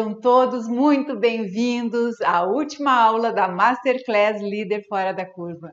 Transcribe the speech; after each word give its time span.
Sejam 0.00 0.14
todos 0.14 0.66
muito 0.66 1.14
bem-vindos 1.14 2.22
à 2.22 2.42
última 2.42 2.90
aula 2.90 3.30
da 3.30 3.46
Masterclass 3.46 4.40
Líder 4.40 4.82
Fora 4.88 5.12
da 5.12 5.26
Curva. 5.26 5.72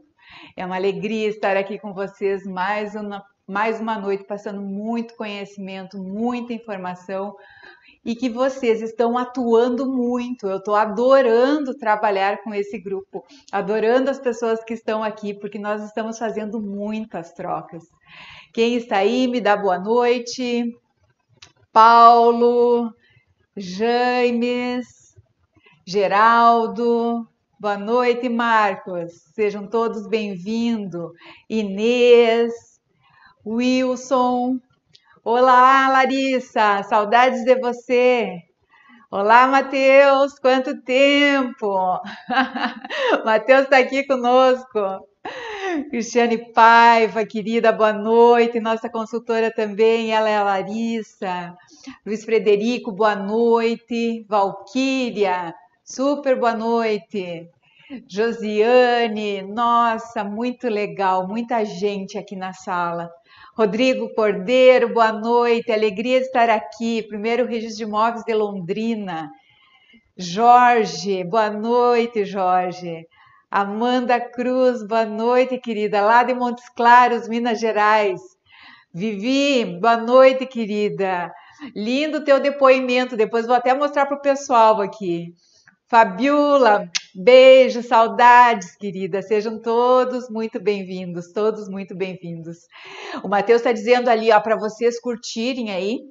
É 0.54 0.66
uma 0.66 0.76
alegria 0.76 1.30
estar 1.30 1.56
aqui 1.56 1.80
com 1.80 1.94
vocês 1.94 2.44
mais 2.44 2.94
uma, 2.94 3.24
mais 3.48 3.80
uma 3.80 3.98
noite, 3.98 4.26
passando 4.26 4.62
muito 4.62 5.16
conhecimento, 5.16 5.98
muita 5.98 6.52
informação 6.52 7.38
e 8.04 8.18
que 8.18 8.28
vocês 8.28 8.82
estão 8.82 9.18
atuando 9.18 9.90
muito. 9.90 10.46
Eu 10.46 10.58
estou 10.58 10.76
adorando 10.76 11.78
trabalhar 11.78 12.44
com 12.44 12.54
esse 12.54 12.78
grupo, 12.78 13.24
adorando 13.50 14.10
as 14.10 14.20
pessoas 14.20 14.62
que 14.62 14.74
estão 14.74 15.06
aqui, 15.06 15.34
porque 15.34 15.58
nós 15.58 15.82
estamos 15.86 16.20
fazendo 16.20 16.60
muitas 16.60 17.32
trocas. 17.32 17.86
Quem 18.54 18.76
está 18.76 18.98
aí, 18.98 19.26
me 19.26 19.40
dá 19.40 19.56
boa 19.56 19.80
noite. 19.80 20.78
Paulo, 21.72 22.92
James, 23.60 25.16
Geraldo, 25.84 27.28
boa 27.60 27.76
noite, 27.76 28.30
Marcos. 28.30 29.14
Sejam 29.34 29.66
todos 29.66 30.08
bem-vindos. 30.08 31.12
Inês, 31.50 32.54
Wilson. 33.44 34.60
Olá, 35.24 35.90
Larissa, 35.90 36.84
saudades 36.84 37.44
de 37.46 37.56
você. 37.56 38.44
Olá, 39.10 39.48
Matheus, 39.48 40.38
quanto 40.38 40.80
tempo! 40.84 42.00
Matheus 43.26 43.64
está 43.64 43.80
aqui 43.80 44.06
conosco. 44.06 44.80
Cristiane 45.90 46.54
Paiva, 46.54 47.26
querida, 47.26 47.72
boa 47.72 47.92
noite. 47.92 48.60
Nossa 48.60 48.88
consultora 48.88 49.52
também, 49.52 50.12
ela 50.12 50.30
é 50.30 50.38
a 50.38 50.44
Larissa. 50.44 51.56
Luiz 52.06 52.24
Frederico, 52.24 52.92
boa 52.92 53.16
noite. 53.16 54.26
Valquíria, 54.28 55.54
super 55.84 56.38
boa 56.38 56.54
noite. 56.54 57.50
Josiane, 58.08 59.42
nossa, 59.42 60.24
muito 60.24 60.68
legal, 60.68 61.28
muita 61.28 61.64
gente 61.64 62.18
aqui 62.18 62.36
na 62.36 62.52
sala. 62.52 63.10
Rodrigo 63.56 64.14
Cordeiro, 64.14 64.94
boa 64.94 65.12
noite, 65.12 65.72
alegria 65.72 66.20
de 66.20 66.26
estar 66.26 66.50
aqui. 66.50 67.04
Primeiro 67.04 67.46
Registro 67.46 67.78
de 67.78 67.84
Imóveis 67.84 68.24
de 68.24 68.34
Londrina. 68.34 69.32
Jorge, 70.18 71.24
boa 71.24 71.50
noite, 71.50 72.26
Jorge. 72.26 73.08
Amanda 73.50 74.20
Cruz, 74.20 74.86
boa 74.86 75.06
noite, 75.06 75.58
querida, 75.58 76.02
lá 76.02 76.24
de 76.24 76.34
Montes 76.34 76.68
Claros, 76.70 77.30
Minas 77.30 77.60
Gerais. 77.60 78.20
Vivi, 78.94 79.64
boa 79.80 79.96
noite, 79.96 80.46
querida. 80.46 81.32
Lindo 81.76 82.24
teu 82.24 82.40
depoimento, 82.40 83.18
depois 83.18 83.46
vou 83.46 83.56
até 83.56 83.74
mostrar 83.74 84.06
para 84.06 84.18
o 84.18 84.22
pessoal 84.22 84.82
aqui. 84.82 85.34
Fabiola, 85.90 86.90
beijo, 87.16 87.82
saudades, 87.82 88.76
querida. 88.76 89.22
Sejam 89.22 89.58
todos 89.58 90.30
muito 90.30 90.60
bem-vindos, 90.60 91.32
todos 91.32 91.70
muito 91.70 91.96
bem-vindos. 91.96 92.68
O 93.24 93.30
Matheus 93.30 93.62
está 93.62 93.72
dizendo 93.72 94.10
ali, 94.10 94.32
ó, 94.32 94.40
para 94.40 94.58
vocês 94.58 95.00
curtirem 95.00 95.72
aí, 95.72 96.02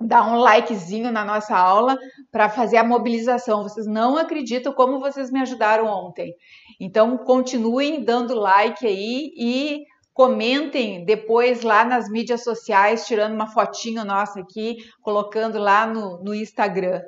dar 0.00 0.26
um 0.26 0.36
likezinho 0.36 1.12
na 1.12 1.24
nossa 1.24 1.54
aula 1.54 1.98
para 2.30 2.48
fazer 2.48 2.78
a 2.78 2.84
mobilização. 2.84 3.62
Vocês 3.62 3.86
não 3.86 4.16
acreditam 4.16 4.72
como 4.72 4.98
vocês 4.98 5.30
me 5.30 5.40
ajudaram 5.40 5.86
ontem. 5.86 6.34
Então, 6.80 7.18
continuem 7.18 8.02
dando 8.02 8.34
like 8.34 8.86
aí 8.86 9.30
e 9.36 9.84
comentem 10.12 11.04
depois 11.04 11.62
lá 11.62 11.84
nas 11.84 12.08
mídias 12.08 12.44
sociais, 12.44 13.06
tirando 13.06 13.34
uma 13.34 13.46
fotinho 13.46 14.04
nossa 14.04 14.40
aqui, 14.40 14.78
colocando 15.00 15.58
lá 15.58 15.86
no, 15.86 16.22
no 16.22 16.34
Instagram. 16.34 17.02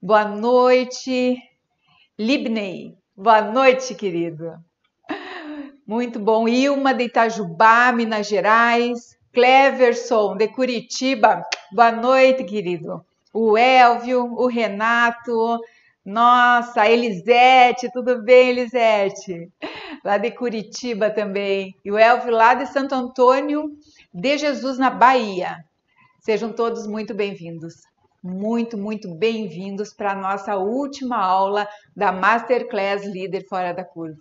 Boa 0.00 0.24
noite, 0.24 1.36
Libney. 2.18 2.96
Boa 3.16 3.42
noite, 3.42 3.94
querido. 3.94 4.54
Muito 5.86 6.18
bom. 6.18 6.48
Ilma 6.48 6.92
de 6.94 7.04
Itajubá, 7.04 7.92
Minas 7.92 8.26
Gerais. 8.26 9.16
Cleverson 9.32 10.36
de 10.36 10.48
Curitiba. 10.48 11.42
Boa 11.72 11.90
noite, 11.90 12.44
querido. 12.44 13.02
O 13.32 13.56
Elvio, 13.56 14.24
o 14.34 14.46
Renato, 14.46 15.58
nossa, 16.04 16.88
Elisete, 16.88 17.88
tudo 17.92 18.22
bem, 18.22 18.50
Elisete? 18.50 19.48
Lá 20.04 20.18
de 20.18 20.32
Curitiba 20.32 21.10
também. 21.10 21.76
E 21.84 21.92
o 21.92 21.98
Elvio 21.98 22.32
lá 22.32 22.54
de 22.54 22.66
Santo 22.66 22.92
Antônio 22.94 23.70
de 24.12 24.36
Jesus, 24.36 24.78
na 24.78 24.90
Bahia. 24.90 25.64
Sejam 26.20 26.52
todos 26.52 26.88
muito 26.88 27.14
bem-vindos. 27.14 27.74
Muito, 28.20 28.76
muito 28.76 29.14
bem-vindos 29.14 29.92
para 29.92 30.12
a 30.12 30.16
nossa 30.16 30.56
última 30.56 31.16
aula 31.16 31.68
da 31.96 32.10
Masterclass 32.10 33.04
Líder 33.04 33.46
Fora 33.48 33.72
da 33.72 33.84
Curva. 33.84 34.20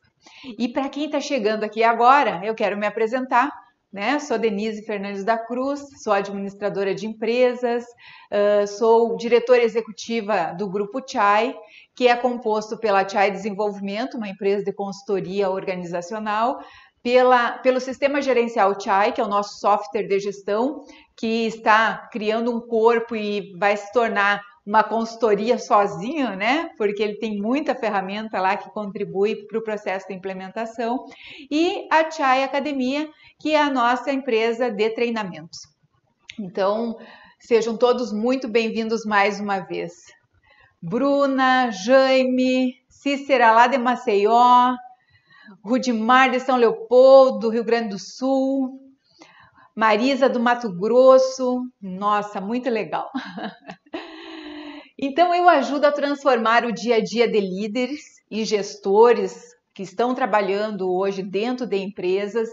E 0.57 0.67
para 0.67 0.89
quem 0.89 1.05
está 1.05 1.19
chegando 1.19 1.63
aqui 1.63 1.83
agora, 1.83 2.41
eu 2.43 2.53
quero 2.53 2.77
me 2.77 2.85
apresentar. 2.85 3.51
Né? 3.91 4.19
Sou 4.19 4.37
Denise 4.37 4.83
Fernandes 4.83 5.25
da 5.25 5.37
Cruz, 5.37 5.81
sou 6.01 6.13
administradora 6.13 6.95
de 6.95 7.05
empresas, 7.05 7.83
uh, 7.83 8.65
sou 8.65 9.17
diretora 9.17 9.61
executiva 9.61 10.53
do 10.57 10.69
Grupo 10.69 11.01
Chai, 11.05 11.53
que 11.93 12.07
é 12.07 12.15
composto 12.15 12.77
pela 12.77 13.07
Chai 13.07 13.31
Desenvolvimento, 13.31 14.15
uma 14.15 14.29
empresa 14.29 14.63
de 14.63 14.71
consultoria 14.71 15.49
organizacional, 15.49 16.59
pela, 17.03 17.57
pelo 17.57 17.81
sistema 17.81 18.21
gerencial 18.21 18.79
Chai, 18.79 19.11
que 19.11 19.19
é 19.19 19.23
o 19.23 19.27
nosso 19.27 19.59
software 19.59 20.07
de 20.07 20.19
gestão, 20.19 20.85
que 21.17 21.47
está 21.47 22.07
criando 22.11 22.55
um 22.55 22.61
corpo 22.61 23.13
e 23.15 23.51
vai 23.57 23.75
se 23.75 23.91
tornar 23.91 24.41
uma 24.65 24.83
consultoria 24.83 25.57
sozinho, 25.57 26.35
né? 26.35 26.69
Porque 26.77 27.01
ele 27.01 27.17
tem 27.17 27.41
muita 27.41 27.75
ferramenta 27.75 28.39
lá 28.39 28.55
que 28.55 28.69
contribui 28.69 29.47
para 29.47 29.57
o 29.57 29.63
processo 29.63 30.07
de 30.07 30.13
implementação. 30.13 31.05
E 31.49 31.87
a 31.91 32.09
Chai 32.09 32.43
Academia, 32.43 33.09
que 33.39 33.53
é 33.53 33.61
a 33.61 33.71
nossa 33.71 34.11
empresa 34.11 34.69
de 34.69 34.89
treinamentos. 34.91 35.59
Então, 36.39 36.97
sejam 37.39 37.75
todos 37.75 38.13
muito 38.13 38.47
bem-vindos 38.47 39.03
mais 39.03 39.39
uma 39.39 39.59
vez. 39.59 39.93
Bruna, 40.81 41.71
Jaime, 41.71 42.75
Cícera 42.87 43.51
lá 43.51 43.67
de 43.67 43.77
Maceió, 43.77 44.75
Rudimar 45.63 46.31
de 46.31 46.39
São 46.39 46.55
Leopoldo, 46.55 47.49
Rio 47.49 47.63
Grande 47.63 47.89
do 47.89 47.99
Sul, 47.99 48.79
Marisa 49.75 50.29
do 50.29 50.39
Mato 50.39 50.71
Grosso, 50.71 51.63
nossa, 51.81 52.39
muito 52.39 52.69
legal. 52.69 53.09
Então 55.03 55.33
eu 55.33 55.49
ajudo 55.49 55.85
a 55.85 55.91
transformar 55.91 56.63
o 56.63 56.71
dia 56.71 56.97
a 56.97 57.03
dia 57.03 57.27
de 57.27 57.39
líderes 57.39 58.21
e 58.29 58.45
gestores 58.45 59.55
que 59.73 59.81
estão 59.81 60.13
trabalhando 60.13 60.93
hoje 60.93 61.23
dentro 61.23 61.65
de 61.65 61.75
empresas 61.75 62.47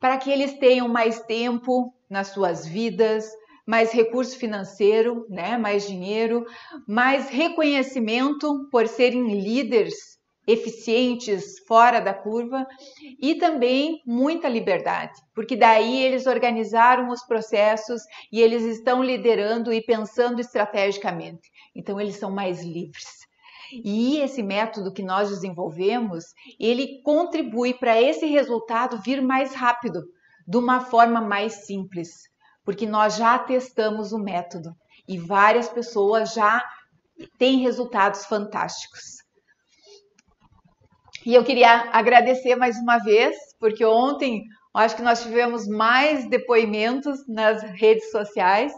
para 0.00 0.18
que 0.18 0.28
eles 0.28 0.58
tenham 0.58 0.88
mais 0.88 1.20
tempo 1.20 1.94
nas 2.10 2.28
suas 2.28 2.66
vidas, 2.66 3.30
mais 3.64 3.92
recurso 3.92 4.36
financeiro, 4.36 5.24
né, 5.30 5.56
mais 5.56 5.86
dinheiro, 5.86 6.44
mais 6.88 7.28
reconhecimento 7.28 8.68
por 8.68 8.88
serem 8.88 9.40
líderes 9.40 10.11
eficientes 10.46 11.58
fora 11.66 12.00
da 12.00 12.12
curva 12.12 12.66
e 13.20 13.36
também 13.36 14.00
muita 14.04 14.48
liberdade, 14.48 15.12
porque 15.34 15.56
daí 15.56 16.04
eles 16.04 16.26
organizaram 16.26 17.08
os 17.08 17.22
processos 17.24 18.02
e 18.30 18.40
eles 18.40 18.62
estão 18.64 19.02
liderando 19.02 19.72
e 19.72 19.80
pensando 19.80 20.40
estrategicamente. 20.40 21.48
Então 21.74 22.00
eles 22.00 22.16
são 22.16 22.30
mais 22.30 22.62
livres. 22.62 23.22
E 23.72 24.18
esse 24.18 24.42
método 24.42 24.92
que 24.92 25.02
nós 25.02 25.30
desenvolvemos, 25.30 26.24
ele 26.60 27.00
contribui 27.02 27.72
para 27.72 28.00
esse 28.00 28.26
resultado 28.26 29.00
vir 29.00 29.22
mais 29.22 29.54
rápido, 29.54 30.02
de 30.46 30.58
uma 30.58 30.80
forma 30.80 31.20
mais 31.20 31.64
simples, 31.64 32.10
porque 32.64 32.86
nós 32.86 33.16
já 33.16 33.38
testamos 33.38 34.12
o 34.12 34.18
método 34.18 34.74
e 35.08 35.16
várias 35.16 35.68
pessoas 35.68 36.34
já 36.34 36.62
têm 37.38 37.60
resultados 37.60 38.26
fantásticos. 38.26 39.21
E 41.24 41.34
eu 41.34 41.44
queria 41.44 41.88
agradecer 41.92 42.56
mais 42.56 42.76
uma 42.78 42.98
vez, 42.98 43.36
porque 43.60 43.84
ontem 43.84 44.42
acho 44.74 44.96
que 44.96 45.02
nós 45.02 45.22
tivemos 45.22 45.68
mais 45.68 46.28
depoimentos 46.28 47.26
nas 47.28 47.62
redes 47.62 48.10
sociais 48.10 48.72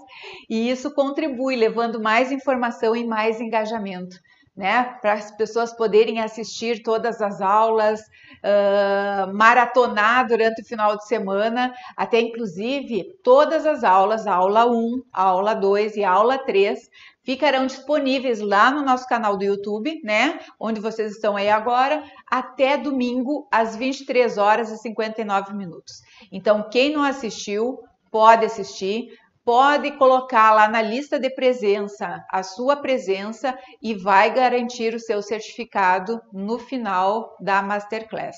e 0.50 0.69
isso 0.69 0.93
contribui, 0.93 1.56
levando 1.56 2.02
mais 2.02 2.31
informação 2.31 2.94
e 2.94 3.06
mais 3.06 3.41
engajamento. 3.41 4.17
Né, 4.56 4.85
para 5.02 5.14
as 5.14 5.32
pessoas 5.32 5.76
poderem 5.76 6.20
assistir 6.20 6.81
todas 6.85 7.20
as 7.20 7.41
aulas, 7.41 8.00
uh, 8.00 9.35
maratonar 9.35 10.29
durante 10.29 10.62
o 10.62 10.64
final 10.64 10.97
de 10.97 11.08
semana, 11.08 11.75
até 11.97 12.20
inclusive 12.20 13.02
todas 13.25 13.67
as 13.67 13.82
aulas, 13.82 14.29
aula 14.29 14.64
1, 14.64 15.02
a 15.12 15.23
aula 15.25 15.55
2 15.55 15.97
e 15.97 16.05
aula 16.05 16.38
3, 16.38 16.88
ficarão 17.25 17.67
disponíveis 17.67 18.41
lá 18.41 18.71
no 18.71 18.82
nosso 18.82 19.06
canal 19.06 19.37
do 19.37 19.44
YouTube, 19.44 20.00
né? 20.05 20.38
Onde 20.61 20.81
vocês 20.81 21.12
estão 21.12 21.37
aí 21.37 21.49
agora, 21.49 22.05
até 22.31 22.76
domingo, 22.76 23.49
às 23.50 23.75
23 23.75 24.38
horas 24.38 24.71
e 24.71 24.79
59 24.79 25.55
minutos. 25.55 26.03
Então, 26.31 26.69
quem 26.71 26.93
não 26.93 27.03
assistiu, 27.03 27.79
pode 28.11 28.44
assistir. 28.44 29.09
pode 29.44 29.91
colocar 29.99 30.53
lá 30.53 30.69
na 30.69 30.81
lista 30.81 31.19
de 31.21 31.29
presença 31.29 32.25
a 32.31 32.43
sua 32.43 32.76
presença 32.76 33.55
e 33.82 33.94
vai 33.94 34.32
garantir 34.32 34.94
o 34.94 34.99
seu 34.99 35.21
certificado 35.21 36.19
no 36.32 36.59
final 36.59 37.37
da 37.38 37.61
masterclass. 37.61 38.37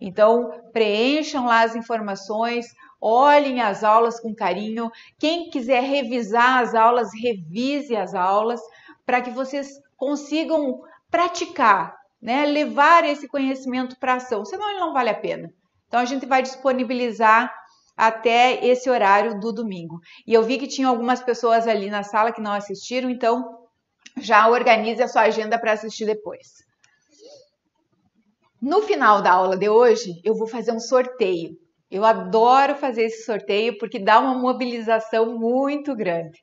Então, 0.00 0.50
preencham 0.72 1.46
lá 1.46 1.62
as 1.62 1.74
informações, 1.74 2.66
olhem 3.00 3.60
as 3.60 3.84
aulas 3.84 4.20
com 4.20 4.34
carinho. 4.34 4.90
Quem 5.18 5.50
quiser 5.50 5.82
revisar 5.82 6.58
as 6.58 6.74
aulas, 6.74 7.10
revise 7.14 7.94
as 7.96 8.14
aulas 8.14 8.60
para 9.04 9.20
que 9.20 9.30
vocês 9.30 9.68
consigam 9.96 10.80
praticar, 11.10 11.96
né? 12.20 12.44
levar 12.46 13.04
esse 13.04 13.28
conhecimento 13.28 13.98
para 13.98 14.14
ação, 14.14 14.44
senão 14.44 14.68
ele 14.70 14.80
não 14.80 14.92
vale 14.92 15.10
a 15.10 15.14
pena. 15.14 15.52
Então, 15.86 16.00
a 16.00 16.04
gente 16.04 16.26
vai 16.26 16.42
disponibilizar 16.42 17.52
até 17.96 18.64
esse 18.66 18.90
horário 18.90 19.40
do 19.40 19.52
domingo. 19.52 20.00
E 20.26 20.34
eu 20.34 20.42
vi 20.42 20.58
que 20.58 20.66
tinha 20.66 20.88
algumas 20.88 21.22
pessoas 21.22 21.66
ali 21.66 21.88
na 21.88 22.02
sala 22.02 22.32
que 22.32 22.40
não 22.40 22.52
assistiram, 22.52 23.08
então 23.08 23.66
já 24.18 24.48
organize 24.48 25.02
a 25.02 25.08
sua 25.08 25.22
agenda 25.22 25.58
para 25.58 25.72
assistir 25.72 26.04
depois. 26.04 26.64
No 28.60 28.82
final 28.82 29.22
da 29.22 29.32
aula 29.32 29.56
de 29.56 29.68
hoje, 29.68 30.20
eu 30.24 30.34
vou 30.34 30.46
fazer 30.46 30.72
um 30.72 30.80
sorteio. 30.80 31.56
Eu 31.90 32.04
adoro 32.04 32.74
fazer 32.74 33.04
esse 33.04 33.24
sorteio 33.24 33.78
porque 33.78 33.98
dá 33.98 34.18
uma 34.18 34.34
mobilização 34.34 35.38
muito 35.38 35.94
grande. 35.94 36.42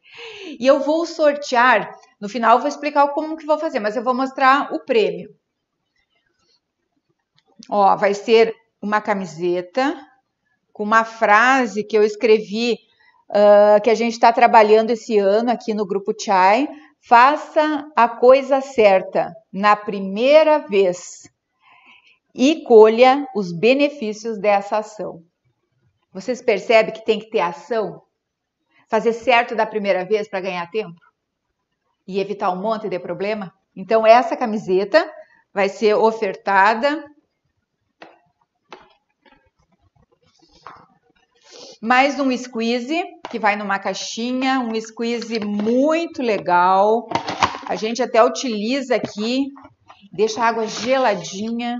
E 0.59 0.65
eu 0.65 0.79
vou 0.79 1.05
sortear, 1.05 1.93
no 2.19 2.29
final 2.29 2.55
eu 2.55 2.59
vou 2.59 2.67
explicar 2.67 3.07
como 3.09 3.35
que 3.35 3.45
vou 3.45 3.59
fazer, 3.59 3.79
mas 3.79 3.95
eu 3.95 4.03
vou 4.03 4.13
mostrar 4.13 4.73
o 4.73 4.79
prêmio. 4.85 5.29
Ó, 7.69 7.95
vai 7.97 8.13
ser 8.13 8.55
uma 8.81 9.01
camiseta 9.01 9.95
com 10.71 10.83
uma 10.83 11.03
frase 11.03 11.83
que 11.83 11.97
eu 11.97 12.03
escrevi 12.03 12.77
uh, 13.29 13.81
que 13.81 13.89
a 13.89 13.95
gente 13.95 14.13
está 14.13 14.31
trabalhando 14.31 14.91
esse 14.91 15.17
ano 15.17 15.51
aqui 15.51 15.73
no 15.73 15.85
Grupo 15.85 16.13
Chai. 16.17 16.67
Faça 17.01 17.85
a 17.95 18.07
coisa 18.07 18.61
certa 18.61 19.33
na 19.51 19.75
primeira 19.75 20.59
vez 20.59 21.29
e 22.33 22.63
colha 22.63 23.27
os 23.35 23.51
benefícios 23.51 24.39
dessa 24.39 24.77
ação. 24.77 25.21
Vocês 26.13 26.41
percebem 26.41 26.93
que 26.93 27.03
tem 27.03 27.19
que 27.19 27.29
ter 27.29 27.39
ação? 27.39 28.03
Fazer 28.87 29.13
certo 29.13 29.55
da 29.55 29.65
primeira 29.65 30.05
vez 30.05 30.27
para 30.29 30.41
ganhar 30.41 30.69
tempo? 30.69 30.99
E 32.07 32.19
evitar 32.19 32.51
um 32.51 32.61
monte 32.61 32.87
de 32.87 32.99
problema? 32.99 33.51
Então, 33.75 34.05
essa 34.05 34.37
camiseta 34.37 35.11
vai 35.51 35.67
ser 35.69 35.95
ofertada 35.95 37.03
mais 41.81 42.19
um 42.19 42.35
squeeze 42.37 43.03
que 43.29 43.39
vai 43.39 43.55
numa 43.55 43.79
caixinha, 43.79 44.59
um 44.59 44.79
squeeze 44.79 45.39
muito 45.39 46.21
legal. 46.21 47.09
A 47.67 47.75
gente 47.75 48.03
até 48.03 48.23
utiliza 48.23 48.95
aqui, 48.95 49.47
deixa 50.11 50.41
a 50.41 50.47
água 50.47 50.67
geladinha. 50.67 51.79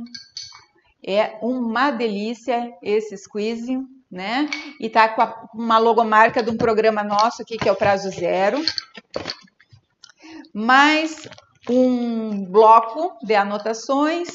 É 1.06 1.38
uma 1.41 1.91
delícia 1.91 2.69
esse 2.81 3.15
squeeze, 3.18 3.77
né? 4.13 4.48
E 4.80 4.88
tá 4.89 5.10
com 5.10 5.24
a, 5.24 5.48
uma 5.56 5.80
logomarca 5.80 6.44
de 6.44 6.51
um 6.51 6.56
programa 6.56 7.04
nosso 7.04 7.42
aqui 7.42 7.57
que 7.57 7.68
é 7.68 7.71
o 7.71 7.75
Prazo 7.75 8.12
Zero. 8.12 8.63
Mais 10.54 11.27
um 11.68 12.45
bloco 12.45 13.18
de 13.25 13.33
anotações, 13.33 14.30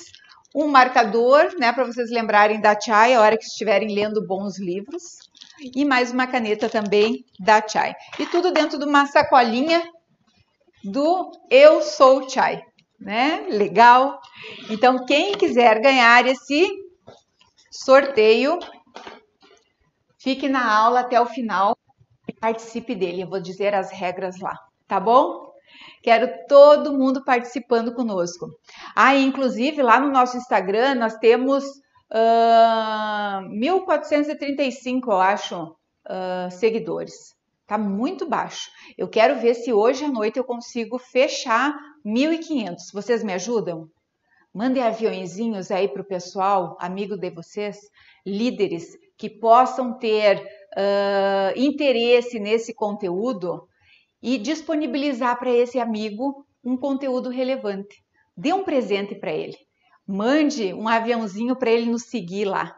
um 0.53 0.67
marcador, 0.67 1.55
né, 1.61 1.73
para 1.73 1.85
vocês 1.85 2.11
lembrarem 2.11 2.61
da 2.61 2.79
Chai 2.79 3.15
a 3.15 3.21
hora 3.21 3.39
que 3.39 3.45
estiverem 3.45 3.95
lendo 3.95 4.27
bons 4.27 4.59
livros 4.59 5.19
e 5.61 5.85
mais 5.85 6.11
uma 6.11 6.27
caneta 6.27 6.69
também 6.69 7.25
da 7.39 7.65
Chai. 7.67 7.95
E 8.19 8.27
tudo 8.27 8.53
dentro 8.53 8.81
de 8.81 8.85
uma 8.85 9.07
sacolinha 9.07 9.81
do 10.83 11.31
Eu 11.49 11.83
Sou 11.83 12.29
Chai, 12.29 12.61
né? 12.99 13.47
Legal? 13.49 14.19
Então, 14.71 15.07
quem 15.07 15.33
quiser 15.35 15.81
ganhar 15.81 16.27
esse 16.27 16.69
sorteio, 17.71 18.59
fique 20.19 20.49
na 20.49 20.71
aula 20.71 21.01
até 21.01 21.21
o 21.21 21.27
final 21.27 21.77
e 22.29 22.33
participe 22.33 22.95
dele. 22.95 23.23
Eu 23.23 23.29
vou 23.29 23.41
dizer 23.41 23.75
as 23.75 23.91
regras 23.91 24.39
lá, 24.41 24.59
tá 24.87 25.01
bom? 25.01 25.49
Quero 26.03 26.47
todo 26.47 26.97
mundo 26.97 27.25
participando 27.25 27.95
conosco. 27.95 28.49
Ah, 28.95 29.17
inclusive 29.17 29.83
lá 29.83 29.99
no 29.99 30.11
nosso 30.11 30.37
Instagram 30.37 30.95
nós 30.97 31.17
temos 31.19 31.65
uh, 32.13 33.49
1.435, 33.51 35.03
eu 35.07 35.21
acho, 35.21 35.63
uh, 35.65 36.51
seguidores. 36.51 37.37
Tá 37.67 37.77
muito 37.77 38.27
baixo. 38.27 38.71
Eu 38.97 39.09
quero 39.09 39.39
ver 39.41 39.55
se 39.55 39.73
hoje 39.73 40.05
à 40.05 40.09
noite 40.09 40.39
eu 40.39 40.45
consigo 40.45 40.99
fechar 40.99 41.75
1.500. 42.05 42.77
Vocês 42.95 43.23
me 43.23 43.35
ajudam? 43.35 43.89
Mandem 44.55 44.83
aviãozinhos 44.83 45.71
aí 45.71 45.87
para 45.87 46.01
o 46.01 46.07
pessoal, 46.07 46.77
amigo 46.81 47.17
de 47.17 47.31
vocês, 47.31 47.79
líderes 48.27 48.97
que 49.19 49.29
possam 49.29 49.99
ter 49.99 50.39
uh, 50.39 51.59
interesse 51.59 52.39
nesse 52.39 52.73
conteúdo 52.73 53.69
e 54.23 54.39
disponibilizar 54.39 55.39
para 55.39 55.51
esse 55.51 55.79
amigo 55.79 56.47
um 56.65 56.77
conteúdo 56.77 57.29
relevante. 57.29 58.03
Dê 58.35 58.53
um 58.55 58.65
presente 58.65 59.15
para 59.15 59.33
ele 59.33 59.69
mande 60.09 60.73
um 60.73 60.89
aviãozinho 60.89 61.55
para 61.55 61.71
ele 61.71 61.91
nos 61.91 62.05
seguir 62.05 62.47
lá. 62.47 62.75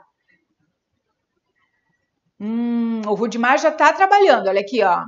Hum, 2.40 3.02
o 3.06 3.14
Rudimar 3.14 3.58
já 3.58 3.68
está 3.68 3.92
trabalhando, 3.92 4.48
olha 4.48 4.60
aqui, 4.60 4.82
ó. 4.82 5.04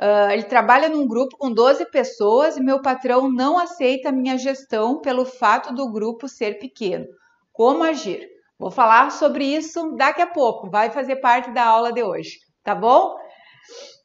Uh, 0.00 0.30
ele 0.32 0.44
trabalha 0.44 0.88
num 0.88 1.06
grupo 1.06 1.36
com 1.36 1.52
12 1.52 1.84
pessoas 1.90 2.56
e 2.56 2.62
meu 2.62 2.82
patrão 2.82 3.30
não 3.30 3.58
aceita 3.58 4.08
a 4.08 4.12
minha 4.12 4.36
gestão 4.36 5.00
pelo 5.00 5.24
fato 5.24 5.72
do 5.72 5.92
grupo 5.92 6.26
ser 6.26 6.58
pequeno. 6.58 7.06
Como 7.52 7.84
agir? 7.84 8.26
Vou 8.62 8.70
falar 8.70 9.10
sobre 9.10 9.44
isso 9.44 9.96
daqui 9.96 10.22
a 10.22 10.26
pouco, 10.28 10.70
vai 10.70 10.88
fazer 10.88 11.16
parte 11.16 11.50
da 11.50 11.64
aula 11.64 11.92
de 11.92 12.00
hoje, 12.00 12.38
tá 12.62 12.76
bom? 12.76 13.16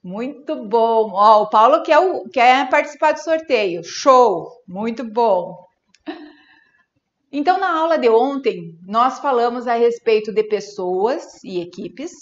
Muito 0.03 0.67
bom. 0.67 1.11
Ó, 1.13 1.43
o 1.43 1.49
Paulo 1.51 1.83
quer, 1.83 1.99
quer 2.33 2.67
participar 2.67 3.11
do 3.11 3.19
sorteio. 3.19 3.83
Show! 3.83 4.49
Muito 4.67 5.03
bom. 5.03 5.55
Então, 7.31 7.59
na 7.59 7.71
aula 7.71 7.99
de 7.99 8.09
ontem, 8.09 8.75
nós 8.81 9.19
falamos 9.19 9.67
a 9.67 9.75
respeito 9.75 10.33
de 10.33 10.43
pessoas 10.43 11.43
e 11.43 11.61
equipes, 11.61 12.13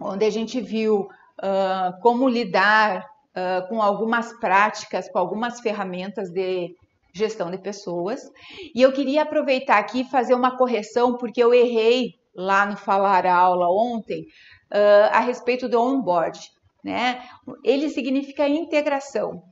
onde 0.00 0.24
a 0.24 0.30
gente 0.30 0.60
viu 0.60 1.00
uh, 1.00 2.00
como 2.00 2.28
lidar 2.28 3.04
uh, 3.34 3.68
com 3.68 3.82
algumas 3.82 4.32
práticas, 4.38 5.10
com 5.10 5.18
algumas 5.18 5.58
ferramentas 5.58 6.30
de 6.30 6.76
gestão 7.12 7.50
de 7.50 7.58
pessoas. 7.58 8.20
E 8.74 8.82
eu 8.82 8.92
queria 8.92 9.22
aproveitar 9.22 9.78
aqui 9.78 10.00
e 10.00 10.10
fazer 10.10 10.34
uma 10.34 10.56
correção, 10.56 11.16
porque 11.16 11.42
eu 11.42 11.52
errei 11.52 12.14
lá 12.34 12.66
no 12.66 12.76
Falar 12.76 13.26
a 13.26 13.34
Aula 13.34 13.68
ontem 13.68 14.22
uh, 14.72 15.10
a 15.12 15.20
respeito 15.20 15.68
do 15.68 15.80
onboard. 15.80 16.40
Né? 16.84 17.22
Ele 17.64 17.90
significa 17.90 18.48
integração 18.48 19.42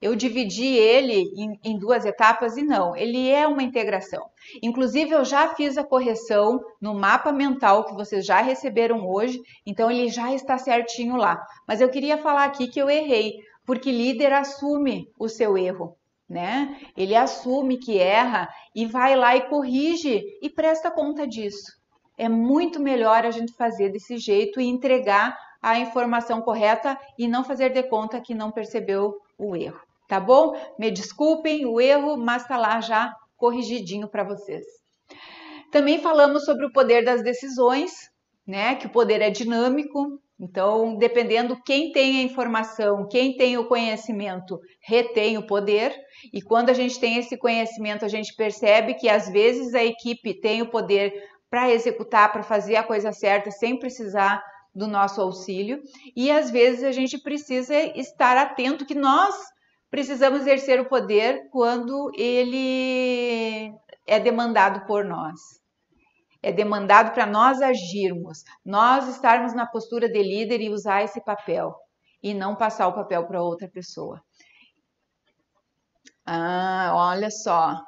eu 0.00 0.14
dividi 0.14 0.66
ele 0.66 1.24
em, 1.36 1.58
em, 1.64 1.78
duas 1.78 2.04
etapas 2.04 2.56
e 2.56 2.62
não, 2.62 2.94
ele 2.94 3.30
é 3.30 3.46
uma 3.46 3.62
integração. 3.62 4.26
Inclusive, 4.62 5.12
eu 5.12 5.24
já 5.24 5.54
fiz 5.54 5.78
a 5.78 5.84
correção 5.84 6.60
no 6.80 6.94
mapa 6.94 7.32
mental 7.32 7.84
que 7.84 7.94
vocês 7.94 8.24
já 8.24 8.40
receberam 8.40 9.08
hoje, 9.08 9.40
então 9.64 9.90
ele 9.90 10.08
já 10.08 10.34
está 10.34 10.58
certinho 10.58 11.16
lá. 11.16 11.42
Mas 11.66 11.80
eu 11.80 11.88
queria 11.88 12.18
falar 12.18 12.44
aqui 12.44 12.68
que 12.68 12.80
eu 12.80 12.90
errei, 12.90 13.34
porque 13.64 13.90
líder 13.90 14.32
assume 14.32 15.08
o 15.18 15.28
seu 15.28 15.56
erro. 15.56 15.96
Né? 16.28 16.80
Ele 16.96 17.14
assume 17.14 17.78
que 17.78 17.98
erra 17.98 18.48
e 18.74 18.84
vai 18.84 19.14
lá 19.14 19.36
e 19.36 19.48
corrige 19.48 20.24
e 20.42 20.50
presta 20.50 20.90
conta 20.90 21.26
disso. 21.26 21.72
É 22.18 22.28
muito 22.28 22.80
melhor 22.80 23.24
a 23.24 23.30
gente 23.30 23.52
fazer 23.52 23.90
desse 23.90 24.18
jeito 24.18 24.60
e 24.60 24.66
entregar 24.66 25.38
a 25.62 25.78
informação 25.78 26.40
correta 26.42 26.98
e 27.18 27.28
não 27.28 27.44
fazer 27.44 27.70
de 27.70 27.82
conta 27.84 28.20
que 28.20 28.34
não 28.34 28.50
percebeu 28.50 29.14
o 29.38 29.54
erro 29.54 29.86
tá 30.06 30.20
bom? 30.20 30.58
Me 30.78 30.90
desculpem 30.90 31.66
o 31.66 31.80
erro, 31.80 32.16
mas 32.16 32.42
está 32.42 32.56
lá 32.56 32.80
já 32.80 33.14
corrigidinho 33.36 34.08
para 34.08 34.24
vocês. 34.24 34.64
Também 35.70 36.00
falamos 36.00 36.44
sobre 36.44 36.66
o 36.66 36.72
poder 36.72 37.04
das 37.04 37.22
decisões, 37.22 37.92
né? 38.46 38.76
Que 38.76 38.86
o 38.86 38.90
poder 38.90 39.20
é 39.20 39.30
dinâmico, 39.30 40.20
então, 40.38 40.96
dependendo 40.96 41.60
quem 41.64 41.92
tem 41.92 42.18
a 42.18 42.22
informação, 42.22 43.08
quem 43.08 43.36
tem 43.36 43.56
o 43.56 43.66
conhecimento, 43.66 44.60
retém 44.82 45.38
o 45.38 45.46
poder. 45.46 45.94
E 46.32 46.42
quando 46.42 46.68
a 46.68 46.74
gente 46.74 47.00
tem 47.00 47.16
esse 47.16 47.38
conhecimento, 47.38 48.04
a 48.04 48.08
gente 48.08 48.34
percebe 48.34 48.94
que 48.94 49.08
às 49.08 49.28
vezes 49.30 49.74
a 49.74 49.82
equipe 49.82 50.38
tem 50.38 50.60
o 50.60 50.70
poder 50.70 51.12
para 51.48 51.70
executar, 51.70 52.30
para 52.32 52.42
fazer 52.42 52.76
a 52.76 52.82
coisa 52.82 53.12
certa, 53.12 53.50
sem 53.50 53.78
precisar 53.78 54.42
do 54.74 54.86
nosso 54.86 55.22
auxílio. 55.22 55.80
E 56.14 56.30
às 56.30 56.50
vezes 56.50 56.84
a 56.84 56.92
gente 56.92 57.18
precisa 57.18 57.74
estar 57.98 58.36
atento 58.36 58.84
que 58.84 58.94
nós 58.94 59.34
precisamos 59.90 60.42
exercer 60.42 60.78
o 60.78 60.88
poder 60.88 61.48
quando 61.50 62.10
ele 62.14 63.72
é 64.06 64.20
demandado 64.20 64.84
por 64.86 65.02
nós. 65.02 65.40
É 66.42 66.52
demandado 66.52 67.12
para 67.12 67.26
nós 67.26 67.60
agirmos, 67.60 68.44
nós 68.64 69.08
estarmos 69.08 69.54
na 69.54 69.66
postura 69.66 70.08
de 70.08 70.22
líder 70.22 70.60
e 70.60 70.70
usar 70.70 71.02
esse 71.02 71.20
papel. 71.24 71.74
e 72.22 72.34
não 72.34 72.56
passar 72.56 72.88
o 72.88 72.94
papel 72.94 73.26
para 73.26 73.42
outra 73.42 73.68
pessoa. 73.68 74.20
Ah, 76.26 76.92
olha 76.94 77.30
só. 77.30 77.80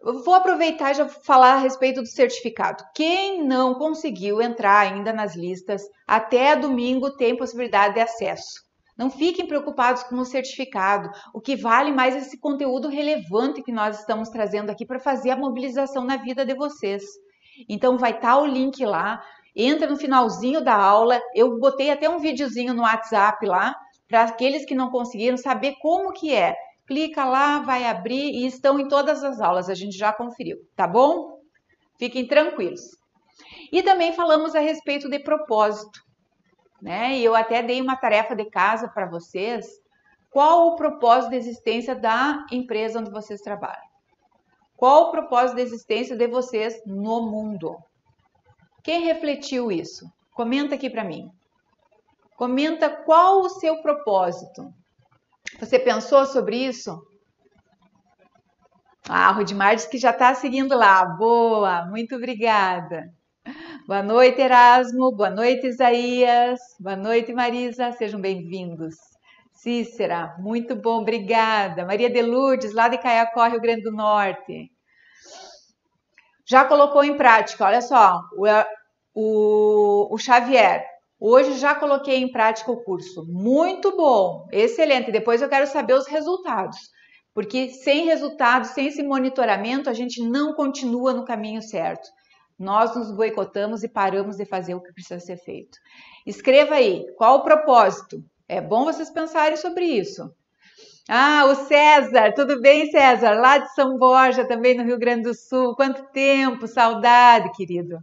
Eu 0.00 0.22
vou 0.24 0.34
aproveitar 0.34 0.92
e 0.92 0.94
já 0.94 1.08
falar 1.08 1.54
a 1.54 1.58
respeito 1.58 2.00
do 2.00 2.06
certificado. 2.08 2.84
Quem 2.94 3.44
não 3.46 3.74
conseguiu 3.74 4.40
entrar 4.40 4.78
ainda 4.80 5.12
nas 5.12 5.34
listas, 5.36 5.82
até 6.06 6.56
domingo 6.56 7.16
tem 7.16 7.36
possibilidade 7.36 7.94
de 7.94 8.00
acesso. 8.00 8.65
Não 8.96 9.10
fiquem 9.10 9.46
preocupados 9.46 10.02
com 10.04 10.16
o 10.16 10.24
certificado. 10.24 11.10
O 11.34 11.40
que 11.40 11.56
vale 11.56 11.92
mais 11.92 12.14
é 12.14 12.18
esse 12.18 12.38
conteúdo 12.38 12.88
relevante 12.88 13.62
que 13.62 13.72
nós 13.72 14.00
estamos 14.00 14.28
trazendo 14.28 14.70
aqui 14.70 14.86
para 14.86 14.98
fazer 14.98 15.30
a 15.30 15.36
mobilização 15.36 16.04
na 16.04 16.16
vida 16.16 16.44
de 16.44 16.54
vocês. 16.54 17.02
Então 17.68 17.98
vai 17.98 18.12
estar 18.12 18.34
tá 18.34 18.40
o 18.40 18.46
link 18.46 18.84
lá. 18.84 19.22
Entra 19.54 19.86
no 19.88 19.96
finalzinho 19.96 20.62
da 20.62 20.74
aula. 20.74 21.20
Eu 21.34 21.58
botei 21.58 21.90
até 21.90 22.08
um 22.08 22.18
videozinho 22.18 22.72
no 22.72 22.82
WhatsApp 22.82 23.44
lá 23.46 23.74
para 24.08 24.22
aqueles 24.22 24.64
que 24.64 24.74
não 24.74 24.90
conseguiram 24.90 25.36
saber 25.36 25.74
como 25.80 26.12
que 26.12 26.32
é 26.32 26.54
clica 26.86 27.24
lá, 27.24 27.58
vai 27.58 27.84
abrir 27.84 28.30
e 28.30 28.46
estão 28.46 28.78
em 28.78 28.88
todas 28.88 29.24
as 29.24 29.40
aulas, 29.40 29.68
a 29.68 29.74
gente 29.74 29.96
já 29.96 30.12
conferiu, 30.12 30.56
tá 30.74 30.86
bom? 30.86 31.40
Fiquem 31.98 32.26
tranquilos. 32.26 32.80
E 33.72 33.82
também 33.82 34.12
falamos 34.12 34.54
a 34.54 34.60
respeito 34.60 35.08
de 35.08 35.18
propósito, 35.18 36.00
né? 36.80 37.16
E 37.16 37.24
eu 37.24 37.34
até 37.34 37.62
dei 37.62 37.80
uma 37.80 37.96
tarefa 37.96 38.34
de 38.34 38.44
casa 38.46 38.88
para 38.88 39.06
vocês. 39.06 39.66
Qual 40.30 40.68
o 40.68 40.76
propósito 40.76 41.30
de 41.30 41.36
existência 41.36 41.94
da 41.94 42.44
empresa 42.52 43.00
onde 43.00 43.10
vocês 43.10 43.40
trabalham? 43.40 43.86
Qual 44.76 45.04
o 45.04 45.10
propósito 45.10 45.56
de 45.56 45.62
existência 45.62 46.16
de 46.16 46.26
vocês 46.26 46.82
no 46.84 47.22
mundo? 47.22 47.76
Quem 48.82 49.02
refletiu 49.02 49.72
isso? 49.72 50.10
Comenta 50.34 50.74
aqui 50.74 50.90
para 50.90 51.02
mim. 51.02 51.30
Comenta 52.36 52.90
qual 52.90 53.40
o 53.40 53.48
seu 53.48 53.80
propósito. 53.80 54.70
Você 55.58 55.78
pensou 55.78 56.26
sobre 56.26 56.56
isso? 56.58 57.02
Ah, 59.08 59.30
Rudimar 59.32 59.74
diz 59.74 59.86
que 59.86 59.96
já 59.96 60.10
está 60.10 60.34
seguindo 60.34 60.76
lá. 60.76 61.04
Boa, 61.04 61.86
muito 61.86 62.16
obrigada. 62.16 63.10
Boa 63.86 64.02
noite, 64.02 64.40
Erasmo. 64.40 65.12
Boa 65.12 65.30
noite, 65.30 65.68
Isaías. 65.68 66.58
Boa 66.80 66.96
noite, 66.96 67.32
Marisa. 67.32 67.92
Sejam 67.92 68.20
bem-vindos. 68.20 68.96
Cícera, 69.52 70.34
muito 70.40 70.74
bom, 70.74 71.02
obrigada. 71.02 71.86
Maria 71.86 72.10
de 72.10 72.20
Lourdes, 72.20 72.74
lá 72.74 72.88
de 72.88 72.98
Caiacó, 72.98 73.46
Rio 73.46 73.60
Grande 73.60 73.82
do 73.82 73.92
Norte. 73.92 74.72
Já 76.44 76.64
colocou 76.64 77.04
em 77.04 77.16
prática, 77.16 77.64
olha 77.64 77.80
só, 77.80 78.22
o, 78.36 78.44
o, 79.14 80.12
o 80.12 80.18
Xavier. 80.18 80.84
Hoje 81.20 81.52
já 81.56 81.72
coloquei 81.72 82.16
em 82.16 82.32
prática 82.32 82.72
o 82.72 82.82
curso. 82.82 83.24
Muito 83.28 83.96
bom, 83.96 84.48
excelente. 84.50 85.12
Depois 85.12 85.40
eu 85.40 85.48
quero 85.48 85.66
saber 85.68 85.94
os 85.94 86.08
resultados, 86.08 86.76
porque 87.32 87.68
sem 87.68 88.04
resultados, 88.04 88.70
sem 88.70 88.88
esse 88.88 89.04
monitoramento, 89.04 89.88
a 89.88 89.94
gente 89.94 90.20
não 90.28 90.54
continua 90.54 91.12
no 91.12 91.24
caminho 91.24 91.62
certo. 91.62 92.08
Nós 92.58 92.94
nos 92.96 93.10
boicotamos 93.10 93.82
e 93.82 93.88
paramos 93.88 94.36
de 94.36 94.46
fazer 94.46 94.74
o 94.74 94.80
que 94.80 94.92
precisa 94.92 95.20
ser 95.20 95.36
feito. 95.36 95.78
Escreva 96.26 96.76
aí, 96.76 97.06
qual 97.16 97.36
o 97.36 97.42
propósito? 97.42 98.24
É 98.48 98.60
bom 98.60 98.84
vocês 98.84 99.10
pensarem 99.10 99.56
sobre 99.56 99.84
isso. 99.84 100.34
Ah, 101.08 101.44
o 101.46 101.54
César, 101.54 102.32
tudo 102.34 102.60
bem, 102.60 102.90
César? 102.90 103.38
Lá 103.38 103.58
de 103.58 103.72
São 103.74 103.96
Borja, 103.96 104.46
também 104.46 104.76
no 104.76 104.82
Rio 104.82 104.98
Grande 104.98 105.22
do 105.22 105.34
Sul. 105.34 105.76
Quanto 105.76 106.10
tempo, 106.10 106.66
saudade, 106.66 107.52
querido. 107.52 107.98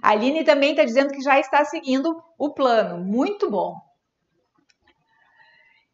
A 0.00 0.10
Aline 0.10 0.44
também 0.44 0.70
está 0.70 0.84
dizendo 0.84 1.12
que 1.12 1.20
já 1.20 1.40
está 1.40 1.64
seguindo 1.64 2.22
o 2.38 2.54
plano. 2.54 3.04
Muito 3.04 3.50
bom. 3.50 3.74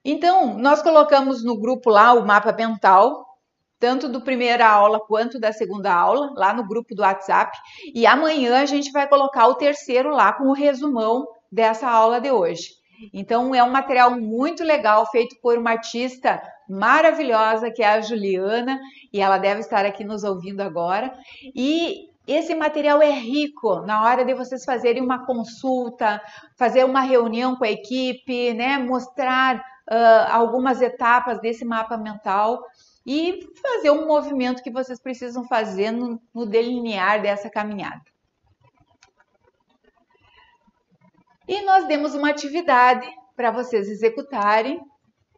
Então, 0.04 0.58
nós 0.58 0.82
colocamos 0.82 1.42
no 1.42 1.58
grupo 1.58 1.90
lá 1.90 2.12
o 2.12 2.26
mapa 2.26 2.52
mental, 2.52 3.27
tanto 3.78 4.08
do 4.08 4.20
primeira 4.20 4.68
aula 4.68 5.00
quanto 5.00 5.38
da 5.38 5.52
segunda 5.52 5.92
aula, 5.92 6.32
lá 6.34 6.52
no 6.52 6.66
grupo 6.66 6.94
do 6.94 7.02
WhatsApp. 7.02 7.56
E 7.94 8.06
amanhã 8.06 8.60
a 8.60 8.66
gente 8.66 8.90
vai 8.90 9.08
colocar 9.08 9.46
o 9.46 9.54
terceiro 9.54 10.10
lá 10.10 10.32
com 10.32 10.44
o 10.44 10.52
resumão 10.52 11.26
dessa 11.50 11.88
aula 11.88 12.20
de 12.20 12.30
hoje. 12.30 12.78
Então, 13.12 13.54
é 13.54 13.62
um 13.62 13.70
material 13.70 14.10
muito 14.18 14.64
legal, 14.64 15.06
feito 15.06 15.36
por 15.40 15.56
uma 15.56 15.70
artista 15.70 16.42
maravilhosa, 16.68 17.70
que 17.70 17.82
é 17.82 17.88
a 17.88 18.00
Juliana, 18.00 18.78
e 19.12 19.20
ela 19.20 19.38
deve 19.38 19.60
estar 19.60 19.84
aqui 19.84 20.04
nos 20.04 20.24
ouvindo 20.24 20.60
agora. 20.60 21.12
E 21.54 22.08
esse 22.26 22.54
material 22.54 23.00
é 23.00 23.10
rico 23.10 23.80
na 23.86 24.04
hora 24.04 24.24
de 24.24 24.34
vocês 24.34 24.64
fazerem 24.64 25.02
uma 25.02 25.24
consulta, 25.24 26.20
fazer 26.58 26.84
uma 26.84 27.00
reunião 27.00 27.56
com 27.56 27.64
a 27.64 27.70
equipe, 27.70 28.52
né? 28.52 28.76
mostrar 28.76 29.56
uh, 29.56 30.30
algumas 30.30 30.82
etapas 30.82 31.40
desse 31.40 31.64
mapa 31.64 31.96
mental 31.96 32.60
e 33.06 33.40
fazer 33.60 33.90
um 33.90 34.06
movimento 34.06 34.62
que 34.62 34.70
vocês 34.70 35.00
precisam 35.00 35.44
fazer 35.44 35.90
no, 35.90 36.20
no 36.34 36.46
delinear 36.46 37.22
dessa 37.22 37.48
caminhada. 37.48 38.02
E 41.46 41.62
nós 41.62 41.86
demos 41.86 42.14
uma 42.14 42.28
atividade 42.28 43.08
para 43.34 43.50
vocês 43.50 43.88
executarem, 43.88 44.80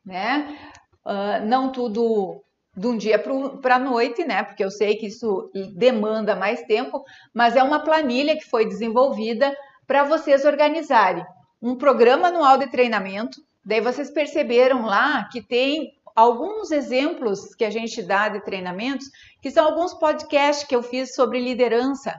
né? 0.05 0.59
Uh, 1.05 1.47
não 1.47 1.71
tudo 1.71 2.43
de 2.77 2.87
um 2.87 2.97
dia 2.97 3.19
para 3.19 3.77
a 3.77 3.79
noite, 3.79 4.25
né? 4.25 4.43
Porque 4.43 4.65
eu 4.65 4.71
sei 4.71 4.97
que 4.97 5.07
isso 5.07 5.51
demanda 5.77 6.35
mais 6.35 6.63
tempo, 6.63 7.05
mas 7.33 7.55
é 7.55 7.63
uma 7.63 7.85
planilha 7.85 8.37
que 8.37 8.49
foi 8.49 8.67
desenvolvida 8.67 9.55
para 9.87 10.05
vocês 10.05 10.45
organizarem 10.45 11.25
um 11.61 11.77
programa 11.77 12.29
anual 12.29 12.59
de 12.59 12.69
treinamento. 12.69 13.41
Daí 13.65 13.81
vocês 13.81 14.11
perceberam 14.11 14.87
lá 14.87 15.29
que 15.31 15.43
tem 15.43 15.93
alguns 16.21 16.71
exemplos 16.71 17.55
que 17.55 17.65
a 17.65 17.71
gente 17.71 18.03
dá 18.03 18.29
de 18.29 18.45
treinamentos, 18.45 19.07
que 19.41 19.51
são 19.51 19.65
alguns 19.65 19.95
podcasts 19.95 20.67
que 20.67 20.77
eu 20.77 20.83
fiz 20.83 21.15
sobre 21.15 21.41
liderança, 21.41 22.15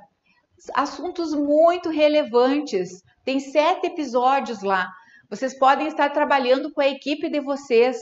assuntos 0.73 1.33
muito 1.33 1.89
relevantes. 1.89 3.03
Tem 3.23 3.39
sete 3.39 3.87
episódios 3.87 4.63
lá. 4.63 4.89
Vocês 5.29 5.57
podem 5.57 5.87
estar 5.87 6.09
trabalhando 6.09 6.73
com 6.73 6.81
a 6.81 6.87
equipe 6.87 7.29
de 7.29 7.39
vocês 7.39 7.97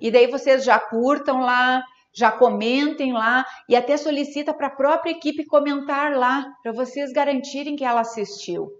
e 0.00 0.10
daí 0.10 0.26
vocês 0.26 0.64
já 0.64 0.78
curtam 0.78 1.40
lá, 1.40 1.84
já 2.16 2.32
comentem 2.32 3.12
lá 3.12 3.44
e 3.68 3.76
até 3.76 3.98
solicita 3.98 4.54
para 4.54 4.68
a 4.68 4.74
própria 4.74 5.10
equipe 5.10 5.44
comentar 5.44 6.16
lá, 6.16 6.46
para 6.62 6.72
vocês 6.72 7.12
garantirem 7.12 7.76
que 7.76 7.84
ela 7.84 8.00
assistiu. 8.00 8.70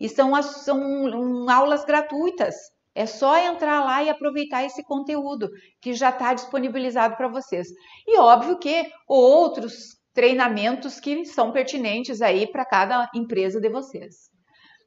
E 0.00 0.08
são, 0.08 0.42
são 0.42 1.48
aulas 1.48 1.84
gratuitas. 1.84 2.56
É 2.94 3.06
só 3.06 3.36
entrar 3.36 3.84
lá 3.84 4.02
e 4.02 4.08
aproveitar 4.08 4.64
esse 4.64 4.84
conteúdo 4.84 5.50
que 5.80 5.92
já 5.92 6.10
está 6.10 6.32
disponibilizado 6.32 7.16
para 7.16 7.28
vocês. 7.28 7.66
E 8.06 8.18
óbvio 8.18 8.58
que 8.58 8.88
outros 9.08 9.96
treinamentos 10.12 11.00
que 11.00 11.24
são 11.24 11.50
pertinentes 11.50 12.22
aí 12.22 12.46
para 12.46 12.64
cada 12.64 13.10
empresa 13.14 13.60
de 13.60 13.68
vocês. 13.68 14.32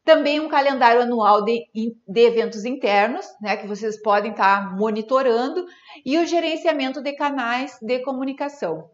Também 0.06 0.40
um 0.40 0.48
calendário 0.48 1.02
anual 1.02 1.44
de, 1.44 1.66
de 1.76 2.22
eventos 2.22 2.64
internos, 2.64 3.26
né, 3.42 3.58
que 3.58 3.68
vocês 3.68 4.02
podem 4.02 4.32
estar 4.32 4.64
tá 4.64 4.76
monitorando, 4.78 5.66
e 6.06 6.18
o 6.18 6.26
gerenciamento 6.26 7.02
de 7.02 7.12
canais 7.14 7.78
de 7.82 8.00
comunicação. 8.00 8.90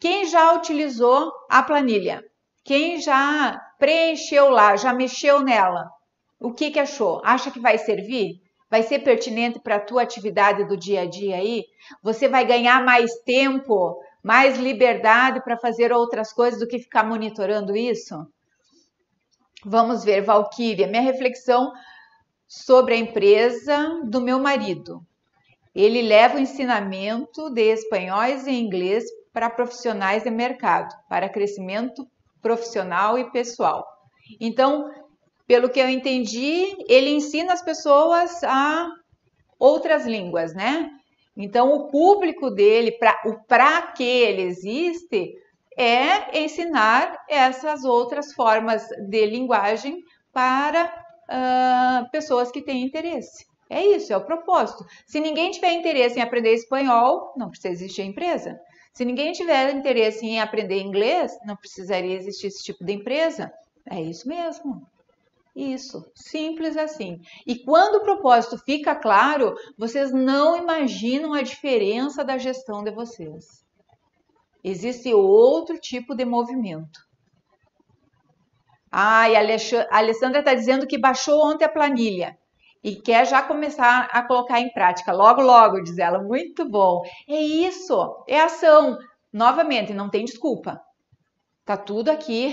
Quem 0.00 0.24
já 0.24 0.52
utilizou 0.54 1.30
a 1.48 1.62
planilha? 1.62 2.20
Quem 2.64 3.00
já 3.00 3.60
preencheu 3.78 4.50
lá, 4.50 4.74
já 4.76 4.92
mexeu 4.92 5.40
nela? 5.40 5.88
O 6.40 6.52
que, 6.52 6.70
que 6.70 6.78
achou? 6.78 7.20
Acha 7.22 7.50
que 7.50 7.60
vai 7.60 7.76
servir? 7.76 8.40
Vai 8.70 8.82
ser 8.82 9.00
pertinente 9.00 9.60
para 9.60 9.76
a 9.76 9.80
tua 9.80 10.02
atividade 10.02 10.64
do 10.64 10.76
dia 10.76 11.02
a 11.02 11.06
dia 11.06 11.36
aí? 11.36 11.64
Você 12.02 12.28
vai 12.28 12.46
ganhar 12.46 12.82
mais 12.82 13.12
tempo, 13.24 14.00
mais 14.22 14.56
liberdade 14.56 15.42
para 15.44 15.58
fazer 15.58 15.92
outras 15.92 16.32
coisas 16.32 16.58
do 16.58 16.66
que 16.66 16.78
ficar 16.78 17.04
monitorando 17.04 17.76
isso? 17.76 18.26
Vamos 19.64 20.02
ver, 20.02 20.22
Valquíria, 20.22 20.86
minha 20.86 21.02
reflexão 21.02 21.72
sobre 22.48 22.94
a 22.94 22.98
empresa 22.98 24.00
do 24.04 24.20
meu 24.20 24.38
marido. 24.38 25.04
Ele 25.74 26.00
leva 26.00 26.36
o 26.36 26.40
ensinamento 26.40 27.50
de 27.50 27.72
espanhóis 27.72 28.46
e 28.46 28.52
inglês 28.52 29.04
para 29.32 29.50
profissionais 29.50 30.24
de 30.24 30.30
mercado, 30.30 30.94
para 31.08 31.28
crescimento 31.28 32.08
profissional 32.40 33.18
e 33.18 33.30
pessoal. 33.30 33.86
Então, 34.40 34.90
pelo 35.50 35.68
que 35.68 35.80
eu 35.80 35.88
entendi, 35.88 36.76
ele 36.88 37.10
ensina 37.10 37.52
as 37.52 37.60
pessoas 37.60 38.40
a 38.44 38.88
outras 39.58 40.06
línguas, 40.06 40.54
né? 40.54 40.88
Então, 41.36 41.74
o 41.74 41.88
público 41.88 42.52
dele, 42.52 42.96
o 43.24 43.34
para 43.48 43.82
que 43.88 44.04
ele 44.04 44.42
existe, 44.42 45.34
é 45.76 46.40
ensinar 46.40 47.18
essas 47.28 47.82
outras 47.82 48.32
formas 48.32 48.86
de 49.08 49.26
linguagem 49.26 50.04
para 50.32 50.84
uh, 50.84 52.08
pessoas 52.12 52.52
que 52.52 52.62
têm 52.62 52.84
interesse. 52.84 53.44
É 53.68 53.84
isso, 53.84 54.12
é 54.12 54.16
o 54.16 54.24
propósito. 54.24 54.84
Se 55.04 55.18
ninguém 55.18 55.50
tiver 55.50 55.72
interesse 55.72 56.20
em 56.20 56.22
aprender 56.22 56.54
espanhol, 56.54 57.34
não 57.36 57.50
precisa 57.50 57.74
existir 57.74 58.02
a 58.02 58.06
empresa. 58.06 58.56
Se 58.92 59.04
ninguém 59.04 59.32
tiver 59.32 59.74
interesse 59.74 60.24
em 60.24 60.40
aprender 60.40 60.80
inglês, 60.80 61.36
não 61.44 61.56
precisaria 61.56 62.14
existir 62.14 62.46
esse 62.46 62.62
tipo 62.62 62.84
de 62.84 62.92
empresa. 62.92 63.52
É 63.90 64.00
isso 64.00 64.28
mesmo. 64.28 64.86
Isso, 65.54 66.04
simples 66.14 66.76
assim. 66.76 67.18
E 67.46 67.58
quando 67.64 67.96
o 67.96 68.02
propósito 68.04 68.56
fica 68.58 68.94
claro, 68.94 69.54
vocês 69.76 70.12
não 70.12 70.56
imaginam 70.56 71.32
a 71.34 71.42
diferença 71.42 72.24
da 72.24 72.38
gestão 72.38 72.84
de 72.84 72.92
vocês. 72.92 73.64
Existe 74.62 75.12
outro 75.12 75.78
tipo 75.78 76.14
de 76.14 76.24
movimento. 76.24 77.00
Ah, 78.92 79.28
e 79.28 79.36
a 79.36 79.40
Alessandra 79.90 80.40
está 80.40 80.54
dizendo 80.54 80.86
que 80.86 80.98
baixou 80.98 81.46
ontem 81.46 81.64
a 81.64 81.68
planilha 81.68 82.36
e 82.82 82.96
quer 82.96 83.26
já 83.26 83.42
começar 83.42 84.08
a 84.10 84.26
colocar 84.26 84.60
em 84.60 84.72
prática. 84.72 85.12
Logo, 85.12 85.40
logo, 85.40 85.82
diz 85.82 85.98
ela. 85.98 86.22
Muito 86.22 86.68
bom. 86.68 87.02
É 87.28 87.40
isso, 87.40 88.24
é 88.26 88.40
ação. 88.40 88.98
Novamente, 89.32 89.92
não 89.92 90.10
tem 90.10 90.24
desculpa. 90.24 90.80
Tá 91.64 91.76
tudo 91.76 92.10
aqui, 92.10 92.52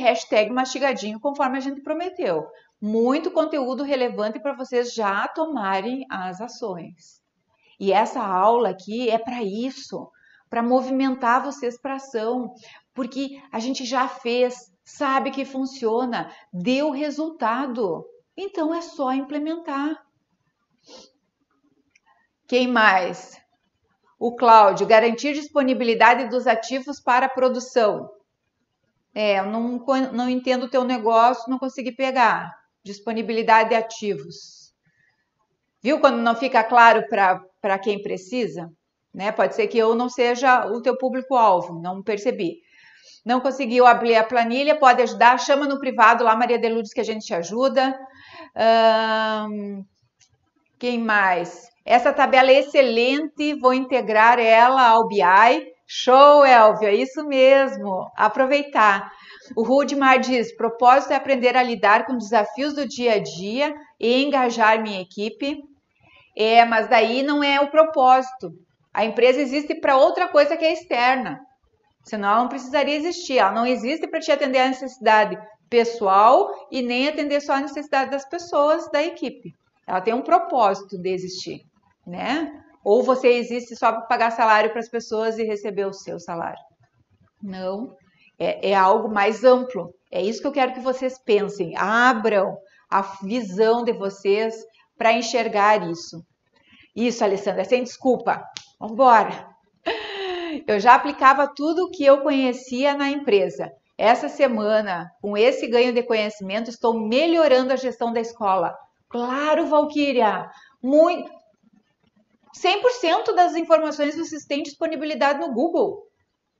mastigadinho, 0.51 1.19
conforme 1.19 1.57
a 1.57 1.61
gente 1.61 1.81
prometeu. 1.81 2.45
Muito 2.79 3.31
conteúdo 3.31 3.83
relevante 3.83 4.39
para 4.39 4.55
vocês 4.55 4.93
já 4.93 5.27
tomarem 5.27 6.05
as 6.09 6.39
ações. 6.39 7.21
E 7.79 7.91
essa 7.91 8.21
aula 8.21 8.69
aqui 8.69 9.09
é 9.09 9.17
para 9.17 9.43
isso, 9.43 10.11
para 10.49 10.63
movimentar 10.63 11.43
vocês 11.43 11.79
para 11.79 11.95
ação, 11.95 12.53
porque 12.93 13.41
a 13.51 13.59
gente 13.59 13.85
já 13.85 14.07
fez, 14.07 14.71
sabe 14.83 15.31
que 15.31 15.45
funciona, 15.45 16.31
deu 16.53 16.91
resultado. 16.91 18.05
Então 18.35 18.73
é 18.73 18.81
só 18.81 19.11
implementar. 19.13 20.03
Quem 22.47 22.67
mais? 22.67 23.39
O 24.19 24.35
Cláudio, 24.35 24.87
garantir 24.87 25.33
disponibilidade 25.33 26.29
dos 26.29 26.47
ativos 26.47 26.99
para 26.99 27.29
produção. 27.29 28.09
É, 29.13 29.39
eu 29.39 29.45
não, 29.47 29.83
não 30.13 30.29
entendo 30.29 30.63
o 30.63 30.69
teu 30.69 30.83
negócio, 30.83 31.49
não 31.49 31.59
consegui 31.59 31.91
pegar. 31.91 32.55
Disponibilidade 32.83 33.69
de 33.69 33.75
ativos. 33.75 34.73
Viu 35.81 35.99
quando 35.99 36.17
não 36.17 36.35
fica 36.35 36.63
claro 36.63 37.03
para 37.07 37.79
quem 37.79 38.01
precisa? 38.01 38.71
Né? 39.13 39.31
Pode 39.31 39.55
ser 39.55 39.67
que 39.67 39.77
eu 39.77 39.95
não 39.95 40.09
seja 40.09 40.65
o 40.67 40.81
teu 40.81 40.97
público-alvo, 40.97 41.81
não 41.81 42.03
percebi. 42.03 42.61
Não 43.25 43.39
conseguiu 43.39 43.85
abrir 43.85 44.15
a 44.15 44.23
planilha, 44.23 44.77
pode 44.77 45.01
ajudar, 45.01 45.39
chama 45.39 45.67
no 45.67 45.79
privado 45.79 46.23
lá, 46.23 46.35
Maria 46.35 46.57
de 46.57 46.69
Lourdes, 46.69 46.93
que 46.93 47.01
a 47.01 47.03
gente 47.03 47.25
te 47.25 47.33
ajuda. 47.33 47.97
quem 50.79 50.99
mais? 50.99 51.69
Essa 51.85 52.11
tabela 52.11 52.51
é 52.51 52.59
excelente, 52.59 53.53
vou 53.59 53.73
integrar 53.73 54.39
ela 54.39 54.89
ao 54.89 55.07
BI. 55.07 55.21
Show, 55.85 56.45
Elvia, 56.45 56.91
isso 56.91 57.25
mesmo. 57.25 58.11
Aproveitar. 58.15 59.09
O 59.55 59.63
Rudmar 59.63 60.19
diz: 60.19 60.55
propósito 60.55 61.13
é 61.13 61.15
aprender 61.15 61.55
a 61.55 61.63
lidar 61.63 62.05
com 62.05 62.17
desafios 62.17 62.73
do 62.73 62.87
dia 62.87 63.13
a 63.13 63.19
dia 63.19 63.73
e 63.99 64.23
engajar 64.23 64.81
minha 64.81 65.01
equipe. 65.01 65.61
É, 66.35 66.63
mas 66.65 66.87
daí 66.87 67.23
não 67.23 67.43
é 67.43 67.59
o 67.59 67.71
propósito. 67.71 68.51
A 68.93 69.05
empresa 69.05 69.41
existe 69.41 69.75
para 69.75 69.97
outra 69.97 70.27
coisa 70.27 70.55
que 70.55 70.65
é 70.65 70.73
externa. 70.73 71.39
Senão 72.03 72.29
ela 72.29 72.41
não 72.41 72.49
precisaria 72.49 72.95
existir. 72.95 73.37
Ela 73.37 73.51
não 73.51 73.65
existe 73.65 74.07
para 74.07 74.19
te 74.19 74.31
atender 74.31 74.59
a 74.59 74.67
necessidade 74.67 75.37
pessoal 75.69 76.67
e 76.71 76.81
nem 76.81 77.07
atender 77.07 77.41
só 77.41 77.53
a 77.53 77.61
necessidade 77.61 78.11
das 78.11 78.27
pessoas 78.27 78.89
da 78.91 79.03
equipe. 79.03 79.53
Ela 79.85 80.01
tem 80.01 80.13
um 80.13 80.21
propósito 80.21 80.97
de 80.97 81.09
existir, 81.09 81.61
né? 82.05 82.63
Ou 82.83 83.03
você 83.03 83.27
existe 83.29 83.75
só 83.75 83.91
para 83.91 84.01
pagar 84.01 84.31
salário 84.31 84.69
para 84.69 84.79
as 84.79 84.89
pessoas 84.89 85.37
e 85.37 85.43
receber 85.43 85.85
o 85.85 85.93
seu 85.93 86.19
salário? 86.19 86.59
Não. 87.41 87.95
É, 88.39 88.71
é 88.71 88.75
algo 88.75 89.09
mais 89.09 89.43
amplo. 89.43 89.93
É 90.11 90.21
isso 90.21 90.41
que 90.41 90.47
eu 90.47 90.51
quero 90.51 90.73
que 90.73 90.79
vocês 90.79 91.17
pensem. 91.23 91.75
Abram 91.77 92.57
a 92.89 93.01
visão 93.01 93.83
de 93.83 93.91
vocês 93.91 94.55
para 94.97 95.13
enxergar 95.13 95.87
isso. 95.89 96.23
Isso, 96.95 97.23
Alessandra, 97.23 97.63
sem 97.65 97.83
desculpa. 97.83 98.43
Vamos 98.79 98.93
embora. 98.93 99.47
Eu 100.65 100.79
já 100.79 100.95
aplicava 100.95 101.51
tudo 101.53 101.85
o 101.85 101.91
que 101.91 102.05
eu 102.05 102.21
conhecia 102.21 102.95
na 102.95 103.09
empresa. 103.09 103.71
Essa 103.97 104.29
semana, 104.29 105.09
com 105.21 105.37
esse 105.37 105.67
ganho 105.67 105.93
de 105.93 106.03
conhecimento, 106.03 106.69
estou 106.69 107.07
melhorando 107.07 107.73
a 107.73 107.75
gestão 107.75 108.13
da 108.13 108.19
escola. 108.19 108.75
Claro, 109.09 109.67
Valquíria, 109.67 110.49
muito 110.81 111.29
100% 112.57 113.35
das 113.35 113.55
informações 113.55 114.15
vocês 114.15 114.45
têm 114.45 114.63
disponibilidade 114.63 115.39
no 115.39 115.53
Google. 115.53 116.06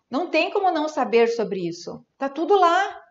Não 0.10 0.30
tem 0.30 0.50
como 0.50 0.72
não 0.72 0.88
saber 0.88 1.28
sobre 1.28 1.68
isso. 1.68 2.06
Tá 2.18 2.30
tudo 2.30 2.56
lá, 2.56 3.02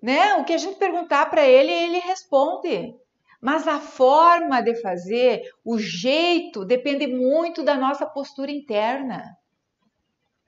né? 0.00 0.34
O 0.36 0.44
que 0.44 0.52
a 0.52 0.58
gente 0.58 0.78
perguntar 0.78 1.26
para 1.28 1.46
ele, 1.46 1.72
ele 1.72 1.98
responde. 1.98 2.94
Mas 3.40 3.68
a 3.68 3.78
forma 3.78 4.60
de 4.62 4.74
fazer, 4.80 5.42
o 5.64 5.78
jeito, 5.78 6.64
depende 6.64 7.06
muito 7.06 7.62
da 7.62 7.76
nossa 7.76 8.06
postura 8.06 8.50
interna, 8.50 9.36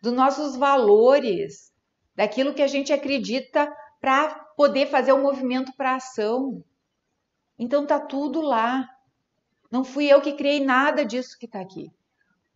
dos 0.02 0.12
nossos 0.12 0.56
valores, 0.56 1.72
daquilo 2.14 2.54
que 2.54 2.62
a 2.62 2.66
gente 2.66 2.92
acredita 2.92 3.72
para 4.00 4.34
poder 4.56 4.86
fazer 4.86 5.12
o 5.12 5.22
movimento 5.22 5.72
para 5.76 5.96
ação. 5.96 6.62
Então 7.58 7.86
tá 7.86 8.00
tudo 8.00 8.40
lá. 8.40 8.88
Não 9.70 9.84
fui 9.84 10.06
eu 10.06 10.20
que 10.20 10.32
criei 10.32 10.64
nada 10.64 11.04
disso 11.04 11.36
que 11.38 11.46
está 11.46 11.60
aqui. 11.60 11.92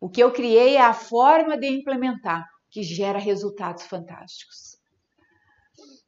O 0.01 0.09
que 0.09 0.23
eu 0.23 0.33
criei 0.33 0.77
é 0.77 0.81
a 0.81 0.95
forma 0.95 1.57
de 1.57 1.69
implementar, 1.69 2.49
que 2.73 2.83
gera 2.83 3.19
resultados 3.19 3.85
fantásticos. 3.85 4.79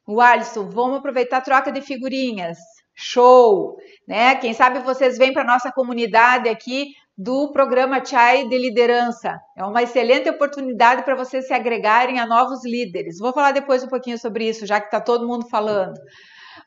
O 0.07 0.19
Alisson, 0.19 0.67
vamos 0.69 0.97
aproveitar 0.97 1.37
a 1.37 1.41
troca 1.41 1.71
de 1.71 1.81
figurinhas. 1.81 2.57
Show! 2.93 3.77
Né? 4.07 4.35
Quem 4.35 4.53
sabe 4.53 4.79
vocês 4.79 5.17
vêm 5.17 5.31
para 5.31 5.43
nossa 5.43 5.71
comunidade 5.71 6.49
aqui 6.49 6.87
do 7.17 7.51
programa 7.51 8.03
Chai 8.03 8.47
de 8.47 8.57
Liderança. 8.57 9.39
É 9.55 9.63
uma 9.63 9.83
excelente 9.83 10.29
oportunidade 10.29 11.03
para 11.03 11.15
vocês 11.15 11.47
se 11.47 11.53
agregarem 11.53 12.19
a 12.19 12.25
novos 12.25 12.65
líderes. 12.65 13.19
Vou 13.19 13.31
falar 13.31 13.51
depois 13.51 13.83
um 13.83 13.87
pouquinho 13.87 14.17
sobre 14.17 14.49
isso, 14.49 14.65
já 14.65 14.79
que 14.79 14.87
está 14.87 14.99
todo 14.99 15.27
mundo 15.27 15.47
falando. 15.47 15.97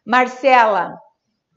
Marcela, 0.07 0.95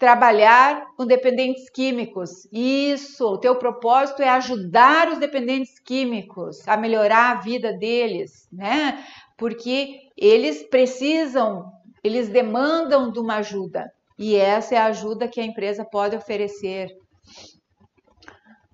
trabalhar 0.01 0.95
com 0.97 1.05
dependentes 1.05 1.69
químicos. 1.69 2.47
Isso, 2.51 3.23
o 3.23 3.37
teu 3.37 3.55
propósito 3.55 4.23
é 4.23 4.29
ajudar 4.29 5.09
os 5.09 5.19
dependentes 5.19 5.79
químicos 5.79 6.67
a 6.67 6.75
melhorar 6.75 7.29
a 7.29 7.39
vida 7.39 7.71
deles, 7.71 8.47
né? 8.51 9.05
Porque 9.37 9.99
eles 10.17 10.63
precisam, 10.63 11.71
eles 12.03 12.29
demandam 12.29 13.11
de 13.11 13.19
uma 13.19 13.35
ajuda. 13.35 13.91
E 14.17 14.35
essa 14.35 14.73
é 14.73 14.79
a 14.79 14.85
ajuda 14.85 15.27
que 15.27 15.39
a 15.39 15.45
empresa 15.45 15.85
pode 15.85 16.15
oferecer. 16.15 16.87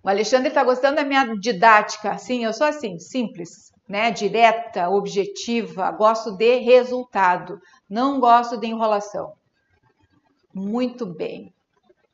O 0.01 0.07
Alexandre 0.07 0.47
está 0.47 0.63
gostando 0.63 0.95
da 0.95 1.03
minha 1.03 1.25
didática. 1.35 2.17
Sim, 2.17 2.45
eu 2.45 2.53
sou 2.53 2.67
assim, 2.67 2.97
simples, 2.99 3.73
né? 3.85 4.11
Direta, 4.11 4.89
objetiva, 4.89 5.91
gosto 5.91 6.37
de 6.37 6.59
resultado, 6.59 7.59
não 7.89 8.17
gosto 8.17 8.57
de 8.57 8.67
enrolação. 8.67 9.33
Muito 10.53 11.05
bem. 11.05 11.53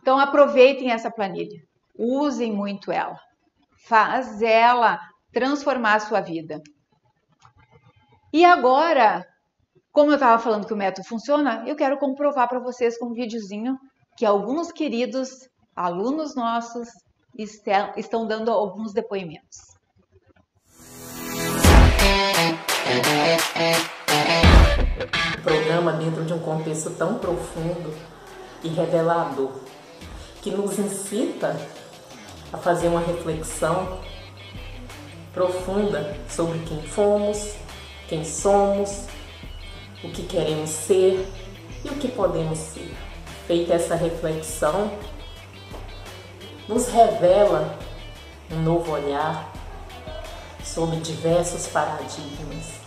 Então 0.01 0.19
aproveitem 0.19 0.91
essa 0.91 1.09
planilha, 1.09 1.61
usem 1.97 2.51
muito 2.51 2.91
ela, 2.91 3.17
faz 3.87 4.41
ela 4.41 4.99
transformar 5.31 5.95
a 5.95 5.99
sua 6.01 6.19
vida. 6.19 6.61
E 8.33 8.43
agora, 8.43 9.25
como 9.93 10.11
eu 10.11 10.15
estava 10.15 10.41
falando 10.41 10.67
que 10.67 10.73
o 10.73 10.77
método 10.77 11.07
funciona, 11.07 11.63
eu 11.65 11.75
quero 11.75 11.97
comprovar 11.97 12.49
para 12.49 12.59
vocês 12.59 12.97
com 12.97 13.07
um 13.07 13.13
videozinho 13.13 13.77
que 14.17 14.25
alguns 14.25 14.71
queridos 14.71 15.29
alunos 15.75 16.35
nossos 16.35 16.89
estão 17.95 18.27
dando 18.27 18.51
alguns 18.51 18.91
depoimentos. 18.91 19.57
Programa 25.43 25.93
dentro 25.93 26.25
de 26.25 26.33
um 26.33 26.39
contexto 26.39 26.89
tão 26.91 27.17
profundo 27.17 28.12
e 28.63 28.69
revelador, 28.69 29.51
que 30.41 30.51
nos 30.51 30.77
incita 30.79 31.59
a 32.51 32.57
fazer 32.57 32.87
uma 32.87 33.01
reflexão 33.01 33.99
profunda 35.33 36.15
sobre 36.29 36.59
quem 36.59 36.81
fomos, 36.83 37.55
quem 38.07 38.23
somos, 38.23 39.05
o 40.03 40.09
que 40.09 40.23
queremos 40.23 40.69
ser 40.69 41.27
e 41.83 41.89
o 41.89 41.95
que 41.95 42.07
podemos 42.07 42.57
ser. 42.57 42.93
Feita 43.47 43.73
essa 43.73 43.95
reflexão, 43.95 44.91
nos 46.67 46.87
revela 46.87 47.77
um 48.51 48.61
novo 48.61 48.91
olhar 48.91 49.51
sobre 50.63 50.97
diversos 50.97 51.67
paradigmas 51.67 52.83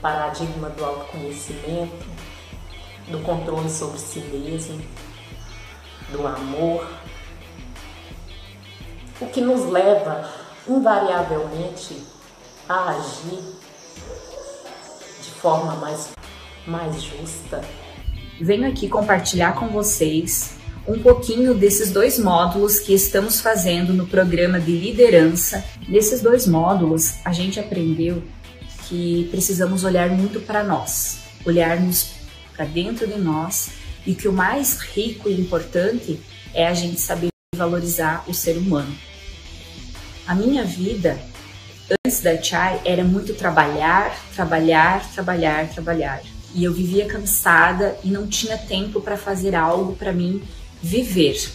paradigma 0.00 0.70
do 0.70 0.84
autoconhecimento, 0.84 2.06
do 3.10 3.20
controle 3.20 3.70
sobre 3.70 3.98
si 3.98 4.20
mesmo, 4.20 4.80
do 6.12 6.26
amor, 6.26 6.88
o 9.20 9.26
que 9.26 9.40
nos 9.40 9.64
leva 9.70 10.28
invariavelmente 10.68 12.02
a 12.68 12.90
agir 12.90 13.40
de 15.22 15.30
forma 15.30 15.74
mais, 15.76 16.10
mais 16.66 17.02
justa. 17.02 17.62
Venho 18.40 18.68
aqui 18.68 18.88
compartilhar 18.88 19.54
com 19.54 19.68
vocês 19.68 20.58
um 20.86 20.98
pouquinho 21.00 21.54
desses 21.54 21.90
dois 21.90 22.18
módulos 22.18 22.78
que 22.78 22.94
estamos 22.94 23.40
fazendo 23.40 23.92
no 23.92 24.06
programa 24.06 24.58
de 24.58 24.72
liderança. 24.72 25.62
Nesses 25.86 26.22
dois 26.22 26.46
módulos, 26.46 27.14
a 27.24 27.32
gente 27.32 27.60
aprendeu 27.60 28.22
que 28.88 29.28
precisamos 29.30 29.84
olhar 29.84 30.08
muito 30.08 30.40
para 30.40 30.64
nós, 30.64 31.18
olharmos 31.44 32.17
para 32.58 32.66
dentro 32.66 33.06
de 33.06 33.16
nós 33.16 33.70
e 34.04 34.16
que 34.16 34.26
o 34.26 34.32
mais 34.32 34.78
rico 34.78 35.28
e 35.28 35.40
importante 35.40 36.18
é 36.52 36.66
a 36.66 36.74
gente 36.74 37.00
saber 37.00 37.28
valorizar 37.54 38.24
o 38.26 38.34
ser 38.34 38.56
humano. 38.56 38.92
A 40.26 40.34
minha 40.34 40.64
vida 40.64 41.18
antes 42.04 42.20
da 42.20 42.42
Chai 42.42 42.82
era 42.84 43.04
muito 43.04 43.32
trabalhar, 43.34 44.12
trabalhar, 44.34 45.08
trabalhar, 45.12 45.68
trabalhar. 45.68 46.20
E 46.52 46.64
eu 46.64 46.72
vivia 46.72 47.06
cansada 47.06 47.96
e 48.02 48.08
não 48.08 48.26
tinha 48.26 48.58
tempo 48.58 49.00
para 49.00 49.16
fazer 49.16 49.54
algo 49.54 49.94
para 49.94 50.12
mim 50.12 50.42
viver. 50.82 51.52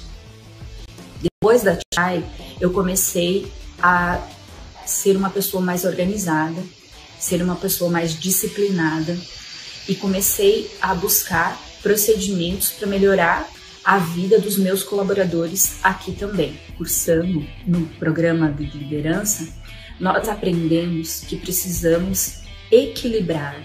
Depois 1.21 1.63
da 1.63 1.77
Chai, 1.93 2.23
eu 2.61 2.71
comecei 2.71 3.51
a 3.81 4.25
ser 4.85 5.17
uma 5.17 5.29
pessoa 5.29 5.61
mais 5.61 5.83
organizada, 5.83 6.63
ser 7.19 7.41
uma 7.41 7.55
pessoa 7.55 7.91
mais 7.91 8.17
disciplinada 8.17 9.17
e 9.87 9.95
comecei 9.95 10.69
a 10.81 10.93
buscar 10.93 11.59
procedimentos 11.81 12.71
para 12.71 12.87
melhorar 12.87 13.49
a 13.83 13.97
vida 13.97 14.39
dos 14.39 14.57
meus 14.57 14.83
colaboradores 14.83 15.79
aqui 15.83 16.13
também. 16.13 16.57
Cursando 16.77 17.45
no 17.67 17.85
programa 17.99 18.51
de 18.51 18.65
liderança, 18.77 19.47
nós 19.99 20.29
aprendemos 20.29 21.21
que 21.21 21.35
precisamos 21.35 22.43
equilibrar, 22.71 23.55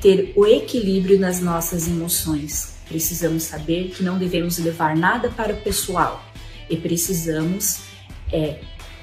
ter 0.00 0.32
o 0.34 0.44
equilíbrio 0.44 1.18
nas 1.18 1.40
nossas 1.40 1.86
emoções. 1.86 2.74
Precisamos 2.88 3.44
saber 3.44 3.90
que 3.90 4.02
não 4.02 4.18
devemos 4.18 4.58
levar 4.58 4.96
nada 4.96 5.30
para 5.30 5.54
o 5.54 5.60
pessoal 5.62 6.22
e 6.68 6.76
precisamos 6.76 7.80
é, 8.32 8.58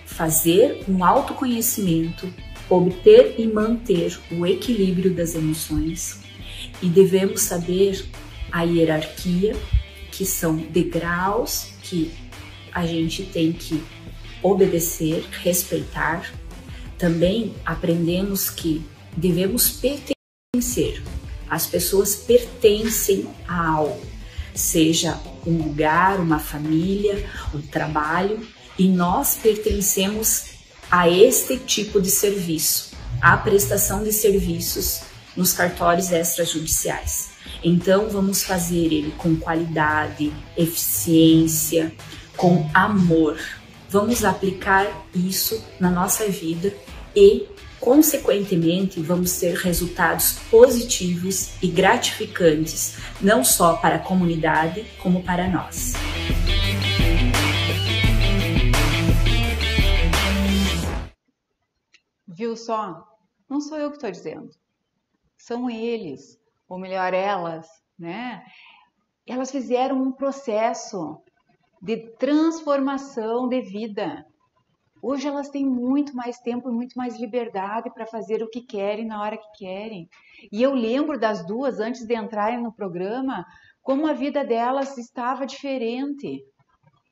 fazer 0.05 0.83
um 0.87 1.03
autoconhecimento 1.03 2.31
obter 2.69 3.35
e 3.37 3.45
manter 3.47 4.17
o 4.31 4.45
equilíbrio 4.45 5.13
das 5.13 5.35
emoções 5.35 6.20
e 6.81 6.87
devemos 6.87 7.41
saber 7.41 8.05
a 8.51 8.63
hierarquia, 8.63 9.55
que 10.11 10.25
são 10.25 10.57
degraus 10.57 11.69
que 11.81 12.11
a 12.73 12.85
gente 12.85 13.23
tem 13.23 13.51
que 13.51 13.81
obedecer, 14.43 15.25
respeitar. 15.43 16.33
Também 16.97 17.55
aprendemos 17.65 18.49
que 18.49 18.83
devemos 19.15 19.69
pertencer. 19.69 21.01
As 21.49 21.65
pessoas 21.65 22.15
pertencem 22.15 23.27
a 23.47 23.67
algo, 23.67 24.01
seja 24.53 25.19
um 25.45 25.57
lugar, 25.57 26.19
uma 26.19 26.39
família, 26.39 27.25
um 27.53 27.61
trabalho, 27.61 28.45
e 28.77 28.87
nós 28.87 29.35
pertencemos 29.35 30.45
a 30.89 31.09
este 31.09 31.57
tipo 31.57 32.01
de 32.01 32.09
serviço, 32.09 32.91
a 33.21 33.35
prestação 33.37 34.03
de 34.03 34.11
serviços 34.11 35.10
nos 35.35 35.53
cartórios 35.53 36.11
extrajudiciais. 36.11 37.31
Então, 37.63 38.09
vamos 38.09 38.43
fazer 38.43 38.93
ele 38.93 39.11
com 39.17 39.35
qualidade, 39.35 40.31
eficiência, 40.57 41.93
com 42.35 42.69
amor. 42.73 43.39
Vamos 43.89 44.23
aplicar 44.23 44.87
isso 45.13 45.63
na 45.79 45.89
nossa 45.89 46.27
vida 46.27 46.73
e, 47.15 47.47
consequentemente, 47.79 48.99
vamos 49.01 49.37
ter 49.37 49.55
resultados 49.55 50.39
positivos 50.49 51.51
e 51.61 51.67
gratificantes, 51.67 52.95
não 53.19 53.43
só 53.43 53.73
para 53.73 53.97
a 53.97 53.99
comunidade, 53.99 54.85
como 55.01 55.23
para 55.23 55.47
nós. 55.47 55.93
Viu 62.27 62.55
só? 62.55 63.05
Não 63.49 63.59
sou 63.59 63.77
eu 63.77 63.89
que 63.89 63.97
estou 63.97 64.09
dizendo. 64.09 64.60
São 65.41 65.69
eles, 65.69 66.37
ou 66.67 66.77
melhor, 66.77 67.15
elas, 67.15 67.67
né? 67.97 68.43
Elas 69.25 69.49
fizeram 69.49 69.99
um 69.99 70.11
processo 70.11 71.19
de 71.81 71.97
transformação 72.17 73.49
de 73.49 73.59
vida. 73.61 74.23
Hoje 75.01 75.27
elas 75.27 75.49
têm 75.49 75.65
muito 75.65 76.15
mais 76.15 76.37
tempo 76.37 76.69
e 76.69 76.71
muito 76.71 76.93
mais 76.95 77.19
liberdade 77.19 77.91
para 77.91 78.05
fazer 78.05 78.43
o 78.43 78.49
que 78.49 78.61
querem 78.61 79.07
na 79.07 79.19
hora 79.19 79.35
que 79.35 79.65
querem. 79.65 80.07
E 80.51 80.61
eu 80.61 80.75
lembro 80.75 81.19
das 81.19 81.43
duas 81.43 81.79
antes 81.79 82.05
de 82.05 82.15
entrarem 82.15 82.61
no 82.61 82.71
programa, 82.71 83.43
como 83.81 84.05
a 84.05 84.13
vida 84.13 84.45
delas 84.45 84.95
estava 84.95 85.47
diferente 85.47 86.45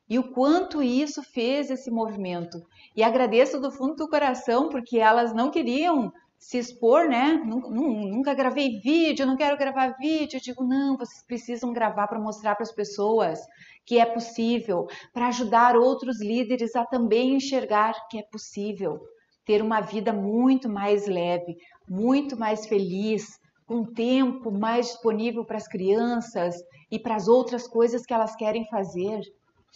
e 0.07 0.19
o 0.19 0.31
quanto 0.31 0.83
isso 0.83 1.23
fez 1.23 1.71
esse 1.71 1.89
movimento. 1.89 2.61
E 2.95 3.01
agradeço 3.01 3.59
do 3.59 3.71
fundo 3.71 3.95
do 3.95 4.07
coração 4.07 4.69
porque 4.69 4.99
elas 4.99 5.33
não 5.33 5.49
queriam 5.49 6.11
se 6.39 6.58
expor, 6.58 7.10
né? 7.10 7.34
Nunca, 7.45 7.69
nunca 7.69 8.34
gravei 8.34 8.80
vídeo, 8.80 9.25
não 9.25 9.36
quero 9.36 9.58
gravar 9.58 9.97
vídeo. 9.99 10.38
Eu 10.38 10.41
digo, 10.41 10.63
não, 10.63 10.97
vocês 10.97 11.21
precisam 11.28 11.73
gravar 11.73 12.08
para 12.08 12.19
mostrar 12.19 12.56
para 12.56 12.63
as 12.63 12.71
pessoas 12.71 13.39
que 13.86 13.99
é 13.99 14.06
possível, 14.06 14.88
para 15.13 15.28
ajudar 15.28 15.75
outros 15.75 16.21
líderes 16.21 16.75
a 16.75 16.86
também 16.86 17.36
enxergar 17.36 17.93
que 18.10 18.17
é 18.17 18.23
possível 18.23 18.99
ter 19.45 19.62
uma 19.62 19.82
vida 19.82 20.13
muito 20.13 20.69
mais 20.69 21.08
leve, 21.08 21.58
muito 21.89 22.38
mais 22.38 22.67
feliz, 22.67 23.39
com 23.65 23.84
tempo 23.84 24.52
mais 24.52 24.88
disponível 24.88 25.43
para 25.43 25.58
as 25.58 25.67
crianças 25.67 26.56
e 26.89 26.97
para 26.97 27.15
as 27.15 27.28
outras 27.28 27.67
coisas 27.67 28.06
que 28.06 28.13
elas 28.13 28.36
querem 28.36 28.65
fazer 28.69 29.21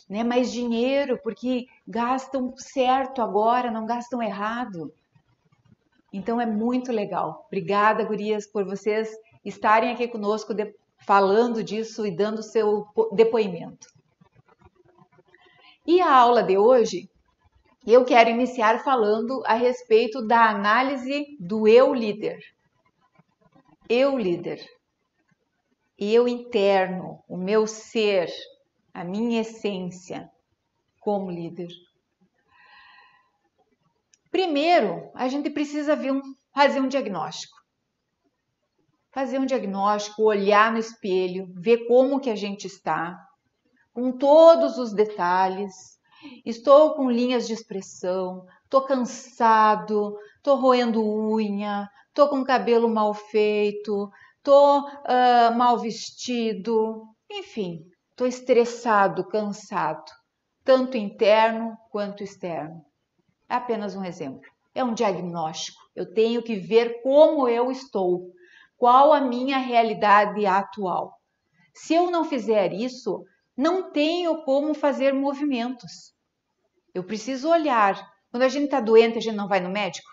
né? 0.10 0.24
mais 0.24 0.52
dinheiro, 0.52 1.20
porque 1.24 1.66
gastam 1.88 2.54
certo 2.58 3.22
agora, 3.22 3.72
não 3.72 3.86
gastam 3.86 4.22
errado. 4.22 4.94
Então 6.14 6.40
é 6.40 6.46
muito 6.46 6.92
legal. 6.92 7.44
Obrigada, 7.48 8.06
gurias, 8.06 8.46
por 8.46 8.64
vocês 8.64 9.10
estarem 9.44 9.92
aqui 9.92 10.08
conosco 10.08 10.54
de, 10.54 10.72
falando 11.00 11.64
disso 11.64 12.06
e 12.06 12.16
dando 12.16 12.44
seu 12.44 12.86
depoimento. 13.12 13.88
E 15.86 16.00
a 16.00 16.16
aula 16.16 16.44
de 16.44 16.56
hoje, 16.56 17.10
eu 17.86 18.06
quero 18.06 18.30
iniciar 18.30 18.84
falando 18.84 19.42
a 19.46 19.56
respeito 19.56 20.26
da 20.26 20.50
análise 20.50 21.36
do 21.40 21.68
eu 21.68 21.94
líder. 21.94 22.40
Eu 23.90 24.18
líder. 24.18 24.64
Eu 25.98 26.28
interno, 26.28 27.20
o 27.28 27.36
meu 27.36 27.66
ser, 27.68 28.30
a 28.94 29.04
minha 29.04 29.42
essência 29.42 30.30
como 31.00 31.30
líder? 31.30 31.68
Primeiro, 34.34 35.12
a 35.14 35.30
gente 35.30 35.50
precisa 35.50 35.96
um, 35.96 36.22
fazer 36.54 36.82
um 36.82 36.88
diagnóstico. 36.90 37.56
Fazer 39.12 39.38
um 39.38 39.46
diagnóstico, 39.46 40.24
olhar 40.24 40.72
no 40.72 40.80
espelho, 40.80 41.48
ver 41.54 41.88
como 41.88 42.20
que 42.20 42.30
a 42.30 42.36
gente 42.36 42.66
está, 42.66 43.16
com 43.94 44.12
todos 44.12 44.78
os 44.78 44.92
detalhes. 44.92 45.74
Estou 46.46 46.96
com 46.96 47.12
linhas 47.12 47.46
de 47.46 47.54
expressão, 47.54 48.46
estou 48.64 48.82
cansado, 48.82 50.18
estou 50.38 50.58
roendo 50.58 51.02
unha, 51.02 51.88
estou 52.08 52.28
com 52.28 52.44
cabelo 52.44 52.90
mal 52.90 53.14
feito, 53.14 54.10
estou 54.38 54.82
uh, 54.82 55.56
mal 55.56 55.78
vestido, 55.78 57.04
enfim, 57.30 57.86
Estou 58.14 58.28
estressado, 58.28 59.28
cansado, 59.28 60.04
tanto 60.64 60.96
interno 60.96 61.76
quanto 61.90 62.24
externo. 62.24 62.86
É 63.54 63.56
apenas 63.56 63.96
um 63.96 64.04
exemplo. 64.04 64.50
É 64.74 64.84
um 64.84 64.96
diagnóstico. 64.96 65.80
Eu 65.96 66.12
tenho 66.12 66.42
que 66.42 66.56
ver 66.56 67.04
como 67.04 67.48
eu 67.48 67.70
estou, 67.70 68.32
qual 68.76 69.14
a 69.14 69.22
minha 69.22 69.60
realidade 69.60 70.44
atual. 70.44 71.20
Se 71.72 71.94
eu 71.94 72.10
não 72.10 72.26
fizer 72.26 72.74
isso, 72.74 73.24
não 73.56 73.92
tenho 73.92 74.44
como 74.44 74.74
fazer 74.74 75.14
movimentos. 75.14 76.16
Eu 76.96 77.04
preciso 77.04 77.48
olhar. 77.48 77.96
Quando 78.32 78.42
a 78.42 78.50
gente 78.50 78.66
está 78.66 78.80
doente, 78.80 79.20
a 79.20 79.22
gente 79.22 79.36
não 79.36 79.48
vai 79.48 79.60
no 79.60 79.70
médico? 79.70 80.10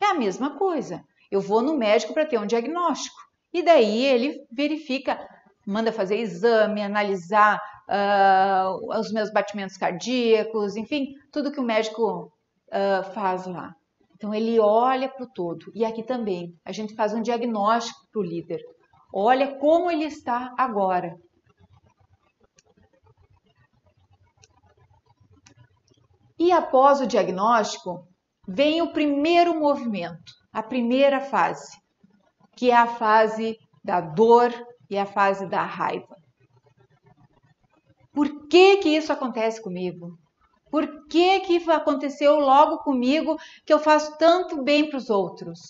É 0.00 0.06
a 0.06 0.14
mesma 0.14 0.56
coisa. 0.56 1.02
Eu 1.32 1.40
vou 1.40 1.60
no 1.60 1.76
médico 1.76 2.14
para 2.14 2.26
ter 2.26 2.38
um 2.38 2.46
diagnóstico. 2.46 3.16
E 3.52 3.60
daí 3.60 4.04
ele 4.04 4.46
verifica 4.52 5.18
manda 5.66 5.92
fazer 5.92 6.16
exame, 6.16 6.80
analisar 6.80 7.60
uh, 7.88 8.98
os 8.98 9.12
meus 9.12 9.30
batimentos 9.30 9.76
cardíacos, 9.76 10.76
enfim, 10.76 11.12
tudo 11.30 11.52
que 11.52 11.60
o 11.60 11.62
médico 11.64 12.32
uh, 12.68 13.12
faz 13.12 13.46
lá. 13.46 13.74
Então 14.14 14.34
ele 14.34 14.58
olha 14.58 15.08
para 15.08 15.24
o 15.24 15.32
todo. 15.32 15.70
E 15.74 15.84
aqui 15.84 16.02
também 16.02 16.52
a 16.64 16.72
gente 16.72 16.94
faz 16.94 17.14
um 17.14 17.22
diagnóstico 17.22 18.00
para 18.10 18.20
o 18.20 18.24
líder. 18.24 18.60
Olha 19.14 19.56
como 19.58 19.90
ele 19.90 20.04
está 20.04 20.52
agora. 20.58 21.16
E 26.38 26.52
após 26.52 27.00
o 27.00 27.06
diagnóstico, 27.06 28.06
vem 28.46 28.80
o 28.80 28.92
primeiro 28.92 29.58
movimento, 29.58 30.32
a 30.52 30.62
primeira 30.62 31.20
fase, 31.20 31.76
que 32.56 32.70
é 32.70 32.76
a 32.76 32.86
fase 32.86 33.56
da 33.84 34.00
dor 34.00 34.52
e 34.88 34.96
a 34.96 35.04
fase 35.04 35.46
da 35.48 35.62
raiva. 35.62 36.16
Por 38.12 38.48
que 38.48 38.78
que 38.78 38.88
isso 38.88 39.12
acontece 39.12 39.62
comigo? 39.62 40.18
Por 40.70 41.06
que 41.08 41.40
que 41.40 41.70
aconteceu 41.70 42.38
logo 42.38 42.78
comigo 42.78 43.36
que 43.64 43.72
eu 43.72 43.78
faço 43.78 44.16
tanto 44.18 44.62
bem 44.62 44.88
para 44.88 44.98
os 44.98 45.10
outros? 45.10 45.60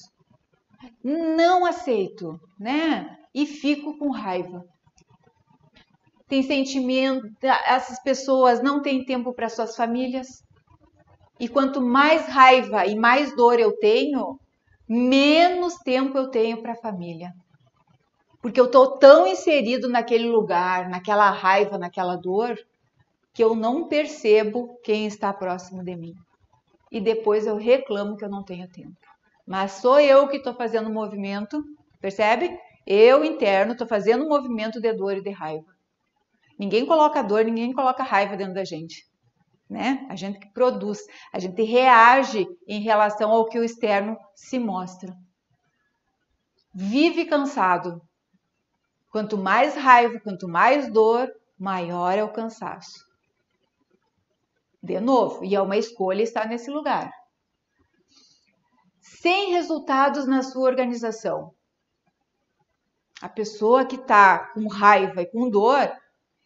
Não 1.03 1.65
aceito, 1.65 2.39
né? 2.59 3.17
E 3.35 3.47
fico 3.47 3.97
com 3.99 4.11
raiva. 4.11 4.65
Tem 6.29 6.43
sentimento, 6.43 7.27
essas 7.43 8.03
pessoas 8.03 8.63
não 8.63 8.83
têm 8.83 9.05
tempo 9.05 9.33
para 9.33 9.49
suas 9.49 9.75
famílias. 9.75 10.27
E 11.41 11.49
quanto 11.49 11.81
mais 11.81 12.27
raiva 12.27 12.85
e 12.85 12.97
mais 12.97 13.35
dor 13.35 13.59
eu 13.59 13.77
tenho, 13.79 14.39
menos 14.89 15.77
tempo 15.77 16.19
eu 16.19 16.29
tenho 16.29 16.61
para 16.61 16.73
a 16.73 16.83
família. 16.83 17.33
Porque 18.43 18.61
eu 18.61 18.67
estou 18.67 18.99
tão 18.99 19.27
inserido 19.27 19.89
naquele 19.89 20.29
lugar, 20.29 20.89
naquela 20.89 21.31
raiva, 21.31 21.79
naquela 21.79 22.17
dor, 22.17 22.57
que 23.39 23.45
eu 23.45 23.55
não 23.55 23.87
percebo 23.87 24.81
quem 24.83 25.07
está 25.07 25.33
próximo 25.33 25.85
de 25.85 25.95
mim. 25.95 26.13
E 26.91 27.01
depois 27.01 27.47
eu 27.47 27.57
reclamo 27.57 28.17
que 28.17 28.25
eu 28.25 28.29
não 28.29 28.43
tenho 28.43 28.69
tempo. 28.69 28.97
Mas 29.47 29.75
sou 29.75 30.01
eu 30.01 30.27
que 30.27 30.39
estou 30.39 30.55
fazendo 30.55 30.91
o 30.91 30.93
movimento, 30.93 31.63
percebe? 32.01 32.59
Eu 32.85 33.25
interno 33.25 33.75
estou 33.75 33.87
fazendo 33.87 34.25
um 34.25 34.29
movimento 34.29 34.81
de 34.81 34.93
dor 34.93 35.19
e 35.19 35.23
de 35.23 35.31
raiva. 35.31 35.73
Ninguém 36.59 36.85
coloca 36.85 37.23
dor, 37.23 37.45
ninguém 37.45 37.73
coloca 37.73 38.03
raiva 38.03 38.37
dentro 38.37 38.55
da 38.55 38.65
gente. 38.65 39.07
Né? 39.71 40.05
A 40.11 40.17
gente 40.17 40.41
que 40.41 40.53
produz, 40.53 40.99
a 41.33 41.39
gente 41.39 41.63
reage 41.63 42.45
em 42.67 42.81
relação 42.81 43.31
ao 43.31 43.47
que 43.47 43.61
o 43.61 43.63
externo 43.63 44.17
se 44.35 44.59
mostra. 44.59 45.15
Vive 46.75 47.25
cansado, 47.25 48.03
Quanto 49.13 49.39
mais 49.39 49.77
raiva, 49.77 50.19
quanto 50.19 50.49
mais 50.49 50.93
dor, 50.93 51.31
maior 51.57 52.19
é 52.19 52.25
o 52.25 52.33
cansaço. 52.33 53.08
De 54.89 54.99
novo, 55.01 55.45
e 55.45 55.55
é 55.55 55.61
uma 55.61 55.77
escolha 55.77 56.23
estar 56.23 56.49
nesse 56.49 56.71
lugar. 56.71 57.13
Sem 59.21 59.51
resultados 59.51 60.27
na 60.27 60.43
sua 60.43 60.63
organização. 60.63 61.55
A 63.21 63.29
pessoa 63.29 63.85
que 63.85 63.97
está 63.97 64.51
com 64.55 64.67
raiva 64.67 65.21
e 65.21 65.31
com 65.31 65.51
dor, 65.51 65.95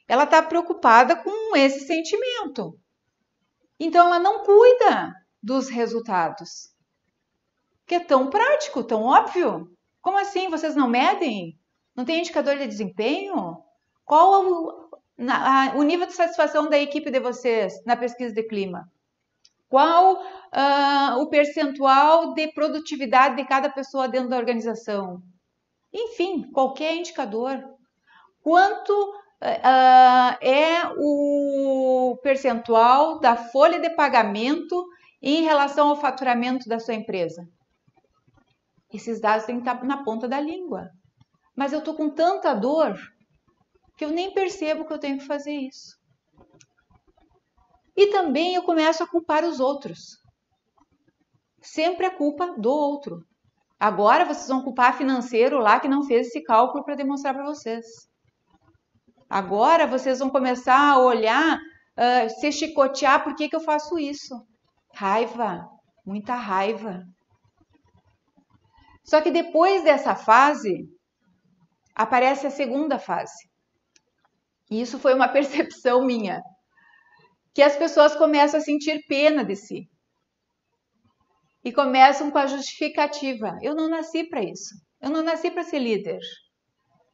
ela 0.08 0.24
está 0.24 0.42
preocupada 0.42 1.14
com 1.14 1.54
esse 1.54 1.86
sentimento. 1.86 2.76
Então 3.78 4.06
ela 4.06 4.18
não 4.18 4.42
cuida 4.42 5.14
dos 5.40 5.68
resultados. 5.68 6.74
Que 7.86 7.94
é 7.94 8.00
tão 8.00 8.28
prático, 8.28 8.82
tão 8.82 9.04
óbvio. 9.04 9.68
Como 10.00 10.18
assim? 10.18 10.48
Vocês 10.48 10.74
não 10.74 10.88
medem? 10.88 11.56
Não 11.94 12.04
tem 12.04 12.18
indicador 12.18 12.58
de 12.58 12.66
desempenho? 12.66 13.62
Qual 14.04 14.82
na, 15.16 15.74
o 15.76 15.82
nível 15.82 16.06
de 16.06 16.14
satisfação 16.14 16.68
da 16.68 16.78
equipe 16.78 17.10
de 17.10 17.20
vocês 17.20 17.74
na 17.84 17.96
pesquisa 17.96 18.34
de 18.34 18.42
clima? 18.42 18.88
Qual 19.68 20.16
uh, 20.16 21.20
o 21.20 21.28
percentual 21.28 22.34
de 22.34 22.52
produtividade 22.52 23.36
de 23.36 23.44
cada 23.44 23.70
pessoa 23.70 24.08
dentro 24.08 24.28
da 24.28 24.36
organização? 24.36 25.22
Enfim, 25.92 26.50
qualquer 26.52 26.94
indicador. 26.96 27.62
Quanto 28.42 28.90
uh, 28.90 30.36
é 30.40 30.92
o 30.98 32.18
percentual 32.22 33.18
da 33.18 33.36
folha 33.36 33.80
de 33.80 33.90
pagamento 33.90 34.84
em 35.22 35.42
relação 35.42 35.88
ao 35.88 35.96
faturamento 35.96 36.68
da 36.68 36.78
sua 36.78 36.94
empresa? 36.94 37.46
Esses 38.92 39.20
dados 39.20 39.46
têm 39.46 39.60
que 39.60 39.68
estar 39.68 39.82
na 39.84 40.04
ponta 40.04 40.28
da 40.28 40.38
língua 40.38 40.90
mas 41.56 41.72
eu 41.72 41.80
estou 41.80 41.94
com 41.94 42.10
tanta 42.10 42.54
dor 42.54 42.98
que 44.02 44.06
eu 44.06 44.10
nem 44.10 44.34
percebo 44.34 44.84
que 44.84 44.92
eu 44.92 44.98
tenho 44.98 45.18
que 45.18 45.26
fazer 45.26 45.52
isso. 45.52 45.96
E 47.96 48.08
também 48.08 48.56
eu 48.56 48.64
começo 48.64 49.00
a 49.00 49.06
culpar 49.06 49.44
os 49.44 49.60
outros. 49.60 50.00
Sempre 51.60 52.06
a 52.06 52.10
culpa 52.10 52.52
do 52.58 52.68
outro. 52.68 53.24
Agora 53.78 54.24
vocês 54.24 54.48
vão 54.48 54.64
culpar 54.64 54.98
financeiro 54.98 55.58
lá 55.58 55.78
que 55.78 55.86
não 55.86 56.02
fez 56.02 56.26
esse 56.26 56.42
cálculo 56.42 56.84
para 56.84 56.96
demonstrar 56.96 57.32
para 57.32 57.44
vocês. 57.44 57.86
Agora 59.30 59.86
vocês 59.86 60.18
vão 60.18 60.30
começar 60.30 60.94
a 60.94 60.98
olhar, 60.98 61.56
uh, 61.56 62.28
se 62.40 62.50
chicotear, 62.50 63.22
por 63.22 63.36
que, 63.36 63.48
que 63.48 63.54
eu 63.54 63.60
faço 63.60 64.00
isso? 64.00 64.34
Raiva, 64.96 65.64
muita 66.04 66.34
raiva. 66.34 67.04
Só 69.04 69.20
que 69.20 69.30
depois 69.30 69.84
dessa 69.84 70.16
fase, 70.16 70.88
aparece 71.94 72.48
a 72.48 72.50
segunda 72.50 72.98
fase. 72.98 73.51
E 74.72 74.80
isso 74.80 74.98
foi 74.98 75.12
uma 75.12 75.28
percepção 75.36 76.02
minha, 76.02 76.42
que 77.52 77.60
as 77.60 77.76
pessoas 77.76 78.16
começam 78.16 78.58
a 78.58 78.62
sentir 78.62 79.04
pena 79.06 79.44
de 79.44 79.54
si. 79.54 79.86
E 81.62 81.70
começam 81.70 82.30
com 82.30 82.38
a 82.38 82.46
justificativa: 82.46 83.58
eu 83.60 83.74
não 83.74 83.86
nasci 83.86 84.24
para 84.24 84.42
isso. 84.42 84.74
Eu 84.98 85.10
não 85.10 85.22
nasci 85.22 85.50
para 85.50 85.62
ser 85.62 85.78
líder. 85.78 86.20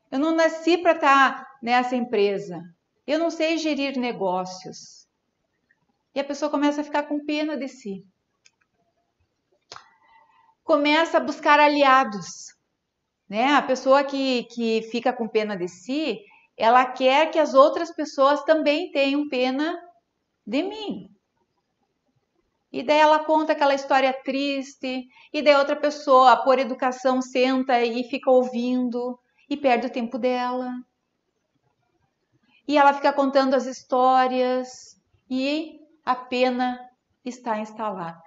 Eu 0.09 0.21
não 0.21 0.37
nasci 0.37 0.79
para 0.79 0.93
estar 0.93 1.45
nessa 1.61 1.97
empresa. 1.97 2.63
Eu 3.05 3.19
não 3.19 3.29
sei 3.29 3.59
gerir 3.59 3.99
negócios. 3.99 5.09
E 6.15 6.21
a 6.21 6.25
pessoa 6.25 6.51
começa 6.51 6.83
a 6.83 6.85
ficar 6.85 7.09
com 7.09 7.25
pena 7.25 7.57
de 7.57 7.67
si. 7.67 8.05
Começa 10.63 11.17
a 11.17 11.21
buscar 11.21 11.59
aliados 11.59 12.49
né? 13.29 13.55
A 13.55 13.63
pessoa 13.63 14.03
que, 14.03 14.45
que 14.45 14.83
fica 14.91 15.13
com 15.13 15.29
pena 15.29 15.57
de 15.57 15.69
si, 15.69 16.21
ela 16.59 16.85
quer 16.85 17.31
que 17.31 17.39
as 17.39 17.55
outras 17.55 17.95
pessoas 17.95 18.43
também 18.43 18.91
tenham 18.91 19.29
pena 19.29 19.81
de 20.45 20.63
mim. 20.63 21.09
E 22.73 22.83
daí 22.83 22.99
ela 22.99 23.25
conta 23.25 23.53
aquela 23.53 23.75
história 23.75 24.13
triste, 24.25 25.07
e 25.33 25.41
daí 25.41 25.55
outra 25.55 25.77
pessoa, 25.77 26.37
por 26.45 26.59
educação, 26.59 27.23
senta 27.23 27.83
e 27.83 28.05
fica 28.05 28.31
ouvindo 28.31 29.19
e 29.49 29.57
perde 29.57 29.87
o 29.87 29.93
tempo 29.93 30.19
dela. 30.19 30.71
E 32.67 32.77
ela 32.77 32.93
fica 32.93 33.13
contando 33.13 33.55
as 33.55 33.65
histórias 33.65 35.01
e 35.31 35.79
a 36.05 36.15
pena 36.15 36.79
está 37.25 37.59
instalada. 37.59 38.23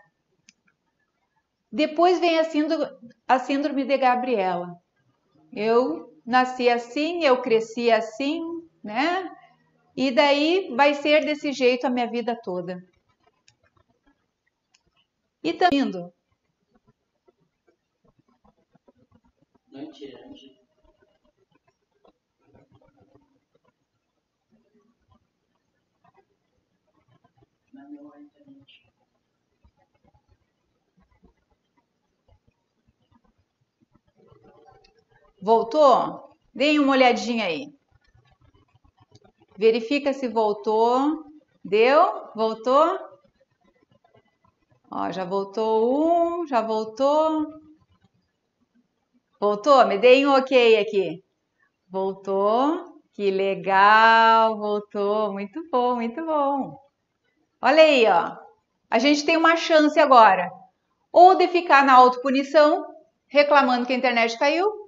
Depois 1.72 2.20
vem 2.20 2.40
a 2.40 2.44
síndrome, 2.44 2.88
a 3.28 3.40
síndrome 3.40 3.86
de 3.86 3.98
Gabriela. 3.98 4.76
Eu 5.54 6.11
nasci 6.32 6.70
assim, 6.70 7.24
eu 7.26 7.42
cresci 7.42 7.92
assim, 7.92 8.42
né? 8.84 9.30
E 9.96 10.10
daí 10.12 10.74
vai 10.76 10.94
ser 10.94 11.26
desse 11.26 11.52
jeito 11.52 11.86
a 11.86 11.90
minha 11.90 12.10
vida 12.10 12.40
toda. 12.42 12.82
E 15.44 15.52
tá 15.54 15.68
indo. 15.74 16.14
Mentira, 19.74 20.26
mentira. 20.26 20.61
Voltou? 35.42 36.38
Deem 36.54 36.80
uma 36.80 36.92
olhadinha 36.92 37.46
aí. 37.46 37.74
Verifica 39.58 40.14
se 40.14 40.28
voltou. 40.28 41.24
Deu? 41.64 42.30
Voltou? 42.36 43.00
Ó, 44.92 45.12
já 45.12 45.24
voltou 45.24 46.42
um, 46.42 46.48
já 46.48 46.62
voltou. 46.62 47.48
Voltou? 49.40 49.86
Me 49.88 49.98
deem 49.98 50.28
um 50.28 50.34
ok 50.34 50.78
aqui. 50.78 51.24
Voltou. 51.90 52.92
Que 53.14 53.32
legal, 53.32 54.58
voltou. 54.58 55.34
Muito 55.34 55.60
bom, 55.72 55.96
muito 55.96 56.24
bom. 56.26 56.78
Olha 57.62 57.84
aí, 57.84 58.06
ó. 58.08 58.36
A 58.90 59.00
gente 59.00 59.26
tem 59.26 59.38
uma 59.38 59.56
chance 59.56 60.00
agora. 60.00 60.50
Ou 61.12 61.36
de 61.36 61.48
ficar 61.48 61.86
na 61.86 61.94
autopunição, 61.94 62.86
reclamando 63.28 63.86
que 63.86 63.94
a 63.94 63.98
internet 63.98 64.38
caiu, 64.38 64.81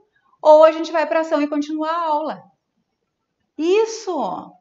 ou 0.43 0.65
a 0.65 0.73
gente 0.73 0.91
vai 0.91 1.07
para 1.07 1.21
ação 1.21 1.41
e 1.41 1.47
continua 1.47 1.89
a 1.89 2.05
aula. 2.05 2.43
Isso! 3.57 4.51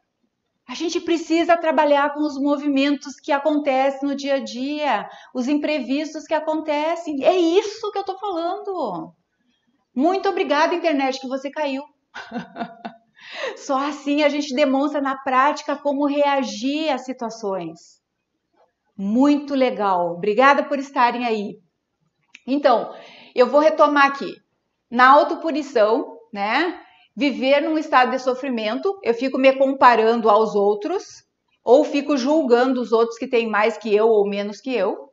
A 0.68 0.74
gente 0.74 1.00
precisa 1.00 1.56
trabalhar 1.56 2.14
com 2.14 2.20
os 2.20 2.40
movimentos 2.40 3.16
que 3.16 3.32
acontecem 3.32 4.08
no 4.08 4.14
dia 4.14 4.36
a 4.36 4.38
dia, 4.38 5.10
os 5.34 5.48
imprevistos 5.48 6.24
que 6.24 6.34
acontecem. 6.34 7.24
É 7.24 7.36
isso 7.36 7.90
que 7.90 7.98
eu 7.98 8.02
estou 8.02 8.16
falando. 8.16 9.12
Muito 9.92 10.28
obrigada, 10.28 10.72
internet, 10.74 11.20
que 11.20 11.26
você 11.26 11.50
caiu. 11.50 11.82
Só 13.56 13.76
assim 13.78 14.22
a 14.22 14.28
gente 14.28 14.54
demonstra 14.54 15.00
na 15.00 15.16
prática 15.18 15.76
como 15.76 16.06
reagir 16.06 16.90
às 16.90 17.04
situações. 17.04 18.00
Muito 18.96 19.52
legal. 19.52 20.12
Obrigada 20.12 20.62
por 20.62 20.78
estarem 20.78 21.26
aí. 21.26 21.58
Então, 22.46 22.94
eu 23.34 23.48
vou 23.48 23.60
retomar 23.60 24.06
aqui 24.06 24.41
na 24.92 25.08
autopunição, 25.08 26.18
né? 26.30 26.78
viver 27.16 27.62
num 27.62 27.78
estado 27.78 28.10
de 28.10 28.18
sofrimento, 28.18 28.98
eu 29.02 29.14
fico 29.14 29.38
me 29.38 29.50
comparando 29.56 30.28
aos 30.28 30.54
outros, 30.54 31.24
ou 31.64 31.82
fico 31.82 32.16
julgando 32.16 32.80
os 32.80 32.92
outros 32.92 33.18
que 33.18 33.26
têm 33.26 33.48
mais 33.48 33.78
que 33.78 33.94
eu 33.94 34.08
ou 34.08 34.28
menos 34.28 34.60
que 34.60 34.74
eu. 34.74 35.08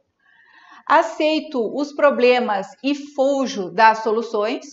Aceito 0.86 1.62
os 1.74 1.94
problemas 1.94 2.68
e 2.84 2.94
fujo 2.94 3.72
das 3.72 4.00
soluções, 4.00 4.66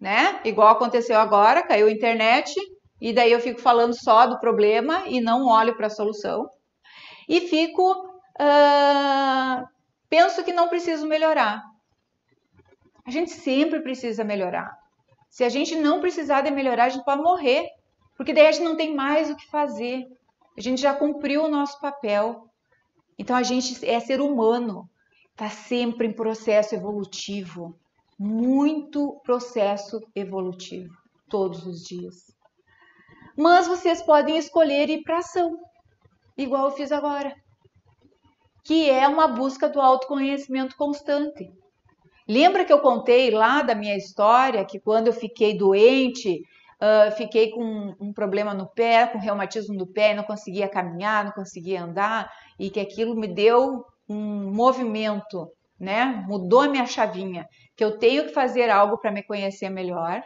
né? 0.00 0.40
Igual 0.44 0.68
aconteceu 0.68 1.18
agora, 1.18 1.66
caiu 1.66 1.88
a 1.88 1.92
internet, 1.92 2.54
e 3.00 3.12
daí 3.12 3.32
eu 3.32 3.40
fico 3.40 3.60
falando 3.60 3.94
só 3.94 4.26
do 4.26 4.38
problema 4.38 5.04
e 5.06 5.20
não 5.20 5.46
olho 5.46 5.76
para 5.76 5.88
a 5.88 5.90
solução. 5.90 6.48
E 7.28 7.40
fico. 7.40 7.92
Uh, 8.40 9.66
penso 10.08 10.44
que 10.44 10.52
não 10.52 10.68
preciso 10.68 11.08
melhorar. 11.08 11.60
A 13.08 13.10
gente 13.10 13.30
sempre 13.30 13.80
precisa 13.80 14.22
melhorar. 14.22 14.78
Se 15.30 15.42
a 15.42 15.48
gente 15.48 15.74
não 15.74 15.98
precisar 15.98 16.42
de 16.42 16.50
melhorar, 16.50 16.84
a 16.84 16.88
gente 16.90 17.06
pode 17.06 17.22
morrer, 17.22 17.66
porque 18.14 18.34
daí 18.34 18.48
a 18.48 18.52
gente 18.52 18.64
não 18.64 18.76
tem 18.76 18.94
mais 18.94 19.30
o 19.30 19.34
que 19.34 19.48
fazer. 19.48 20.06
A 20.54 20.60
gente 20.60 20.82
já 20.82 20.92
cumpriu 20.92 21.44
o 21.44 21.48
nosso 21.48 21.80
papel. 21.80 22.50
Então 23.18 23.34
a 23.34 23.42
gente 23.42 23.82
é 23.88 23.98
ser 23.98 24.20
humano, 24.20 24.86
está 25.30 25.48
sempre 25.48 26.06
em 26.06 26.12
processo 26.12 26.74
evolutivo, 26.74 27.74
muito 28.18 29.18
processo 29.24 30.06
evolutivo, 30.14 30.94
todos 31.30 31.64
os 31.66 31.82
dias. 31.82 32.30
Mas 33.34 33.66
vocês 33.66 34.02
podem 34.02 34.36
escolher 34.36 34.90
ir 34.90 35.02
para 35.02 35.20
ação, 35.20 35.58
igual 36.36 36.66
eu 36.66 36.72
fiz 36.72 36.92
agora, 36.92 37.34
que 38.62 38.90
é 38.90 39.08
uma 39.08 39.28
busca 39.28 39.66
do 39.66 39.80
autoconhecimento 39.80 40.76
constante. 40.76 41.50
Lembra 42.28 42.64
que 42.64 42.72
eu 42.72 42.80
contei 42.80 43.30
lá 43.30 43.62
da 43.62 43.74
minha 43.74 43.96
história 43.96 44.64
que 44.64 44.78
quando 44.78 45.06
eu 45.06 45.14
fiquei 45.14 45.56
doente, 45.56 46.42
uh, 46.78 47.10
fiquei 47.16 47.50
com 47.50 47.96
um 47.98 48.12
problema 48.12 48.52
no 48.52 48.66
pé, 48.66 49.06
com 49.06 49.18
reumatismo 49.18 49.74
no 49.74 49.86
pé, 49.86 50.14
não 50.14 50.24
conseguia 50.24 50.68
caminhar, 50.68 51.24
não 51.24 51.32
conseguia 51.32 51.82
andar, 51.82 52.30
e 52.58 52.68
que 52.68 52.80
aquilo 52.80 53.16
me 53.16 53.26
deu 53.26 53.82
um 54.06 54.52
movimento, 54.52 55.50
né? 55.80 56.24
Mudou 56.28 56.60
a 56.60 56.68
minha 56.68 56.86
chavinha, 56.86 57.46
que 57.74 57.82
eu 57.82 57.98
tenho 57.98 58.26
que 58.26 58.34
fazer 58.34 58.68
algo 58.68 58.98
para 58.98 59.10
me 59.10 59.22
conhecer 59.22 59.70
melhor. 59.70 60.22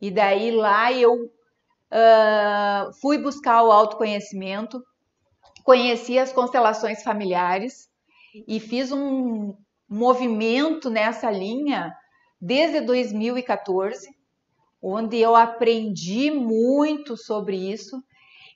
E 0.00 0.10
daí 0.10 0.50
lá 0.50 0.90
eu 0.90 1.12
uh, 1.14 2.92
fui 3.02 3.18
buscar 3.18 3.62
o 3.62 3.70
autoconhecimento, 3.70 4.82
conheci 5.64 6.18
as 6.18 6.32
constelações 6.32 7.02
familiares 7.02 7.88
e 8.48 8.58
fiz 8.58 8.90
um, 8.90 9.54
movimento 9.94 10.90
nessa 10.90 11.30
linha 11.30 11.94
desde 12.40 12.80
2014, 12.80 14.08
onde 14.82 15.18
eu 15.18 15.34
aprendi 15.34 16.30
muito 16.30 17.16
sobre 17.16 17.56
isso 17.56 18.02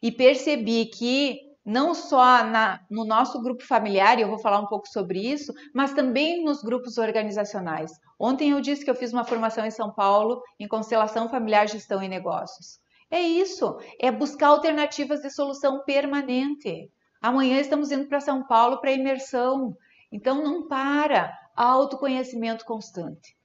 e 0.03 0.13
percebi 0.13 0.87
que 0.87 1.41
não 1.65 1.95
só 1.95 2.43
na, 2.45 2.81
no 2.91 3.05
nosso 3.05 3.43
grupo 3.43 3.63
familiar, 3.63 4.19
e 4.19 4.23
eu 4.23 4.29
vou 4.29 4.39
falar 4.39 4.59
um 4.59 4.67
pouco 4.67 4.89
sobre 4.89 5.21
isso, 5.21 5.53
mas 5.75 5.93
também 5.93 6.43
nos 6.43 6.63
grupos 6.63 6.97
organizacionais. 6.97 7.93
Ontem 8.19 8.51
eu 8.51 8.61
disse 8.61 8.85
que 8.85 8.91
eu 8.91 8.95
fiz 8.95 9.13
uma 9.13 9.25
formação 9.25 9.67
em 9.67 9.71
São 9.71 9.93
Paulo 9.93 10.43
em 10.59 10.67
constelação 10.67 11.29
familiar, 11.29 11.69
gestão 11.69 12.03
e 12.03 12.09
negócios. 12.09 12.81
É 13.11 13.21
isso, 13.21 13.79
é 14.01 14.11
buscar 14.11 14.49
alternativas 14.49 15.21
de 15.21 15.31
solução 15.31 15.85
permanente. 15.85 16.91
Amanhã 17.21 17.59
estamos 17.59 17.91
indo 17.91 18.07
para 18.07 18.21
São 18.21 18.47
Paulo 18.47 18.81
para 18.81 18.93
imersão. 18.93 19.77
Então 20.11 20.43
não 20.43 20.67
para, 20.67 21.37
autoconhecimento 21.55 22.65
constante. 22.65 23.37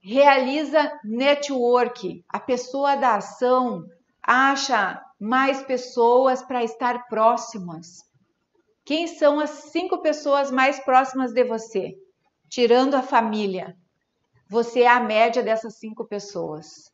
Realiza 0.00 1.00
network, 1.02 2.24
a 2.28 2.38
pessoa 2.38 2.94
da 2.96 3.16
ação 3.16 3.84
acha 4.22 5.02
mais 5.18 5.62
pessoas 5.62 6.42
para 6.42 6.62
estar 6.62 7.06
próximas. 7.08 8.02
Quem 8.84 9.06
são 9.06 9.40
as 9.40 9.50
cinco 9.50 10.02
pessoas 10.02 10.50
mais 10.50 10.78
próximas 10.80 11.32
de 11.32 11.42
você? 11.44 11.94
Tirando 12.50 12.94
a 12.94 13.02
família. 13.02 13.74
Você 14.50 14.82
é 14.82 14.88
a 14.88 15.00
média 15.00 15.42
dessas 15.42 15.78
cinco 15.78 16.04
pessoas. 16.04 16.92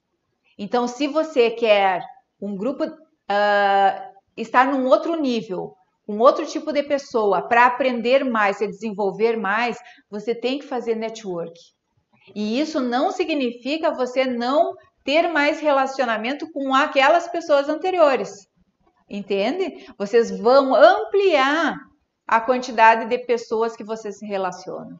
Então, 0.56 0.86
se 0.86 1.08
você 1.08 1.50
quer 1.50 2.04
um 2.40 2.56
grupo 2.56 2.84
uh, 2.84 4.14
estar 4.36 4.66
num 4.66 4.86
outro 4.86 5.16
nível, 5.16 5.76
um 6.10 6.18
outro 6.18 6.44
tipo 6.44 6.72
de 6.72 6.82
pessoa 6.82 7.40
para 7.40 7.66
aprender 7.66 8.24
mais 8.24 8.60
e 8.60 8.66
desenvolver 8.66 9.36
mais, 9.36 9.78
você 10.10 10.34
tem 10.34 10.58
que 10.58 10.66
fazer 10.66 10.96
network. 10.96 11.54
E 12.34 12.60
isso 12.60 12.80
não 12.80 13.12
significa 13.12 13.94
você 13.94 14.24
não 14.24 14.74
ter 15.04 15.28
mais 15.28 15.60
relacionamento 15.60 16.50
com 16.50 16.74
aquelas 16.74 17.28
pessoas 17.28 17.68
anteriores. 17.68 18.48
Entende? 19.08 19.86
Vocês 19.96 20.36
vão 20.36 20.74
ampliar 20.74 21.76
a 22.26 22.40
quantidade 22.40 23.06
de 23.06 23.18
pessoas 23.18 23.76
que 23.76 23.84
vocês 23.84 24.18
se 24.18 24.26
relacionam. 24.26 24.98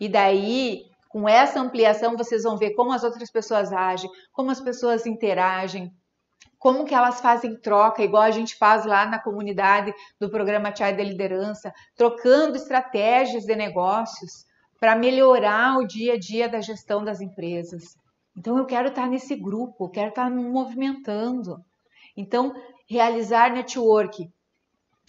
E 0.00 0.08
daí, 0.08 0.82
com 1.08 1.28
essa 1.28 1.60
ampliação, 1.60 2.16
vocês 2.16 2.42
vão 2.42 2.56
ver 2.56 2.74
como 2.74 2.92
as 2.92 3.04
outras 3.04 3.30
pessoas 3.30 3.72
agem, 3.72 4.10
como 4.32 4.50
as 4.50 4.60
pessoas 4.60 5.06
interagem, 5.06 5.92
como 6.62 6.84
que 6.84 6.94
elas 6.94 7.20
fazem 7.20 7.56
troca, 7.56 8.04
igual 8.04 8.22
a 8.22 8.30
gente 8.30 8.54
faz 8.54 8.86
lá 8.86 9.04
na 9.04 9.18
comunidade 9.18 9.92
do 10.20 10.30
programa 10.30 10.72
Chai 10.72 10.96
da 10.96 11.02
Liderança, 11.02 11.74
trocando 11.96 12.54
estratégias 12.54 13.44
de 13.44 13.56
negócios 13.56 14.46
para 14.78 14.94
melhorar 14.94 15.78
o 15.78 15.84
dia 15.88 16.12
a 16.14 16.16
dia 16.16 16.48
da 16.48 16.60
gestão 16.60 17.02
das 17.02 17.20
empresas. 17.20 17.96
Então 18.36 18.56
eu 18.56 18.64
quero 18.64 18.90
estar 18.90 19.08
nesse 19.08 19.34
grupo, 19.34 19.88
quero 19.88 20.10
estar 20.10 20.30
movimentando. 20.30 21.60
Então, 22.16 22.54
realizar 22.88 23.50
network 23.50 24.30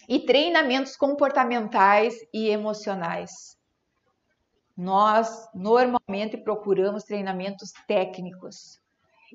e 0.10 0.20
treinamentos 0.22 0.98
comportamentais 0.98 2.16
e 2.34 2.50
emocionais. 2.50 3.56
Nós 4.76 5.48
normalmente 5.54 6.36
procuramos 6.36 7.04
treinamentos 7.04 7.72
técnicos, 7.88 8.82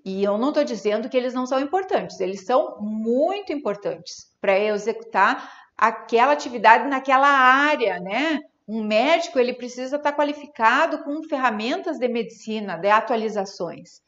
e 0.04 0.22
eu 0.22 0.38
não 0.38 0.48
estou 0.48 0.64
dizendo 0.64 1.08
que 1.08 1.16
eles 1.16 1.34
não 1.34 1.46
são 1.46 1.60
importantes, 1.60 2.20
eles 2.20 2.44
são 2.44 2.78
muito 2.80 3.52
importantes 3.52 4.32
para 4.40 4.58
executar 4.58 5.52
aquela 5.76 6.32
atividade 6.32 6.88
naquela 6.88 7.28
área, 7.28 8.00
né? 8.00 8.40
Um 8.66 8.82
médico 8.84 9.38
ele 9.38 9.54
precisa 9.54 9.96
estar 9.96 10.12
tá 10.12 10.16
qualificado 10.16 11.02
com 11.04 11.22
ferramentas 11.22 11.98
de 11.98 12.08
medicina, 12.08 12.76
de 12.76 12.88
atualizações, 12.88 14.00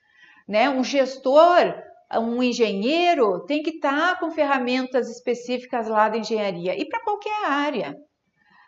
né? 0.46 0.68
Um 0.68 0.84
gestor, 0.84 1.74
um 2.18 2.42
engenheiro 2.42 3.40
tem 3.46 3.62
que 3.62 3.70
estar 3.70 4.14
tá 4.14 4.20
com 4.20 4.30
ferramentas 4.30 5.08
específicas 5.08 5.88
lá 5.88 6.08
da 6.08 6.18
engenharia 6.18 6.78
e 6.78 6.84
para 6.86 7.02
qualquer 7.02 7.46
área. 7.46 7.96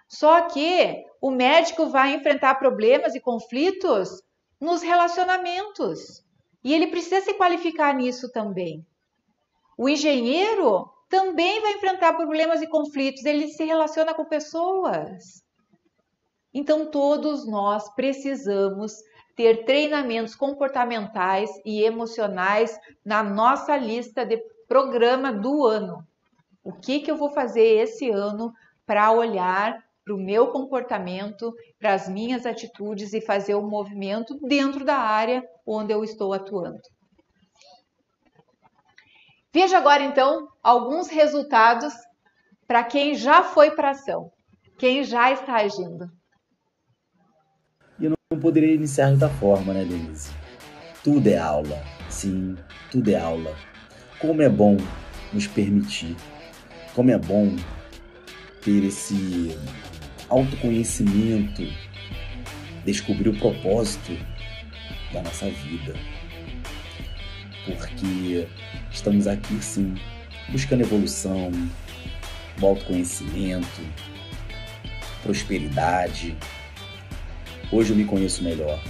Só 0.08 0.42
que 0.42 1.04
o 1.20 1.30
médico 1.30 1.86
vai 1.86 2.14
enfrentar 2.14 2.56
problemas 2.56 3.14
e 3.14 3.20
conflitos 3.20 4.22
nos 4.60 4.82
relacionamentos. 4.82 6.22
E 6.62 6.72
ele 6.72 6.88
precisa 6.88 7.20
se 7.20 7.34
qualificar 7.34 7.94
nisso 7.94 8.30
também. 8.30 8.86
O 9.76 9.88
engenheiro 9.88 10.90
também 11.08 11.60
vai 11.60 11.72
enfrentar 11.72 12.14
problemas 12.14 12.62
e 12.62 12.66
conflitos, 12.66 13.24
ele 13.24 13.48
se 13.48 13.64
relaciona 13.64 14.14
com 14.14 14.24
pessoas. 14.24 15.42
Então, 16.54 16.86
todos 16.90 17.46
nós 17.46 17.88
precisamos 17.94 18.94
ter 19.34 19.64
treinamentos 19.64 20.34
comportamentais 20.34 21.50
e 21.64 21.82
emocionais 21.82 22.78
na 23.04 23.22
nossa 23.22 23.76
lista 23.76 24.24
de 24.24 24.36
programa 24.68 25.32
do 25.32 25.66
ano. 25.66 26.06
O 26.62 26.72
que, 26.72 27.00
que 27.00 27.10
eu 27.10 27.16
vou 27.16 27.30
fazer 27.30 27.82
esse 27.82 28.10
ano 28.10 28.52
para 28.86 29.10
olhar 29.10 29.82
para 30.04 30.14
o 30.14 30.18
meu 30.18 30.48
comportamento, 30.48 31.52
para 31.78 31.94
as 31.94 32.08
minhas 32.08 32.44
atitudes 32.44 33.12
e 33.12 33.20
fazer 33.20 33.54
o 33.54 33.60
um 33.60 33.68
movimento 33.68 34.36
dentro 34.46 34.84
da 34.84 34.96
área 34.96 35.42
onde 35.66 35.92
eu 35.92 36.02
estou 36.02 36.32
atuando. 36.32 36.80
Veja 39.52 39.78
agora 39.78 40.02
então 40.02 40.48
alguns 40.62 41.08
resultados 41.08 41.92
para 42.66 42.82
quem 42.82 43.14
já 43.14 43.42
foi 43.42 43.72
para 43.72 43.90
ação, 43.90 44.30
quem 44.78 45.04
já 45.04 45.30
está 45.30 45.56
agindo. 45.56 46.10
Eu 48.00 48.14
não 48.32 48.40
poderia 48.40 48.74
iniciar 48.74 49.08
de 49.08 49.12
outra 49.12 49.28
forma, 49.28 49.74
né, 49.74 49.84
Denise? 49.84 50.32
Tudo 51.04 51.28
é 51.28 51.36
aula, 51.36 51.82
sim, 52.08 52.56
tudo 52.90 53.10
é 53.10 53.18
aula. 53.18 53.54
Como 54.18 54.40
é 54.40 54.48
bom 54.48 54.76
nos 55.32 55.46
permitir, 55.46 56.16
como 56.94 57.10
é 57.10 57.18
bom 57.18 57.54
ter 58.62 58.84
esse 58.84 59.56
autoconhecimento, 60.32 61.62
descobrir 62.86 63.28
o 63.28 63.38
propósito 63.38 64.16
da 65.12 65.22
nossa 65.22 65.50
vida. 65.50 65.94
Porque 67.66 68.48
estamos 68.90 69.26
aqui 69.26 69.62
sim, 69.62 69.94
buscando 70.48 70.80
evolução, 70.80 71.52
autoconhecimento, 72.62 73.82
prosperidade. 75.22 76.34
Hoje 77.70 77.90
eu 77.90 77.96
me 77.96 78.04
conheço 78.06 78.42
melhor. 78.42 78.82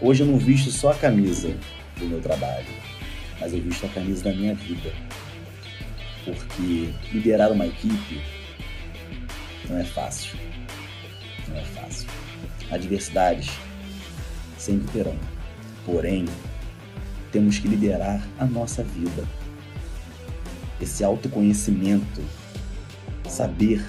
Hoje 0.00 0.22
eu 0.22 0.26
não 0.26 0.38
visto 0.38 0.70
só 0.70 0.92
a 0.92 0.94
camisa, 0.94 1.54
do 1.98 2.06
meu 2.06 2.20
trabalho, 2.20 2.66
mas 3.38 3.52
eu 3.52 3.60
visto 3.60 3.84
a 3.84 3.88
camisa 3.90 4.24
da 4.24 4.32
minha 4.32 4.54
vida. 4.54 4.92
Porque 6.24 6.88
liderar 7.12 7.52
uma 7.52 7.66
equipe 7.66 8.20
não 9.68 9.78
é 9.78 9.84
fácil. 9.84 10.38
Não 11.48 11.56
é 11.56 11.64
fácil. 11.64 12.08
Adversidades 12.70 13.50
sempre 14.58 14.90
terão. 14.92 15.18
Porém, 15.84 16.26
temos 17.30 17.58
que 17.58 17.68
liderar 17.68 18.26
a 18.38 18.46
nossa 18.46 18.82
vida. 18.82 19.26
Esse 20.80 21.04
autoconhecimento, 21.04 22.22
saber 23.28 23.84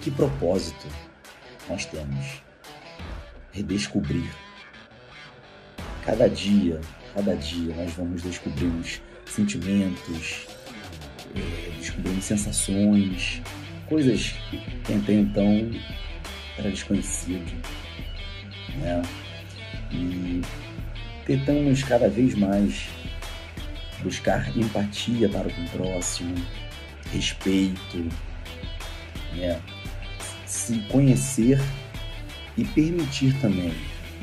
que 0.00 0.10
propósito 0.10 0.86
nós 1.68 1.84
temos, 1.84 2.42
redescobrir. 3.52 4.30
Cada 6.04 6.28
dia, 6.28 6.80
cada 7.14 7.34
dia 7.36 7.74
nós 7.74 7.92
vamos 7.92 8.22
descobrir 8.22 9.02
sentimentos, 9.26 10.46
é, 11.34 11.70
descobrindo 11.78 12.22
sensações, 12.22 13.42
coisas 13.88 14.34
que 14.50 14.94
até 14.94 15.14
então 15.14 15.70
era 16.60 16.70
desconhecido. 16.70 17.50
Né? 18.76 19.02
E 19.90 20.40
tentamos 21.26 21.82
cada 21.82 22.08
vez 22.08 22.34
mais 22.34 22.88
buscar 24.02 24.56
empatia 24.56 25.28
para 25.28 25.48
o 25.48 25.68
próximo, 25.70 26.34
respeito, 27.12 28.08
né? 29.34 29.60
se 30.46 30.78
conhecer 30.88 31.60
e 32.56 32.64
permitir 32.64 33.34
também 33.40 33.74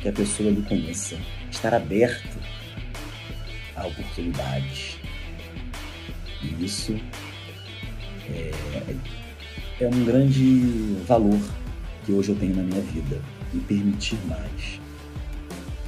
que 0.02 0.08
a 0.08 0.14
pessoa 0.14 0.50
lhe 0.50 0.62
conheça, 0.64 1.18
estar 1.52 1.74
aberto 1.74 2.38
a 3.76 3.88
oportunidades. 3.88 4.98
E 6.42 6.66
isso 6.66 7.00
é, 8.30 8.52
é 9.82 9.88
um 9.88 10.06
grande 10.06 10.98
valor 11.06 11.40
que 12.08 12.14
hoje 12.14 12.30
eu 12.30 12.40
tenho 12.40 12.56
na 12.56 12.64
minha 12.64 12.80
vida, 12.80 13.22
me 13.54 13.60
permitir 13.60 14.18
mais. 14.28 14.80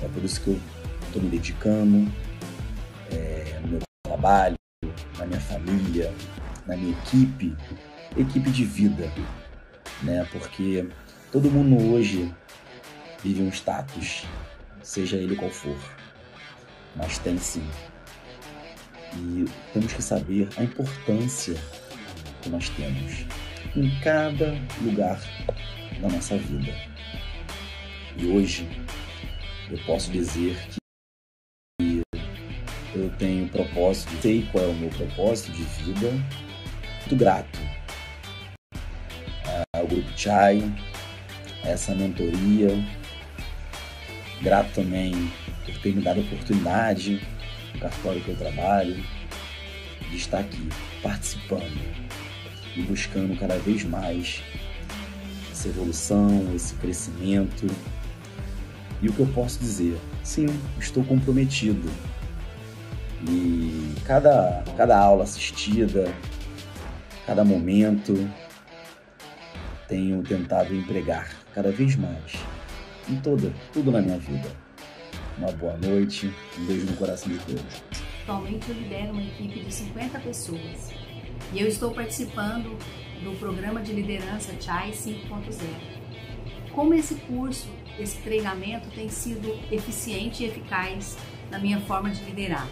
É 0.04 0.08
por 0.10 0.22
isso 0.22 0.42
que 0.42 0.50
eu 0.50 0.60
estou 1.04 1.22
me 1.22 1.30
dedicando 1.30 2.12
é, 3.10 3.58
no 3.62 3.70
meu 3.70 3.80
trabalho, 4.04 4.58
na 5.18 5.26
minha 5.26 5.40
família, 5.40 6.14
na 6.68 6.76
minha 6.76 6.92
equipe, 6.92 7.56
equipe 8.18 8.52
de 8.52 8.66
vida, 8.66 9.10
né? 10.04 10.28
Porque 10.30 10.90
todo 11.32 11.50
mundo 11.50 11.94
hoje 11.94 12.30
vive 13.24 13.42
um 13.42 13.50
status, 13.50 14.26
seja 14.84 15.16
ele 15.16 15.38
qual 15.38 15.50
for, 15.50 15.78
mas 16.98 17.18
tem 17.18 17.38
sim. 17.38 17.66
E 19.16 19.46
temos 19.72 19.94
que 19.94 20.04
saber 20.04 20.50
a 20.58 20.64
importância 20.64 21.56
que 22.42 22.50
nós 22.50 22.68
temos 22.68 23.26
em 23.74 23.90
cada 24.02 24.54
lugar 24.82 25.18
da 26.02 26.10
nossa 26.10 26.38
vida. 26.38 26.74
E 28.18 28.26
hoje 28.26 28.68
eu 29.70 29.78
posso 29.86 30.12
dizer 30.12 30.58
que 31.80 32.02
eu 32.96 33.10
tenho 33.18 33.48
propósito, 33.50 34.12
sei 34.22 34.48
qual 34.52 34.64
é 34.64 34.68
o 34.68 34.74
meu 34.74 34.90
propósito 34.90 35.52
de 35.52 35.64
vida, 35.64 36.12
muito 36.12 37.16
grato 37.16 37.60
ao 39.74 39.88
Grupo 39.88 40.10
Chai, 40.18 40.62
a 41.64 41.70
essa 41.70 41.96
mentoria, 41.96 42.70
grato 44.42 44.74
também 44.74 45.14
por 45.66 45.78
ter 45.82 45.96
me 45.96 46.02
dado 46.02 46.20
a 46.20 46.24
oportunidade 46.24 47.22
no 47.74 47.80
cartório 47.80 48.22
que 48.22 48.30
eu 48.30 48.36
trabalho, 48.36 49.04
de 50.10 50.18
estar 50.18 50.40
aqui 50.40 50.68
participando 51.02 51.80
e 52.76 52.82
buscando 52.82 53.38
cada 53.40 53.58
vez 53.60 53.84
mais 53.84 54.42
essa 55.60 55.68
evolução, 55.68 56.50
esse 56.56 56.74
crescimento. 56.76 57.68
E 59.02 59.10
o 59.10 59.14
que 59.14 59.20
eu 59.20 59.28
posso 59.28 59.60
dizer? 59.60 60.00
Sim, 60.24 60.48
estou 60.80 61.04
comprometido. 61.04 61.90
E 63.28 63.94
cada, 64.06 64.64
cada 64.78 64.98
aula 64.98 65.24
assistida, 65.24 66.14
cada 67.26 67.44
momento, 67.44 68.30
tenho 69.88 70.24
tentado 70.24 70.74
empregar 70.74 71.30
cada 71.54 71.72
vez 71.72 71.98
mais 71.98 72.36
em 73.10 73.18
toda, 73.18 73.52
tudo 73.74 73.92
na 73.92 74.02
minha 74.02 74.18
vida. 74.18 74.50
Uma 75.38 75.52
boa 75.52 75.78
noite, 75.78 76.34
um 76.58 76.66
beijo 76.66 76.86
no 76.86 76.96
coração 76.96 77.32
de 77.32 77.40
todos. 77.40 77.84
Atualmente 78.24 78.70
eu 78.70 78.76
lidero 78.76 79.12
uma 79.12 79.24
equipe 79.24 79.60
de 79.60 79.74
50 79.74 80.20
pessoas 80.20 80.92
e 81.52 81.60
eu 81.60 81.68
estou 81.68 81.92
participando 81.92 82.78
do 83.24 83.38
programa 83.40 83.82
de 83.82 83.94
liderança 83.94 84.54
Chai 84.60 84.92
5.0. 84.92 86.72
Como 86.74 86.94
esse 86.94 87.16
curso, 87.16 87.70
esse 87.98 88.18
treinamento 88.22 88.90
tem 88.92 89.10
sido 89.10 89.58
eficiente 89.72 90.44
e 90.44 90.48
eficaz 90.48 91.18
na 91.50 91.60
minha 91.60 91.80
forma 91.82 92.10
de 92.10 92.24
liderar? 92.24 92.68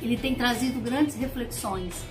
Ele 0.00 0.16
tem 0.16 0.34
trazido 0.34 0.80
grandes 0.80 1.16
reflexões 1.16 2.04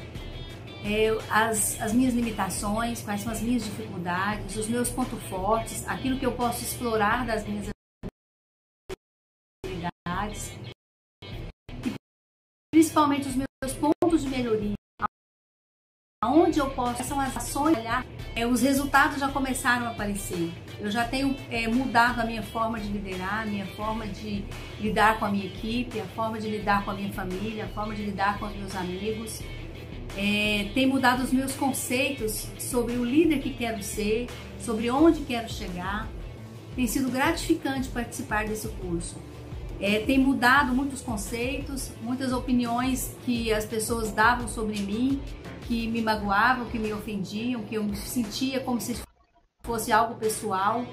é, 0.84 1.18
as, 1.30 1.80
as 1.82 1.94
minhas 1.94 2.14
limitações, 2.14 3.02
quais 3.02 3.22
são 3.22 3.32
as 3.32 3.42
minhas 3.42 3.64
dificuldades, 3.64 4.58
os 4.58 4.68
meus 4.68 4.90
pontos 4.90 5.22
fortes, 5.24 5.88
aquilo 5.88 6.20
que 6.20 6.26
eu 6.26 6.34
posso 6.34 6.62
explorar 6.62 7.26
das 7.26 7.48
minhas 7.48 7.70
habilidades, 9.66 10.52
e 11.86 11.94
principalmente 12.72 13.30
os 13.30 13.36
meus 13.36 13.74
pontos 13.80 14.24
de 14.24 14.30
melhoria, 14.30 14.74
aonde 16.24 16.58
eu 16.58 16.70
posso, 16.70 17.04
são 17.04 17.20
as 17.20 17.36
ações, 17.36 17.78
é, 18.34 18.48
os 18.48 18.62
resultados 18.62 19.20
já 19.20 19.28
começaram 19.28 19.88
a 19.88 19.90
aparecer. 19.90 20.52
Eu 20.80 20.90
já 20.90 21.04
tenho 21.04 21.36
é, 21.52 21.68
mudado 21.68 22.22
a 22.22 22.26
minha 22.26 22.42
forma 22.42 22.80
de 22.80 22.88
liderar, 22.88 23.42
a 23.42 23.46
minha 23.46 23.66
forma 23.66 24.08
de 24.08 24.46
lidar 24.80 25.20
com 25.20 25.26
a 25.26 25.30
minha 25.30 25.46
equipe, 25.46 26.00
a 26.00 26.06
forma 26.06 26.40
de 26.40 26.50
lidar 26.50 26.86
com 26.86 26.92
a 26.92 26.94
minha 26.94 27.12
família, 27.12 27.66
a 27.66 27.68
forma 27.68 27.94
de 27.94 28.04
lidar 28.04 28.40
com 28.40 28.46
os 28.46 28.56
meus 28.56 28.74
amigos. 28.74 29.42
É, 30.16 30.70
tem 30.74 30.88
mudado 30.88 31.24
os 31.24 31.34
meus 31.34 31.56
conceitos 31.56 32.48
sobre 32.58 32.94
o 32.94 33.04
líder 33.04 33.40
que 33.40 33.54
quero 33.54 33.84
ser, 33.84 34.28
sobre 34.60 34.90
onde 34.90 35.22
quero 35.26 35.52
chegar. 35.52 36.08
Tem 36.74 36.88
sido 36.88 37.12
gratificante 37.12 37.90
participar 37.90 38.46
desse 38.46 38.70
curso. 38.70 39.18
É, 39.78 40.00
tem 40.00 40.18
mudado 40.18 40.74
muitos 40.74 41.02
conceitos, 41.02 41.92
muitas 42.02 42.32
opiniões 42.32 43.14
que 43.26 43.52
as 43.52 43.66
pessoas 43.66 44.14
davam 44.14 44.48
sobre 44.48 44.80
mim 44.80 45.22
que 45.68 45.88
me 45.88 46.02
magoavam, 46.02 46.66
que 46.66 46.80
me 46.80 46.92
ofendiam, 46.94 47.64
que 47.64 47.76
eu 47.76 47.84
me 47.84 47.96
sentia 47.96 48.60
como 48.60 48.80
se 48.80 48.98
fosse 49.64 49.92
algo 49.92 50.16
pessoal. 50.16 50.86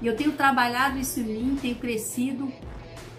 E 0.00 0.06
eu 0.06 0.16
tenho 0.16 0.32
trabalhado 0.32 0.98
isso 0.98 1.20
em 1.20 1.24
mim, 1.24 1.58
tenho 1.60 1.76
crescido 1.76 2.52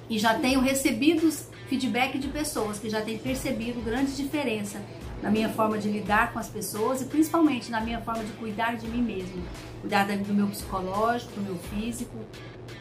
e 0.09 0.17
já 0.17 0.33
tenho 0.33 0.59
recebido 0.59 1.29
feedback 1.67 2.17
de 2.17 2.27
pessoas 2.27 2.79
que 2.79 2.89
já 2.89 3.01
têm 3.01 3.17
percebido 3.17 3.81
grande 3.81 4.15
diferença 4.15 4.81
na 5.21 5.29
minha 5.29 5.49
forma 5.49 5.77
de 5.77 5.89
lidar 5.89 6.33
com 6.33 6.39
as 6.39 6.47
pessoas 6.47 7.01
e 7.01 7.05
principalmente 7.05 7.69
na 7.69 7.81
minha 7.81 8.01
forma 8.01 8.23
de 8.23 8.31
cuidar 8.33 8.75
de 8.77 8.87
mim 8.87 9.01
mesmo, 9.01 9.43
cuidar 9.81 10.05
do 10.05 10.33
meu 10.33 10.47
psicológico, 10.47 11.33
do 11.33 11.41
meu 11.41 11.57
físico, 11.57 12.17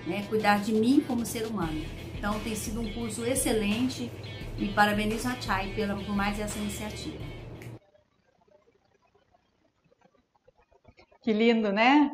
né? 0.07 0.25
cuidar 0.29 0.61
de 0.61 0.73
mim 0.73 1.03
como 1.07 1.27
ser 1.27 1.47
humano. 1.47 1.85
Então 2.17 2.39
tem 2.41 2.55
sido 2.55 2.81
um 2.81 2.93
curso 2.93 3.25
excelente 3.25 4.11
e 4.57 4.69
parabenizo 4.69 5.29
a 5.29 5.41
Chai 5.41 5.73
pela, 5.75 5.97
por 5.97 6.15
mais 6.15 6.39
essa 6.39 6.59
iniciativa. 6.59 7.28
Que 11.29 11.33
lindo, 11.35 11.71
né? 11.71 12.11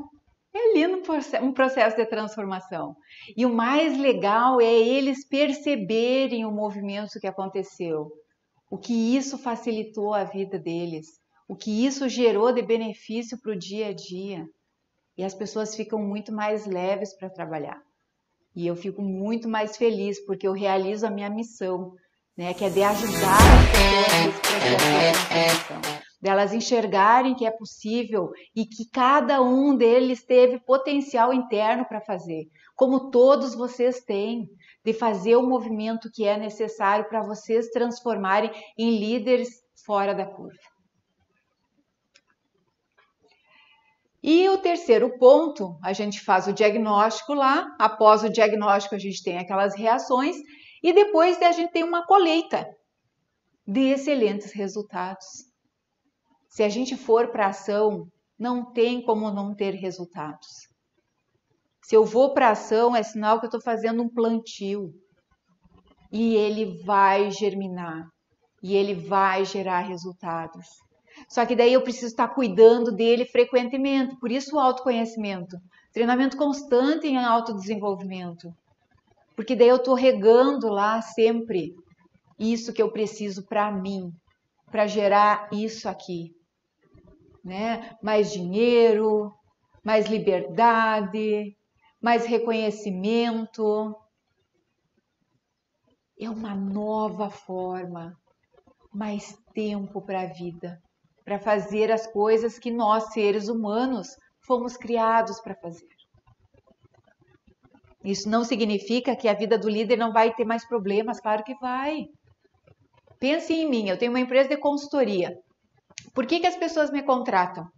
É 0.53 0.75
lindo 0.77 1.01
um 1.41 1.53
processo 1.53 1.97
de 1.97 2.05
transformação. 2.05 2.97
E 3.37 3.47
o 3.47 3.55
mais 3.55 3.97
legal 3.97 4.61
é 4.61 4.75
eles 4.75 5.25
perceberem 5.25 6.45
o 6.45 6.51
movimento 6.51 7.21
que 7.21 7.27
aconteceu, 7.29 8.11
o 8.69 8.77
que 8.77 9.17
isso 9.17 9.39
facilitou 9.39 10.15
a 10.15 10.25
vida 10.25 10.59
deles, 10.59 11.07
o 11.47 11.55
que 11.55 11.87
isso 11.87 12.09
gerou 12.09 12.53
de 12.53 12.61
benefício 12.61 13.41
para 13.41 13.53
o 13.53 13.57
dia 13.57 13.91
a 13.91 13.93
dia. 13.93 14.49
E 15.17 15.23
as 15.23 15.33
pessoas 15.33 15.77
ficam 15.77 16.01
muito 16.01 16.33
mais 16.33 16.67
leves 16.67 17.15
para 17.17 17.31
trabalhar. 17.31 17.81
E 18.53 18.67
eu 18.67 18.75
fico 18.75 19.01
muito 19.01 19.49
mais 19.49 19.77
feliz 19.77 20.19
porque 20.27 20.49
eu 20.49 20.53
realizo 20.53 21.07
a 21.07 21.11
minha 21.11 21.31
missão, 21.31 21.95
né, 22.37 22.53
que 22.53 22.65
é 22.65 22.69
de 22.69 22.83
ajudar 22.83 23.39
as 23.39 23.71
pessoas 23.71 24.27
nesse 24.27 24.41
processo 24.41 25.29
de 25.29 25.35
transformação 25.35 25.94
delas 26.25 26.55
enxergarem 26.55 27.35
que 27.35 27.45
é 27.45 27.51
possível 27.51 28.33
e 28.57 28.64
que 28.64 28.89
cada 28.91 29.43
um 29.43 29.77
deles 29.77 30.25
teve 30.25 30.59
potencial 30.59 31.35
interno 31.35 31.85
para 31.85 32.01
fazer, 32.01 32.47
como 32.75 33.11
todos 33.11 33.55
vocês 33.55 34.01
têm, 34.01 34.49
de 34.83 34.95
fazer 34.95 35.37
o 35.37 35.47
movimento 35.47 36.11
que 36.11 36.25
é 36.25 36.39
necessário 36.39 37.07
para 37.11 37.22
vocês 37.22 37.68
transformarem 37.68 38.51
em 38.79 38.99
líderes 38.99 39.51
fora 39.85 40.14
da 40.14 40.25
curva. 40.25 40.59
E 44.22 44.49
o 44.49 44.57
terceiro 44.57 45.18
ponto, 45.18 45.79
a 45.85 45.93
gente 45.93 46.22
faz 46.22 46.47
o 46.47 46.55
diagnóstico 46.55 47.35
lá, 47.35 47.77
após 47.79 48.25
o 48.25 48.31
diagnóstico 48.31 48.95
a 48.95 48.99
gente 48.99 49.22
tem 49.22 49.37
aquelas 49.37 49.77
reações 49.77 50.37
E 50.83 50.91
depois 50.95 51.41
a 51.43 51.53
gente 51.53 51.72
tem 51.72 51.85
uma 51.85 52.07
colheita 52.07 52.66
de 53.66 53.93
excelentes 53.93 54.53
resultados. 54.53 55.54
Se 56.55 56.63
a 56.63 56.69
gente 56.69 56.97
for 56.97 57.33
para 57.33 57.49
ação, 57.49 58.07
não 58.39 58.73
tem 58.73 59.03
como 59.03 59.29
não 59.33 59.57
ter 59.57 59.73
resultados. 59.75 60.69
Se 61.83 61.97
eu 61.97 62.05
vou 62.05 62.33
para 62.33 62.51
ação, 62.51 62.95
é 62.95 63.03
sinal 63.03 63.41
que 63.41 63.47
eu 63.47 63.49
estou 63.49 63.61
fazendo 63.61 64.05
um 64.05 64.09
plantio. 64.09 64.95
E 66.13 66.37
ele 66.37 66.81
vai 66.85 67.29
germinar. 67.33 68.07
E 68.63 68.77
ele 68.77 68.95
vai 68.95 69.45
gerar 69.45 69.81
resultados. 69.81 70.65
Só 71.29 71.45
que 71.45 71.57
daí 71.57 71.73
eu 71.73 71.83
preciso 71.83 72.07
estar 72.07 72.29
cuidando 72.29 72.93
dele 72.93 73.25
frequentemente. 73.25 74.17
Por 74.21 74.31
isso 74.31 74.55
o 74.55 74.61
autoconhecimento. 74.61 75.57
Treinamento 75.93 76.37
constante 76.37 77.09
em 77.09 77.17
autodesenvolvimento. 77.17 78.55
Porque 79.35 79.57
daí 79.57 79.71
eu 79.71 79.77
estou 79.77 79.95
regando 79.95 80.69
lá 80.69 81.03
sempre 81.03 81.75
isso 82.39 82.73
que 82.73 82.81
eu 82.81 82.93
preciso 82.93 83.45
para 83.45 83.73
mim, 83.73 84.13
para 84.71 84.87
gerar 84.87 85.49
isso 85.51 85.89
aqui. 85.89 86.31
Né? 87.45 87.97
Mais 88.03 88.33
dinheiro, 88.33 89.33
mais 89.85 90.07
liberdade, 90.07 91.55
mais 92.01 92.25
reconhecimento. 92.25 93.95
É 96.19 96.31
uma 96.31 96.55
nova 96.55 97.29
forma, 97.29 98.17
mais 98.93 99.37
tempo 99.53 100.01
para 100.01 100.23
a 100.23 100.27
vida, 100.27 100.81
para 101.25 101.39
fazer 101.39 101.93
as 101.93 102.07
coisas 102.07 102.59
que 102.59 102.71
nós, 102.71 103.13
seres 103.13 103.49
humanos, 103.49 104.17
fomos 104.41 104.77
criados 104.77 105.41
para 105.41 105.55
fazer. 105.55 105.89
Isso 108.05 108.29
não 108.29 108.45
significa 108.45 109.17
que 109.17 109.27
a 109.27 109.35
vida 109.35 109.59
do 109.59 109.69
líder 109.69 109.97
não 109.97 110.13
vai 110.13 110.35
ter 110.35 110.45
mais 110.45 110.67
problemas, 110.67 111.21
claro 111.21 111.43
que 111.43 111.55
vai. 111.55 112.07
Pense 113.19 113.53
em 113.55 113.69
mim, 113.69 113.89
eu 113.89 113.99
tenho 113.99 114.13
uma 114.13 114.21
empresa 114.21 114.51
de 114.51 114.59
consultoria. 114.59 115.41
Por 116.13 116.27
que, 116.27 116.41
que 116.41 116.47
as 116.47 116.57
pessoas 116.57 116.91
me 116.91 117.03
contratam? 117.03 117.69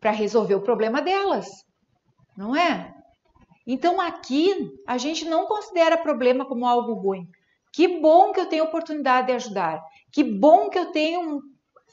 Para 0.00 0.10
resolver 0.10 0.54
o 0.54 0.62
problema 0.62 1.00
delas, 1.00 1.48
não 2.36 2.56
é? 2.56 2.92
Então 3.66 4.00
aqui 4.00 4.72
a 4.86 4.98
gente 4.98 5.24
não 5.24 5.46
considera 5.46 5.96
problema 5.96 6.44
como 6.44 6.66
algo 6.66 6.94
ruim. 6.94 7.28
Que 7.72 8.00
bom 8.00 8.32
que 8.32 8.40
eu 8.40 8.46
tenho 8.46 8.64
oportunidade 8.64 9.28
de 9.28 9.32
ajudar. 9.32 9.82
Que 10.10 10.22
bom 10.22 10.68
que 10.68 10.78
eu 10.78 10.92
tenho 10.92 11.40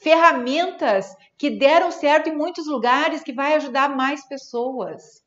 ferramentas 0.02 1.14
que 1.38 1.50
deram 1.50 1.90
certo 1.90 2.28
em 2.28 2.36
muitos 2.36 2.66
lugares 2.66 3.22
que 3.22 3.32
vai 3.32 3.54
ajudar 3.54 3.94
mais 3.94 4.26
pessoas. 4.26 5.22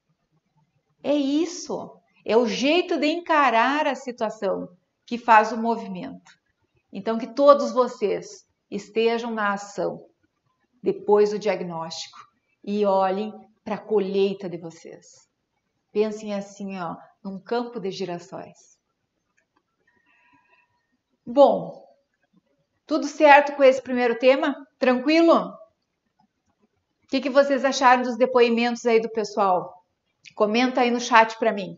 É 1.01 1.14
isso. 1.14 1.97
É 2.26 2.38
o 2.38 2.47
jeito 2.47 2.97
de 2.97 3.07
encarar 3.07 3.88
a 3.88 3.95
situação 3.95 4.70
que 5.05 5.18
faz 5.18 5.51
o 5.51 5.57
movimento. 5.57 6.32
Então, 6.91 7.18
que 7.18 7.28
todos 7.28 7.72
vocês 7.72 8.45
estejam 8.70 9.32
na 9.32 9.53
ação 9.53 10.05
depois 10.84 11.31
do 11.31 11.39
diagnóstico 11.39 12.19
e 12.61 12.86
olhem 12.86 13.34
para 13.63 13.75
a 13.75 13.81
colheita 13.81 14.49
de 14.49 14.57
vocês. 14.57 15.29
Pensem 15.93 16.34
assim, 16.34 16.77
ó, 16.77 16.97
num 17.23 17.39
campo 17.39 17.79
de 17.79 17.89
girassóis. 17.89 18.77
Bom, 21.25 21.81
tudo 22.86 23.07
certo 23.07 23.55
com 23.55 23.63
esse 23.63 23.81
primeiro 23.81 24.19
tema? 24.19 24.53
Tranquilo? 24.77 25.53
O 27.03 27.07
que, 27.07 27.21
que 27.21 27.29
vocês 27.29 27.63
acharam 27.63 28.03
dos 28.03 28.17
depoimentos 28.17 28.86
aí 28.86 28.99
do 28.99 29.09
pessoal? 29.09 29.73
Comenta 30.36 30.81
aí 30.81 30.91
no 30.91 30.99
chat 30.99 31.38
para 31.39 31.53
mim. 31.53 31.77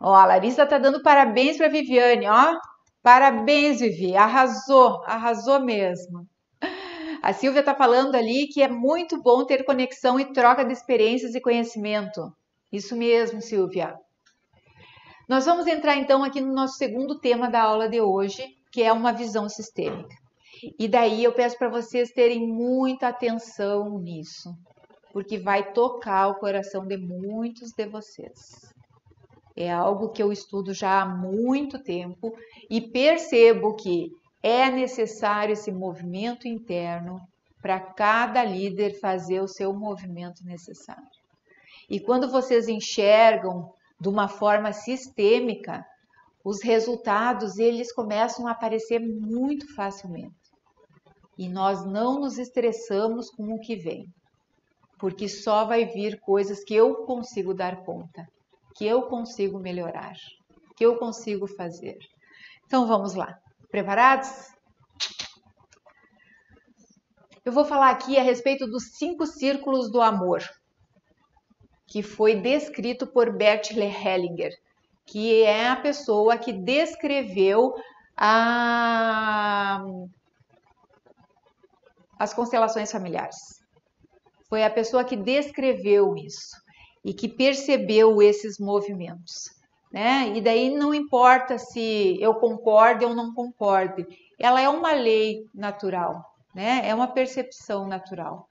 Ó, 0.00 0.14
a 0.14 0.24
Larissa 0.24 0.66
tá 0.66 0.78
dando 0.78 1.02
parabéns 1.02 1.58
para 1.58 1.68
Viviane, 1.68 2.26
ó. 2.26 2.58
Parabéns, 3.02 3.80
Vivi, 3.80 4.16
arrasou, 4.16 5.02
arrasou 5.04 5.60
mesmo. 5.60 6.26
A 7.22 7.32
Silvia 7.34 7.60
está 7.60 7.74
falando 7.74 8.14
ali 8.14 8.46
que 8.46 8.62
é 8.62 8.68
muito 8.68 9.20
bom 9.22 9.44
ter 9.44 9.64
conexão 9.64 10.18
e 10.18 10.32
troca 10.32 10.64
de 10.64 10.72
experiências 10.72 11.34
e 11.34 11.40
conhecimento. 11.40 12.32
Isso 12.72 12.96
mesmo, 12.96 13.42
Silvia. 13.42 13.94
Nós 15.28 15.44
vamos 15.44 15.66
entrar 15.66 15.96
então 15.96 16.24
aqui 16.24 16.40
no 16.40 16.52
nosso 16.52 16.76
segundo 16.76 17.20
tema 17.20 17.50
da 17.50 17.62
aula 17.62 17.88
de 17.88 18.00
hoje, 18.00 18.42
que 18.72 18.82
é 18.82 18.92
uma 18.92 19.12
visão 19.12 19.48
sistêmica. 19.48 20.16
E 20.78 20.88
daí 20.88 21.22
eu 21.22 21.32
peço 21.32 21.58
para 21.58 21.68
vocês 21.68 22.10
terem 22.10 22.46
muita 22.46 23.08
atenção 23.08 23.98
nisso, 23.98 24.54
porque 25.12 25.38
vai 25.38 25.72
tocar 25.72 26.28
o 26.28 26.38
coração 26.38 26.86
de 26.86 26.96
muitos 26.96 27.72
de 27.72 27.86
vocês. 27.86 28.74
É 29.56 29.70
algo 29.70 30.08
que 30.08 30.22
eu 30.22 30.32
estudo 30.32 30.72
já 30.72 31.02
há 31.02 31.06
muito 31.06 31.78
tempo 31.82 32.34
e 32.68 32.80
percebo 32.80 33.74
que 33.74 34.10
é 34.42 34.70
necessário 34.70 35.52
esse 35.52 35.70
movimento 35.70 36.48
interno 36.48 37.20
para 37.60 37.78
cada 37.78 38.42
líder 38.44 38.98
fazer 39.00 39.40
o 39.40 39.48
seu 39.48 39.72
movimento 39.72 40.44
necessário. 40.44 41.02
E 41.88 42.00
quando 42.00 42.30
vocês 42.30 42.68
enxergam 42.68 43.72
de 44.00 44.08
uma 44.08 44.28
forma 44.28 44.72
sistêmica, 44.72 45.84
os 46.42 46.62
resultados 46.62 47.58
eles 47.58 47.92
começam 47.92 48.46
a 48.46 48.52
aparecer 48.52 48.98
muito 48.98 49.74
facilmente. 49.74 50.34
E 51.36 51.48
nós 51.48 51.84
não 51.84 52.20
nos 52.20 52.38
estressamos 52.38 53.30
com 53.30 53.54
o 53.54 53.60
que 53.60 53.76
vem, 53.76 54.06
porque 54.98 55.28
só 55.28 55.64
vai 55.64 55.84
vir 55.84 56.18
coisas 56.20 56.64
que 56.64 56.74
eu 56.74 57.04
consigo 57.04 57.52
dar 57.52 57.84
conta 57.84 58.26
que 58.74 58.86
eu 58.86 59.02
consigo 59.02 59.58
melhorar, 59.58 60.14
que 60.76 60.84
eu 60.84 60.96
consigo 60.96 61.46
fazer. 61.46 61.98
Então 62.64 62.86
vamos 62.86 63.14
lá. 63.14 63.38
Preparados? 63.70 64.30
Eu 67.44 67.52
vou 67.52 67.64
falar 67.64 67.90
aqui 67.90 68.18
a 68.18 68.22
respeito 68.22 68.66
dos 68.66 68.96
cinco 68.96 69.26
círculos 69.26 69.90
do 69.90 70.00
amor, 70.00 70.42
que 71.86 72.02
foi 72.02 72.34
descrito 72.34 73.06
por 73.06 73.36
Bert 73.36 73.70
Hellinger, 73.70 74.52
que 75.06 75.42
é 75.42 75.68
a 75.68 75.76
pessoa 75.76 76.36
que 76.36 76.52
descreveu 76.52 77.74
a... 78.16 79.82
as 82.18 82.34
constelações 82.34 82.90
familiares. 82.92 83.64
Foi 84.48 84.64
a 84.64 84.70
pessoa 84.70 85.04
que 85.04 85.16
descreveu 85.16 86.16
isso 86.16 86.56
e 87.04 87.14
que 87.14 87.28
percebeu 87.28 88.20
esses 88.20 88.58
movimentos. 88.58 89.59
Né? 89.92 90.32
E 90.36 90.40
daí 90.40 90.70
não 90.70 90.94
importa 90.94 91.58
se 91.58 92.16
eu 92.20 92.34
concorde 92.34 93.04
ou 93.04 93.14
não 93.14 93.34
concorde, 93.34 94.06
ela 94.38 94.60
é 94.60 94.68
uma 94.68 94.92
lei 94.92 95.44
natural, 95.52 96.24
né? 96.54 96.82
É 96.84 96.94
uma 96.94 97.08
percepção 97.08 97.88
natural. 97.88 98.46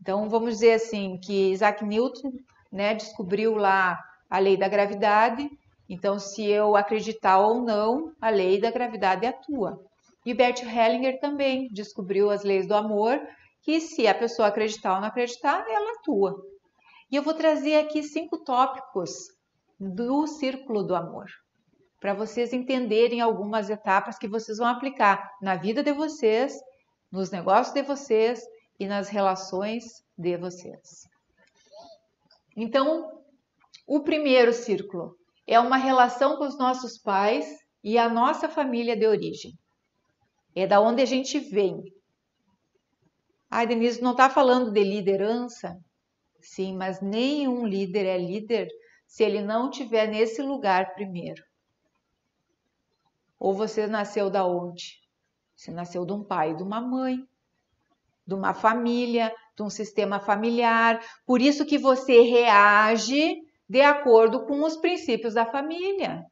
Então 0.00 0.28
vamos 0.28 0.54
dizer 0.54 0.74
assim 0.74 1.18
que 1.18 1.52
Isaac 1.52 1.84
Newton, 1.84 2.32
né, 2.70 2.94
descobriu 2.94 3.54
lá 3.54 3.98
a 4.28 4.38
lei 4.38 4.56
da 4.56 4.68
gravidade. 4.68 5.48
Então 5.88 6.18
se 6.18 6.44
eu 6.44 6.76
acreditar 6.76 7.38
ou 7.38 7.62
não, 7.62 8.12
a 8.20 8.28
lei 8.28 8.60
da 8.60 8.70
gravidade 8.70 9.24
atua. 9.26 9.80
E 10.26 10.34
Bert 10.34 10.62
Hellinger 10.62 11.18
também 11.20 11.68
descobriu 11.72 12.30
as 12.30 12.44
leis 12.44 12.66
do 12.66 12.74
amor, 12.74 13.20
que 13.62 13.80
se 13.80 14.06
a 14.06 14.14
pessoa 14.14 14.48
acreditar 14.48 14.94
ou 14.94 15.00
não 15.00 15.08
acreditar, 15.08 15.64
ela 15.68 15.92
atua. 15.98 16.34
E 17.10 17.16
eu 17.16 17.22
vou 17.22 17.34
trazer 17.34 17.76
aqui 17.76 18.02
cinco 18.02 18.38
tópicos 18.38 19.10
do 19.90 20.28
círculo 20.28 20.84
do 20.84 20.94
amor, 20.94 21.26
para 21.98 22.14
vocês 22.14 22.52
entenderem 22.52 23.20
algumas 23.20 23.68
etapas 23.68 24.16
que 24.16 24.28
vocês 24.28 24.58
vão 24.58 24.68
aplicar 24.68 25.28
na 25.42 25.56
vida 25.56 25.82
de 25.82 25.92
vocês, 25.92 26.56
nos 27.10 27.32
negócios 27.32 27.74
de 27.74 27.82
vocês 27.82 28.40
e 28.78 28.86
nas 28.86 29.08
relações 29.08 30.04
de 30.16 30.36
vocês. 30.36 31.08
Então, 32.56 33.22
o 33.86 34.00
primeiro 34.00 34.52
círculo 34.52 35.16
é 35.46 35.58
uma 35.58 35.76
relação 35.76 36.36
com 36.36 36.44
os 36.44 36.56
nossos 36.56 36.96
pais 36.98 37.44
e 37.82 37.98
a 37.98 38.08
nossa 38.08 38.48
família 38.48 38.96
de 38.96 39.06
origem. 39.06 39.52
É 40.54 40.64
da 40.64 40.80
onde 40.80 41.02
a 41.02 41.06
gente 41.06 41.40
vem. 41.40 41.82
Ai, 43.50 43.66
Denise, 43.66 44.00
não 44.00 44.12
está 44.12 44.30
falando 44.30 44.70
de 44.70 44.84
liderança? 44.84 45.76
Sim, 46.40 46.76
mas 46.76 47.00
nenhum 47.00 47.66
líder 47.66 48.06
é 48.06 48.18
líder 48.18 48.68
se 49.12 49.22
ele 49.22 49.42
não 49.42 49.68
estiver 49.68 50.08
nesse 50.08 50.40
lugar 50.40 50.94
primeiro. 50.94 51.44
Ou 53.38 53.52
você 53.52 53.86
nasceu 53.86 54.30
da 54.30 54.46
onde? 54.46 55.02
Você 55.54 55.70
nasceu 55.70 56.06
de 56.06 56.14
um 56.14 56.24
pai, 56.24 56.56
de 56.56 56.62
uma 56.62 56.80
mãe, 56.80 57.18
de 58.26 58.34
uma 58.34 58.54
família, 58.54 59.30
de 59.54 59.62
um 59.62 59.68
sistema 59.68 60.18
familiar. 60.18 60.98
Por 61.26 61.42
isso 61.42 61.66
que 61.66 61.76
você 61.76 62.22
reage 62.22 63.36
de 63.68 63.82
acordo 63.82 64.46
com 64.46 64.62
os 64.64 64.78
princípios 64.78 65.34
da 65.34 65.44
família. 65.44 66.24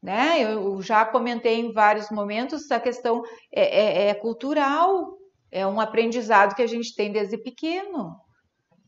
Né? 0.00 0.40
Eu 0.44 0.80
já 0.80 1.04
comentei 1.04 1.58
em 1.58 1.72
vários 1.72 2.12
momentos, 2.12 2.70
a 2.70 2.78
questão 2.78 3.24
é, 3.52 4.06
é, 4.06 4.08
é 4.10 4.14
cultural, 4.14 5.18
é 5.50 5.66
um 5.66 5.80
aprendizado 5.80 6.54
que 6.54 6.62
a 6.62 6.68
gente 6.68 6.94
tem 6.94 7.10
desde 7.10 7.36
pequeno. 7.36 8.14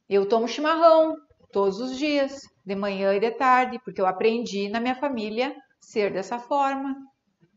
Eu 0.08 0.28
tomo 0.28 0.46
chimarrão 0.46 1.16
todos 1.52 1.80
os 1.80 1.96
dias, 1.96 2.40
de 2.64 2.74
manhã 2.74 3.14
e 3.14 3.20
de 3.20 3.30
tarde, 3.30 3.80
porque 3.84 4.00
eu 4.00 4.06
aprendi 4.06 4.68
na 4.68 4.80
minha 4.80 4.94
família 4.94 5.54
ser 5.80 6.12
dessa 6.12 6.38
forma. 6.38 6.94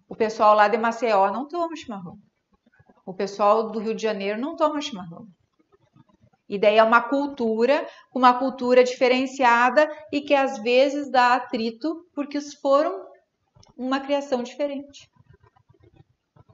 O 0.08 0.16
pessoal 0.16 0.56
lá 0.56 0.68
de 0.68 0.78
Maceió 0.78 1.32
não 1.32 1.48
toma 1.48 1.76
chimarrão. 1.76 2.18
O 3.06 3.14
pessoal 3.14 3.72
do 3.72 3.80
Rio 3.80 3.96
de 3.96 4.02
Janeiro 4.02 4.40
não 4.40 4.56
toma 4.56 4.82
chimarrão. 4.82 5.28
E 6.48 6.60
daí 6.60 6.78
é 6.78 6.84
uma 6.84 7.02
cultura, 7.02 7.88
uma 8.14 8.38
cultura 8.38 8.84
diferenciada 8.84 9.90
e 10.12 10.22
que 10.22 10.34
às 10.34 10.60
vezes 10.60 11.10
dá 11.10 11.36
atrito 11.36 12.06
porque 12.14 12.40
foram 12.62 13.06
uma 13.78 14.00
criação 14.00 14.44
diferente. 14.44 15.10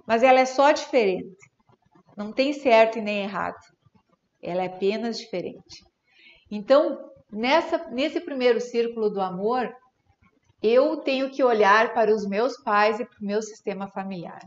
Mas 0.07 0.23
ela 0.23 0.39
é 0.39 0.45
só 0.45 0.71
diferente. 0.71 1.37
Não 2.15 2.31
tem 2.31 2.53
certo 2.53 2.97
e 2.97 3.01
nem 3.01 3.23
errado. 3.23 3.59
Ela 4.41 4.63
é 4.63 4.67
apenas 4.67 5.17
diferente. 5.17 5.83
Então, 6.49 6.97
nessa, 7.32 7.89
nesse 7.89 8.19
primeiro 8.19 8.59
círculo 8.59 9.09
do 9.09 9.21
amor, 9.21 9.73
eu 10.61 10.97
tenho 10.97 11.30
que 11.30 11.43
olhar 11.43 11.93
para 11.93 12.13
os 12.13 12.27
meus 12.27 12.57
pais 12.57 12.99
e 12.99 13.05
para 13.05 13.19
o 13.21 13.25
meu 13.25 13.41
sistema 13.41 13.88
familiar. 13.89 14.41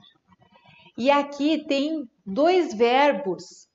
E 0.97 1.11
aqui 1.11 1.65
tem 1.67 2.09
dois 2.25 2.75
verbos 2.75 3.67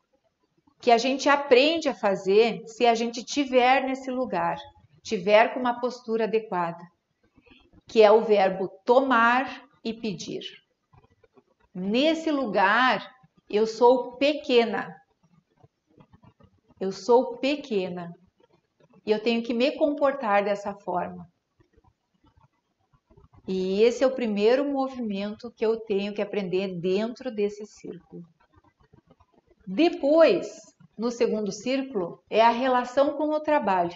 que 0.80 0.92
a 0.92 0.98
gente 0.98 1.28
aprende 1.28 1.90
a 1.90 1.96
fazer 1.96 2.62
se 2.68 2.86
a 2.86 2.94
gente 2.94 3.24
tiver 3.24 3.84
nesse 3.84 4.12
lugar, 4.12 4.58
tiver 5.02 5.54
com 5.54 5.60
uma 5.60 5.80
postura 5.80 6.26
adequada, 6.26 6.84
que 7.88 8.04
é 8.04 8.12
o 8.12 8.22
verbo 8.22 8.70
tomar 8.86 9.64
e 9.84 9.94
pedir. 9.94 10.44
Nesse 11.74 12.32
lugar, 12.32 13.10
eu 13.50 13.66
sou 13.66 14.18
pequena. 14.18 14.96
Eu 16.80 16.92
sou 16.92 17.38
pequena. 17.38 18.14
E 19.08 19.12
eu 19.12 19.24
tenho 19.24 19.42
que 19.42 19.54
me 19.54 19.72
comportar 19.72 20.44
dessa 20.44 20.74
forma. 20.76 21.26
E 23.48 23.82
esse 23.82 24.04
é 24.04 24.08
o 24.08 24.14
primeiro 24.14 24.70
movimento 24.70 25.50
que 25.56 25.66
eu 25.66 25.80
tenho 25.80 26.14
que 26.14 26.22
aprender 26.22 26.78
dentro 26.82 27.34
desse 27.34 27.66
círculo. 27.66 28.22
Depois, 29.66 30.60
no 30.98 31.10
segundo 31.10 31.54
círculo, 31.54 32.22
é 32.30 32.42
a 32.42 32.50
relação 32.50 33.14
com 33.16 33.30
o 33.30 33.40
trabalho. 33.40 33.96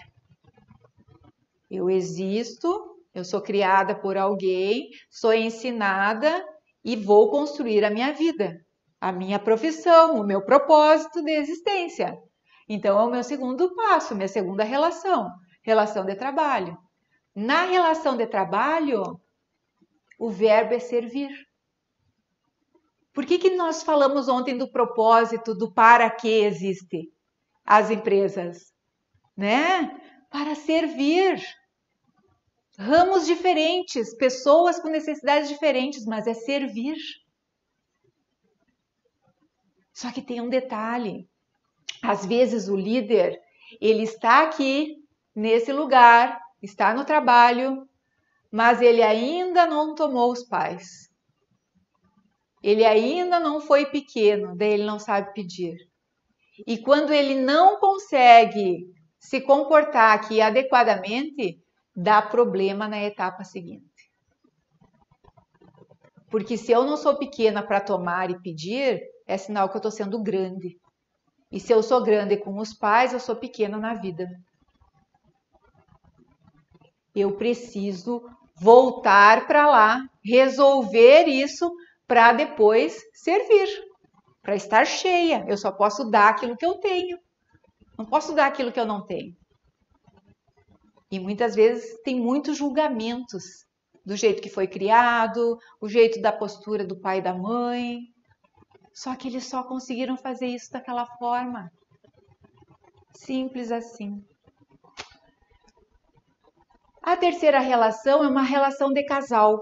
Eu 1.70 1.90
existo, 1.90 2.98
eu 3.14 3.26
sou 3.26 3.42
criada 3.42 3.94
por 3.94 4.16
alguém, 4.16 4.92
sou 5.10 5.34
ensinada 5.34 6.42
e 6.86 6.96
vou 6.96 7.30
construir 7.30 7.84
a 7.84 7.90
minha 7.90 8.14
vida, 8.14 8.66
a 9.02 9.12
minha 9.12 9.40
profissão, 9.40 10.16
o 10.16 10.26
meu 10.26 10.42
propósito 10.46 11.22
de 11.22 11.32
existência. 11.32 12.18
Então, 12.74 12.98
é 12.98 13.04
o 13.04 13.10
meu 13.10 13.22
segundo 13.22 13.76
passo, 13.76 14.16
minha 14.16 14.30
segunda 14.30 14.64
relação, 14.64 15.30
relação 15.62 16.06
de 16.06 16.16
trabalho. 16.16 16.78
Na 17.36 17.66
relação 17.66 18.16
de 18.16 18.26
trabalho, 18.26 19.20
o 20.18 20.30
verbo 20.30 20.74
é 20.74 20.80
servir. 20.80 21.30
Por 23.12 23.26
que, 23.26 23.38
que 23.38 23.58
nós 23.58 23.84
falamos 23.84 24.30
ontem 24.30 24.58
do 24.58 24.72
propósito, 24.72 25.54
do 25.54 25.70
para 25.74 26.10
que 26.10 26.30
existe 26.30 27.12
as 27.66 27.90
empresas? 27.92 28.74
Né? 29.36 29.94
Para 30.30 30.56
servir. 30.56 31.44
Ramos 32.80 33.26
diferentes, 33.26 34.16
pessoas 34.16 34.80
com 34.80 34.88
necessidades 34.88 35.50
diferentes, 35.50 36.06
mas 36.06 36.26
é 36.26 36.34
servir. 36.34 36.96
Só 39.92 40.10
que 40.10 40.22
tem 40.22 40.40
um 40.40 40.48
detalhe. 40.48 41.30
Às 42.04 42.26
vezes 42.26 42.68
o 42.68 42.76
líder, 42.76 43.40
ele 43.80 44.04
está 44.04 44.44
aqui 44.44 44.96
nesse 45.36 45.72
lugar, 45.72 46.40
está 46.62 46.94
no 46.94 47.06
trabalho, 47.06 47.88
mas 48.52 48.82
ele 48.82 49.02
ainda 49.02 49.66
não 49.66 49.96
tomou 49.96 50.32
os 50.32 50.44
pais. 50.44 51.10
Ele 52.62 52.84
ainda 52.86 53.40
não 53.40 53.62
foi 53.62 53.86
pequeno, 53.86 54.56
daí 54.56 54.74
ele 54.74 54.84
não 54.84 55.00
sabe 55.00 55.34
pedir. 55.34 55.76
E 56.68 56.78
quando 56.78 57.14
ele 57.14 57.36
não 57.36 57.80
consegue 57.80 58.86
se 59.20 59.42
comportar 59.42 60.16
aqui 60.16 60.42
adequadamente, 60.42 61.60
dá 61.96 62.22
problema 62.22 62.88
na 62.88 63.02
etapa 63.02 63.44
seguinte. 63.44 63.86
Porque 66.30 66.58
se 66.58 66.72
eu 66.72 66.84
não 66.84 66.98
sou 66.98 67.18
pequena 67.18 67.62
para 67.62 67.82
tomar 67.82 68.30
e 68.30 68.40
pedir, 68.42 69.02
é 69.28 69.38
sinal 69.38 69.70
que 69.70 69.76
eu 69.76 69.80
estou 69.80 69.92
sendo 69.92 70.22
grande. 70.22 70.81
E 71.52 71.60
se 71.60 71.74
eu 71.74 71.84
sou 71.84 72.02
grande 72.02 72.38
com 72.38 72.58
os 72.58 72.74
pais, 72.74 73.14
eu 73.14 73.20
sou 73.20 73.36
pequena 73.36 73.78
na 73.78 73.94
vida. 73.94 74.28
Eu 77.14 77.36
preciso 77.36 78.24
voltar 78.56 79.48
para 79.48 79.68
lá, 79.68 80.02
resolver 80.24 81.26
isso 81.28 81.70
para 82.08 82.32
depois 82.32 82.98
servir, 83.14 83.68
para 84.42 84.56
estar 84.56 84.86
cheia. 84.86 85.44
Eu 85.48 85.58
só 85.58 85.72
posso 85.72 86.10
dar 86.10 86.30
aquilo 86.30 86.56
que 86.56 86.66
eu 86.66 86.76
tenho. 86.76 87.18
Não 87.98 88.06
posso 88.06 88.34
dar 88.34 88.48
aquilo 88.48 88.72
que 88.72 88.80
eu 88.80 88.86
não 88.86 89.06
tenho. 89.06 89.36
E 91.12 91.20
muitas 91.20 91.54
vezes 91.54 92.02
tem 92.04 92.20
muitos 92.20 92.58
julgamentos 92.58 93.44
do 94.06 94.16
jeito 94.16 94.42
que 94.42 94.50
foi 94.50 94.68
criado, 94.68 95.58
o 95.80 95.90
jeito 95.90 96.22
da 96.22 96.32
postura 96.32 96.86
do 96.86 97.00
pai 97.00 97.20
e 97.20 97.22
da 97.22 97.34
mãe. 97.34 98.00
Só 98.94 99.16
que 99.16 99.28
eles 99.28 99.48
só 99.48 99.64
conseguiram 99.64 100.18
fazer 100.18 100.48
isso 100.48 100.72
daquela 100.72 101.06
forma. 101.18 101.72
Simples 103.14 103.72
assim. 103.72 104.24
A 107.02 107.18
terceira 107.18 107.60
relação 107.60 108.24
é 108.24 108.28
uma 108.28 108.44
relação 108.44 108.94
de 108.94 109.04
casal, 109.04 109.60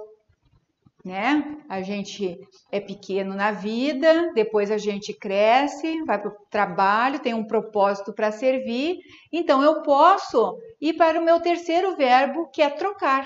né? 1.05 1.57
A 1.69 1.81
gente 1.81 2.37
é 2.69 2.81
pequeno 2.81 3.33
na 3.33 3.51
vida, 3.51 4.33
depois 4.33 4.69
a 4.69 4.77
gente 4.77 5.13
cresce, 5.13 6.03
vai 6.03 6.19
para 6.19 6.31
o 6.31 6.45
trabalho, 6.49 7.19
tem 7.19 7.33
um 7.33 7.47
propósito 7.47 8.13
para 8.13 8.31
servir, 8.31 8.97
então 9.31 9.63
eu 9.63 9.81
posso 9.83 10.59
ir 10.81 10.93
para 10.93 11.19
o 11.19 11.23
meu 11.23 11.39
terceiro 11.39 11.95
verbo, 11.95 12.49
que 12.49 12.61
é 12.61 12.69
trocar, 12.69 13.25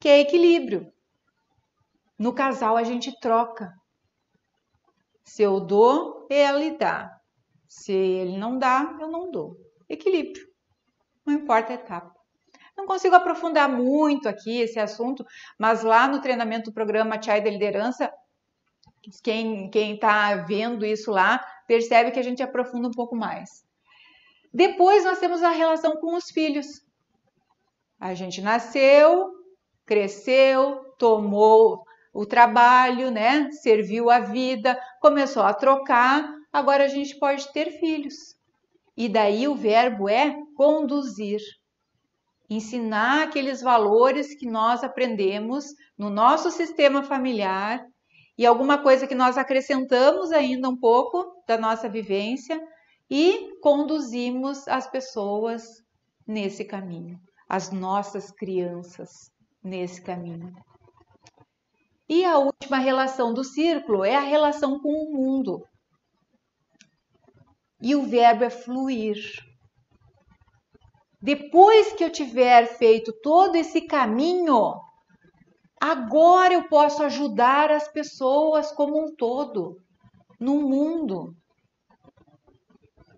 que 0.00 0.08
é 0.08 0.20
equilíbrio. 0.20 0.92
No 2.18 2.32
casal 2.32 2.76
a 2.76 2.82
gente 2.82 3.16
troca. 3.20 3.72
Se 5.24 5.42
eu 5.42 5.58
dou, 5.58 6.26
ele 6.30 6.76
dá. 6.76 7.10
Se 7.66 7.92
ele 7.92 8.36
não 8.36 8.58
dá, 8.58 8.96
eu 9.00 9.08
não 9.08 9.30
dou. 9.30 9.56
Equilíbrio. 9.88 10.46
Não 11.26 11.34
importa 11.34 11.72
a 11.72 11.76
etapa. 11.76 12.14
Não 12.76 12.86
consigo 12.86 13.14
aprofundar 13.14 13.68
muito 13.68 14.28
aqui 14.28 14.60
esse 14.60 14.78
assunto, 14.78 15.24
mas 15.58 15.82
lá 15.82 16.06
no 16.06 16.20
treinamento 16.20 16.70
do 16.70 16.74
programa 16.74 17.20
Chai 17.20 17.40
da 17.40 17.50
Liderança, 17.50 18.12
quem 19.22 19.70
está 19.72 20.34
vendo 20.36 20.84
isso 20.84 21.10
lá 21.10 21.44
percebe 21.66 22.10
que 22.10 22.18
a 22.18 22.22
gente 22.22 22.42
aprofunda 22.42 22.88
um 22.88 22.92
pouco 22.92 23.14
mais. 23.16 23.64
Depois 24.52 25.04
nós 25.04 25.18
temos 25.18 25.42
a 25.42 25.50
relação 25.50 25.96
com 25.96 26.14
os 26.14 26.30
filhos. 26.30 26.84
A 27.98 28.14
gente 28.14 28.42
nasceu, 28.42 29.30
cresceu, 29.86 30.94
tomou 30.98 31.83
o 32.14 32.24
trabalho, 32.24 33.10
né? 33.10 33.50
Serviu 33.50 34.08
a 34.08 34.20
vida, 34.20 34.80
começou 35.00 35.42
a 35.42 35.52
trocar, 35.52 36.24
agora 36.52 36.84
a 36.84 36.88
gente 36.88 37.18
pode 37.18 37.52
ter 37.52 37.72
filhos. 37.80 38.36
E 38.96 39.08
daí 39.08 39.48
o 39.48 39.56
verbo 39.56 40.08
é 40.08 40.36
conduzir 40.56 41.40
ensinar 42.48 43.24
aqueles 43.24 43.60
valores 43.62 44.34
que 44.34 44.46
nós 44.46 44.84
aprendemos 44.84 45.64
no 45.96 46.10
nosso 46.10 46.50
sistema 46.50 47.02
familiar 47.02 47.84
e 48.36 48.44
alguma 48.44 48.82
coisa 48.82 49.06
que 49.06 49.14
nós 49.14 49.38
acrescentamos 49.38 50.32
ainda 50.32 50.68
um 50.68 50.76
pouco 50.76 51.42
da 51.46 51.56
nossa 51.56 51.88
vivência 51.88 52.60
e 53.10 53.50
conduzimos 53.60 54.66
as 54.68 54.86
pessoas 54.90 55.82
nesse 56.26 56.64
caminho, 56.64 57.18
as 57.48 57.70
nossas 57.70 58.30
crianças 58.30 59.30
nesse 59.62 60.02
caminho. 60.02 60.52
E 62.08 62.24
a 62.24 62.38
última 62.38 62.78
relação 62.78 63.32
do 63.32 63.42
círculo 63.42 64.04
é 64.04 64.14
a 64.14 64.20
relação 64.20 64.78
com 64.78 64.90
o 64.92 65.12
mundo. 65.12 65.66
E 67.80 67.94
o 67.94 68.02
verbo 68.02 68.44
é 68.44 68.50
fluir. 68.50 69.16
Depois 71.20 71.92
que 71.94 72.04
eu 72.04 72.10
tiver 72.10 72.66
feito 72.66 73.10
todo 73.22 73.56
esse 73.56 73.82
caminho, 73.82 74.74
agora 75.80 76.52
eu 76.52 76.68
posso 76.68 77.02
ajudar 77.02 77.70
as 77.70 77.88
pessoas 77.88 78.70
como 78.72 79.02
um 79.02 79.14
todo, 79.14 79.78
no 80.38 80.60
mundo. 80.60 81.34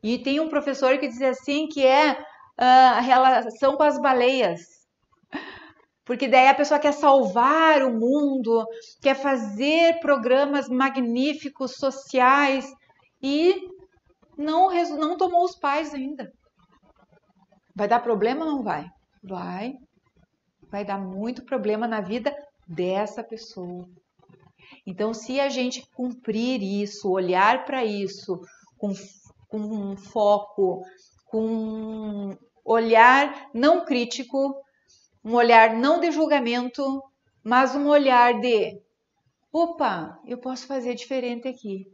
E 0.02 0.18
tem 0.18 0.38
um 0.38 0.48
professor 0.48 0.98
que 0.98 1.08
diz 1.08 1.20
assim 1.20 1.66
que 1.66 1.84
é 1.84 2.16
ah, 2.56 2.98
a 2.98 3.00
relação 3.00 3.76
com 3.76 3.82
as 3.82 4.00
baleias. 4.00 4.75
Porque 6.06 6.28
daí 6.28 6.46
a 6.46 6.54
pessoa 6.54 6.78
quer 6.78 6.92
salvar 6.92 7.82
o 7.82 7.92
mundo, 7.92 8.64
quer 9.02 9.16
fazer 9.16 9.98
programas 9.98 10.68
magníficos 10.68 11.72
sociais 11.72 12.72
e 13.20 13.56
não, 14.38 14.70
não 14.96 15.16
tomou 15.16 15.44
os 15.44 15.58
pais 15.58 15.92
ainda. 15.92 16.32
Vai 17.74 17.88
dar 17.88 17.98
problema 17.98 18.44
ou 18.44 18.52
não 18.52 18.62
vai? 18.62 18.86
Vai. 19.22 19.74
vai 20.70 20.84
dar 20.84 20.98
muito 20.98 21.44
problema 21.44 21.88
na 21.88 22.00
vida 22.00 22.32
dessa 22.68 23.24
pessoa. 23.24 23.84
Então, 24.86 25.12
se 25.12 25.40
a 25.40 25.48
gente 25.48 25.84
cumprir 25.92 26.62
isso, 26.62 27.10
olhar 27.10 27.64
para 27.64 27.84
isso 27.84 28.40
com, 28.78 28.92
com 29.48 29.58
um 29.58 29.96
foco, 29.96 30.84
com 31.24 31.44
um 31.44 32.36
olhar 32.64 33.48
não 33.52 33.84
crítico, 33.84 34.54
um 35.26 35.34
olhar 35.34 35.74
não 35.74 35.98
de 35.98 36.12
julgamento, 36.12 37.02
mas 37.42 37.74
um 37.74 37.88
olhar 37.88 38.40
de: 38.40 38.80
opa, 39.52 40.20
eu 40.24 40.38
posso 40.38 40.68
fazer 40.68 40.94
diferente 40.94 41.48
aqui. 41.48 41.84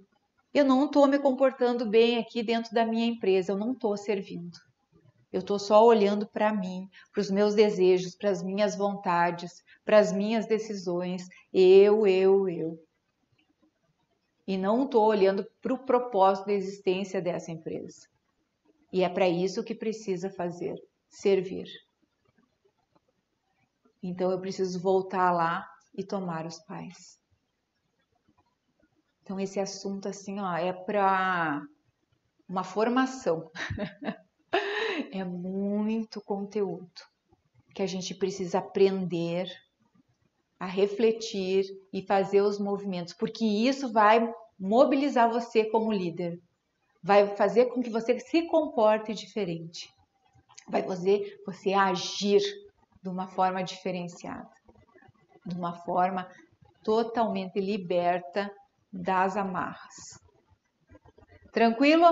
Eu 0.53 0.67
não 0.67 0.85
estou 0.85 1.09
me 1.09 1.19
comportando 1.19 1.89
bem 1.89 2.19
aqui 2.19 2.43
dentro 2.43 2.75
da 2.75 2.85
minha 2.85 3.07
empresa, 3.07 3.53
eu 3.53 3.57
não 3.57 3.73
estou 3.73 3.97
servindo. 3.97 4.59
Eu 5.33 5.41
estou 5.41 5.59
só 5.59 5.83
olhando 5.83 6.27
para 6.27 6.53
mim, 6.53 6.87
para 7.11 7.23
os 7.23 7.31
meus 7.31 7.55
desejos, 7.55 8.15
para 8.15 8.29
as 8.29 8.43
minhas 8.43 8.77
vontades, 8.77 9.65
para 9.83 9.99
as 9.99 10.13
minhas 10.13 10.47
decisões. 10.47 11.27
Eu, 11.51 12.07
eu, 12.07 12.47
eu. 12.51 12.79
E 14.47 14.59
não 14.59 14.85
estou 14.85 15.07
olhando 15.07 15.47
para 15.63 15.73
o 15.73 15.87
propósito 15.87 16.49
da 16.49 16.53
existência 16.53 17.23
dessa 17.23 17.51
empresa. 17.51 18.07
E 18.93 19.03
é 19.03 19.09
para 19.09 19.27
isso 19.27 19.65
que 19.65 19.75
precisa 19.75 20.29
fazer: 20.29 20.75
servir. 21.09 21.67
Então 24.03 24.31
eu 24.31 24.41
preciso 24.41 24.81
voltar 24.81 25.31
lá 25.31 25.67
e 25.95 26.03
tomar 26.03 26.47
os 26.47 26.59
pais. 26.59 27.19
Então 29.23 29.39
esse 29.39 29.61
assunto 29.61 30.09
assim, 30.09 30.41
ó, 30.41 30.57
é 30.57 30.73
para 30.73 31.63
uma 32.49 32.65
formação. 32.65 33.51
é 35.13 35.25
muito 35.25 36.21
conteúdo 36.21 36.91
que 37.75 37.83
a 37.83 37.87
gente 37.87 38.15
precisa 38.15 38.59
aprender 38.59 39.49
a 40.59 40.67
refletir 40.67 41.65
e 41.93 42.03
fazer 42.03 42.41
os 42.43 42.59
movimentos, 42.59 43.15
porque 43.15 43.45
isso 43.45 43.93
vai 43.93 44.33
mobilizar 44.59 45.31
você 45.31 45.65
como 45.65 45.93
líder, 45.93 46.41
vai 47.03 47.35
fazer 47.35 47.67
com 47.67 47.83
que 47.83 47.91
você 47.91 48.19
se 48.21 48.43
comporte 48.43 49.13
diferente, 49.13 49.93
vai 50.69 50.83
fazer 50.83 51.41
você 51.45 51.73
agir 51.73 52.43
de 53.03 53.09
uma 53.09 53.29
forma 53.29 53.63
diferenciada, 53.63 54.51
de 55.47 55.57
uma 55.57 55.75
forma 55.85 56.29
totalmente 56.85 57.61
liberta 57.61 58.51
das 58.93 59.37
amarras. 59.37 60.21
Tranquilo? 61.53 62.07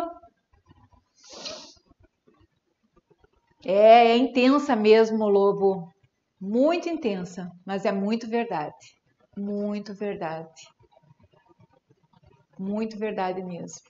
É, 3.64 4.08
é 4.08 4.16
intensa 4.16 4.74
mesmo, 4.74 5.28
Lobo. 5.28 5.88
Muito 6.40 6.88
intensa, 6.88 7.50
mas 7.66 7.84
é 7.84 7.92
muito 7.92 8.28
verdade. 8.28 8.74
Muito 9.36 9.94
verdade. 9.94 10.62
Muito 12.58 12.98
verdade 12.98 13.42
mesmo. 13.42 13.80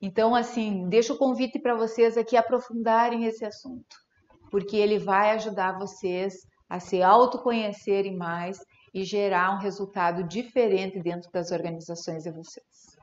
Então, 0.00 0.34
assim, 0.34 0.86
deixo 0.88 1.14
o 1.14 1.18
convite 1.18 1.58
para 1.58 1.74
vocês 1.74 2.18
aqui 2.18 2.36
aprofundarem 2.36 3.24
esse 3.24 3.44
assunto, 3.44 3.96
porque 4.54 4.76
ele 4.76 5.00
vai 5.00 5.32
ajudar 5.32 5.76
vocês 5.76 6.46
a 6.70 6.78
se 6.78 7.02
autoconhecerem 7.02 8.16
mais 8.16 8.56
e 8.94 9.02
gerar 9.02 9.52
um 9.52 9.58
resultado 9.58 10.22
diferente 10.22 11.00
dentro 11.00 11.28
das 11.32 11.50
organizações 11.50 12.22
de 12.22 12.30
vocês. 12.30 12.96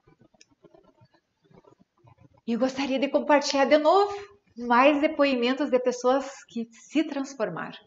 E 2.48 2.56
gostaria 2.56 2.98
de 2.98 3.10
compartilhar 3.10 3.66
de 3.66 3.78
novo 3.78 4.16
mais 4.58 5.02
depoimentos 5.02 5.70
de 5.70 5.78
pessoas 5.78 6.26
que 6.48 6.70
se 6.72 7.04
transformaram. 7.04 7.78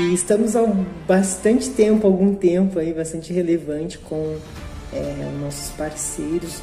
E 0.00 0.14
estamos 0.14 0.56
há 0.56 0.62
bastante 1.06 1.68
tempo, 1.68 2.06
algum 2.06 2.34
tempo 2.34 2.78
aí, 2.78 2.90
bastante 2.90 3.34
relevante 3.34 3.98
com 3.98 4.38
é, 4.94 5.30
nossos 5.42 5.68
parceiros 5.72 6.62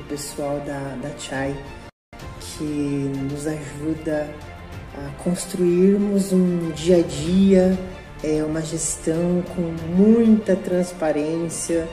o 0.00 0.04
pessoal 0.08 0.58
da, 0.66 0.96
da 1.00 1.16
Chai, 1.16 1.56
que 2.40 2.64
nos 3.30 3.46
ajuda 3.46 4.28
a 4.96 5.22
construirmos 5.22 6.32
um 6.32 6.72
dia 6.72 6.96
a 6.96 7.02
dia, 7.02 7.78
é, 8.24 8.42
uma 8.42 8.62
gestão 8.62 9.40
com 9.54 9.62
muita 9.94 10.56
transparência, 10.56 11.88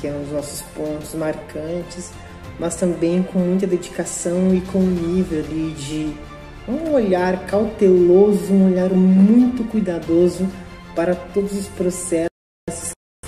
que 0.00 0.08
é 0.08 0.10
um 0.10 0.22
dos 0.22 0.32
nossos 0.32 0.62
pontos 0.74 1.14
marcantes, 1.14 2.10
mas 2.58 2.74
também 2.74 3.22
com 3.22 3.38
muita 3.38 3.64
dedicação 3.64 4.52
e 4.52 4.60
com 4.60 4.80
um 4.80 4.90
nível 4.90 5.38
ali 5.38 5.70
de 5.74 6.33
um 6.66 6.92
olhar 6.92 7.46
cauteloso, 7.46 8.52
um 8.52 8.66
olhar 8.66 8.90
muito 8.90 9.64
cuidadoso 9.70 10.46
para 10.94 11.14
todos 11.14 11.52
os 11.52 11.68
processos 11.68 12.28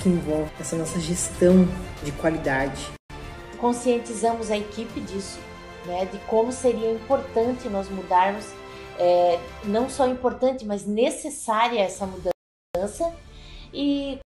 que 0.01 0.09
envolvem 0.09 0.51
essa 0.59 0.77
nossa 0.77 0.99
gestão 0.99 1.67
de 2.03 2.13
qualidade. 2.13 2.93
Conscientizamos 3.59 4.51
a 4.51 4.57
equipe 4.57 5.01
disso, 5.01 5.39
né, 5.85 6.07
de 6.07 6.19
como 6.21 6.53
seria 6.53 6.93
importante 6.93 7.69
nós 7.69 7.89
mudarmos, 7.89 8.47
é, 8.99 9.39
não 9.65 9.91
só 9.91 10.07
importante, 10.09 10.65
mas 10.65 10.87
necessária 10.87 11.81
essa 11.81 12.07
mudança, 12.07 13.15
e 13.73 14.19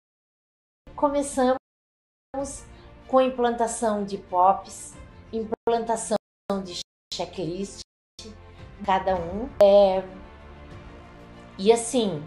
começamos 0.95 1.57
com 3.07 3.17
a 3.17 3.23
implantação 3.23 4.05
de 4.05 4.17
POPs, 4.17 4.93
implantação 5.33 6.17
de 6.63 6.79
checklist, 7.13 7.81
cada 8.85 9.15
um, 9.15 9.47
é, 9.61 10.03
e 11.57 11.71
assim, 11.71 12.23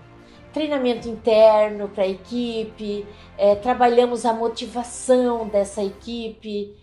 treinamento 0.53 1.09
interno 1.09 1.89
para 1.89 2.05
a 2.05 2.09
equipe, 2.09 3.07
é, 3.37 3.55
trabalhamos 3.55 4.25
a 4.25 4.33
motivação 4.33 5.49
dessa 5.49 5.83
equipe, 5.83 6.75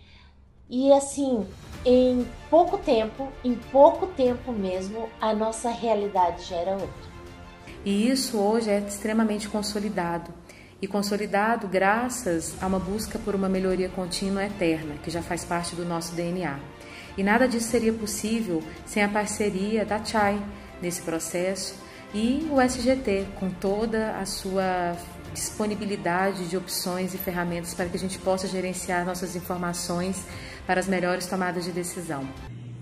e 0.68 0.90
assim, 0.92 1.46
em 1.84 2.26
pouco 2.48 2.78
tempo, 2.78 3.28
em 3.44 3.54
pouco 3.54 4.06
tempo 4.06 4.52
mesmo, 4.52 5.08
a 5.20 5.34
nossa 5.34 5.70
realidade 5.70 6.44
já 6.44 6.56
era 6.56 6.72
outra. 6.72 7.12
E 7.84 8.08
isso 8.08 8.38
hoje 8.38 8.70
é 8.70 8.78
extremamente 8.78 9.48
consolidado. 9.48 10.32
E 10.80 10.86
consolidado 10.86 11.68
graças 11.68 12.60
a 12.60 12.66
uma 12.66 12.78
busca 12.78 13.18
por 13.18 13.34
uma 13.34 13.48
melhoria 13.48 13.88
contínua 13.88 14.44
eterna, 14.44 14.94
que 15.02 15.10
já 15.10 15.22
faz 15.22 15.44
parte 15.44 15.76
do 15.76 15.84
nosso 15.84 16.14
DNA. 16.14 16.58
E 17.16 17.22
nada 17.22 17.46
disso 17.46 17.68
seria 17.68 17.92
possível 17.92 18.62
sem 18.86 19.02
a 19.02 19.08
parceria 19.08 19.84
da 19.84 19.98
CHAI 19.98 20.42
nesse 20.80 21.02
processo 21.02 21.74
e 22.14 22.46
o 22.50 22.60
SGT, 22.60 23.26
com 23.38 23.50
toda 23.50 24.18
a 24.18 24.26
sua 24.26 24.96
disponibilidade 25.32 26.46
de 26.48 26.56
opções 26.56 27.14
e 27.14 27.18
ferramentas 27.18 27.74
para 27.74 27.86
que 27.86 27.96
a 27.96 28.00
gente 28.00 28.18
possa 28.18 28.46
gerenciar 28.46 29.04
nossas 29.04 29.34
informações 29.34 30.26
para 30.66 30.78
as 30.78 30.86
melhores 30.86 31.26
tomadas 31.26 31.64
de 31.64 31.72
decisão. 31.72 32.26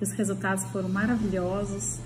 Os 0.01 0.13
resultados 0.13 0.65
foram 0.65 0.89
maravilhosos. 0.89 2.01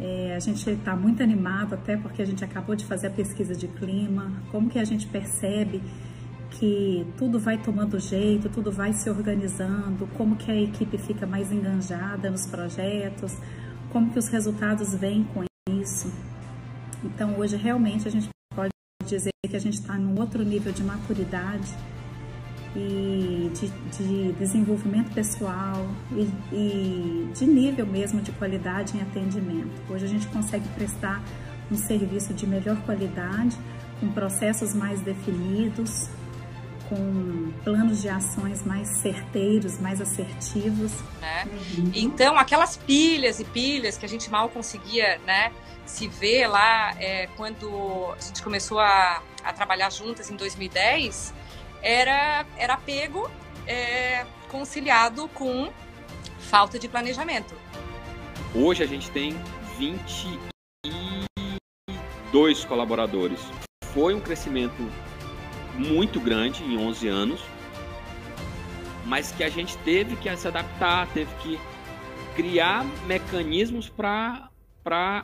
É, 0.00 0.34
a 0.36 0.38
gente 0.38 0.70
está 0.70 0.94
muito 0.94 1.22
animado 1.22 1.74
até 1.74 1.96
porque 1.96 2.22
a 2.22 2.24
gente 2.24 2.44
acabou 2.44 2.76
de 2.76 2.84
fazer 2.84 3.08
a 3.08 3.10
pesquisa 3.10 3.54
de 3.54 3.66
clima. 3.66 4.32
Como 4.52 4.68
que 4.68 4.78
a 4.78 4.84
gente 4.84 5.06
percebe 5.08 5.82
que 6.50 7.06
tudo 7.16 7.38
vai 7.38 7.58
tomando 7.58 7.98
jeito, 7.98 8.48
tudo 8.48 8.72
vai 8.72 8.92
se 8.92 9.08
organizando, 9.08 10.06
como 10.16 10.36
que 10.36 10.50
a 10.50 10.56
equipe 10.56 10.96
fica 10.98 11.26
mais 11.26 11.52
enganjada 11.52 12.30
nos 12.30 12.46
projetos, 12.46 13.36
como 13.90 14.10
que 14.10 14.18
os 14.18 14.28
resultados 14.28 14.94
vêm 14.94 15.24
com 15.24 15.44
isso. 15.70 16.12
Então 17.04 17.38
hoje 17.38 17.56
realmente 17.56 18.08
a 18.08 18.10
gente 18.10 18.28
pode 18.54 18.70
dizer 19.04 19.30
que 19.48 19.56
a 19.56 19.60
gente 19.60 19.74
está 19.80 19.94
num 19.94 20.18
outro 20.18 20.42
nível 20.42 20.72
de 20.72 20.82
maturidade 20.82 21.74
e 22.76 23.50
de, 23.54 23.68
de 23.96 24.32
desenvolvimento 24.32 25.12
pessoal 25.14 25.86
e, 26.12 26.54
e, 26.54 27.30
de 27.34 27.46
nível 27.46 27.86
mesmo 27.86 28.20
de 28.20 28.30
qualidade 28.32 28.96
em 28.96 29.02
atendimento. 29.02 29.80
Hoje 29.90 30.04
a 30.04 30.08
gente 30.08 30.26
consegue 30.28 30.68
prestar 30.70 31.22
um 31.70 31.76
serviço 31.76 32.32
de 32.34 32.46
melhor 32.46 32.76
qualidade, 32.82 33.56
com 34.00 34.08
processos 34.08 34.74
mais 34.74 35.00
definidos, 35.00 36.08
com 36.88 37.52
planos 37.62 38.00
de 38.00 38.08
ações 38.08 38.64
mais 38.64 38.88
certeiros, 38.88 39.78
mais 39.78 40.00
assertivos. 40.00 40.92
Né? 41.20 41.46
Uhum. 41.76 41.92
Então, 41.94 42.36
aquelas 42.36 42.76
pilhas 42.76 43.40
e 43.40 43.44
pilhas 43.44 43.98
que 43.98 44.06
a 44.06 44.08
gente 44.08 44.30
mal 44.30 44.48
conseguia 44.48 45.18
né, 45.26 45.52
se 45.84 46.08
ver 46.08 46.46
lá 46.46 46.94
é, 46.98 47.28
quando 47.36 48.14
a 48.16 48.20
gente 48.20 48.42
começou 48.42 48.78
a, 48.78 49.22
a 49.44 49.52
trabalhar 49.52 49.90
juntas 49.90 50.30
em 50.30 50.36
2010, 50.36 51.34
era, 51.82 52.46
era 52.56 52.74
apego 52.74 53.30
é, 53.66 54.24
conciliado 54.48 55.28
com 55.28 55.70
falta 56.38 56.78
de 56.78 56.88
planejamento. 56.88 57.54
Hoje 58.54 58.82
a 58.82 58.86
gente 58.86 59.10
tem 59.10 59.36
22 59.76 62.64
colaboradores. 62.64 63.40
Foi 63.92 64.14
um 64.14 64.20
crescimento 64.20 64.90
muito 65.78 66.20
grande 66.20 66.64
em 66.64 66.76
11 66.76 67.08
anos, 67.08 67.40
mas 69.06 69.32
que 69.32 69.44
a 69.44 69.48
gente 69.48 69.76
teve 69.78 70.16
que 70.16 70.36
se 70.36 70.48
adaptar, 70.48 71.06
teve 71.08 71.30
que 71.42 71.58
criar 72.34 72.84
mecanismos 73.06 73.88
para 73.88 74.50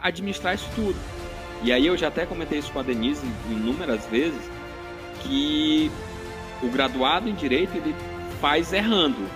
administrar 0.01 0.55
isso 0.55 0.69
tudo. 0.75 0.97
E 1.63 1.73
aí 1.73 1.87
eu 1.87 1.97
já 1.97 2.09
até 2.09 2.25
comentei 2.25 2.59
isso 2.59 2.73
com 2.73 2.79
a 2.79 2.83
Denise 2.83 3.27
inúmeras 3.51 4.07
vezes, 4.07 4.51
que 5.23 5.91
o 6.63 6.69
graduado 6.69 7.29
em 7.29 7.35
direito 7.35 7.77
ele 7.77 7.95
faz 8.41 8.73
errando. 8.73 9.29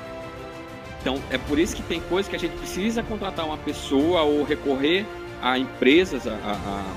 Então 1.01 1.23
é 1.31 1.39
por 1.39 1.59
isso 1.59 1.77
que 1.77 1.83
tem 1.83 2.01
coisas 2.03 2.29
que 2.29 2.37
a 2.37 2.39
gente 2.39 2.57
precisa 2.59 3.03
contratar 3.03 3.47
uma 3.47 3.57
pessoa 3.59 4.23
ou 4.23 4.45
recorrer 4.45 5.07
a 5.41 5.59
empresas, 5.59 6.27
a, 6.27 6.33
a, 6.33 6.53
a 6.53 6.95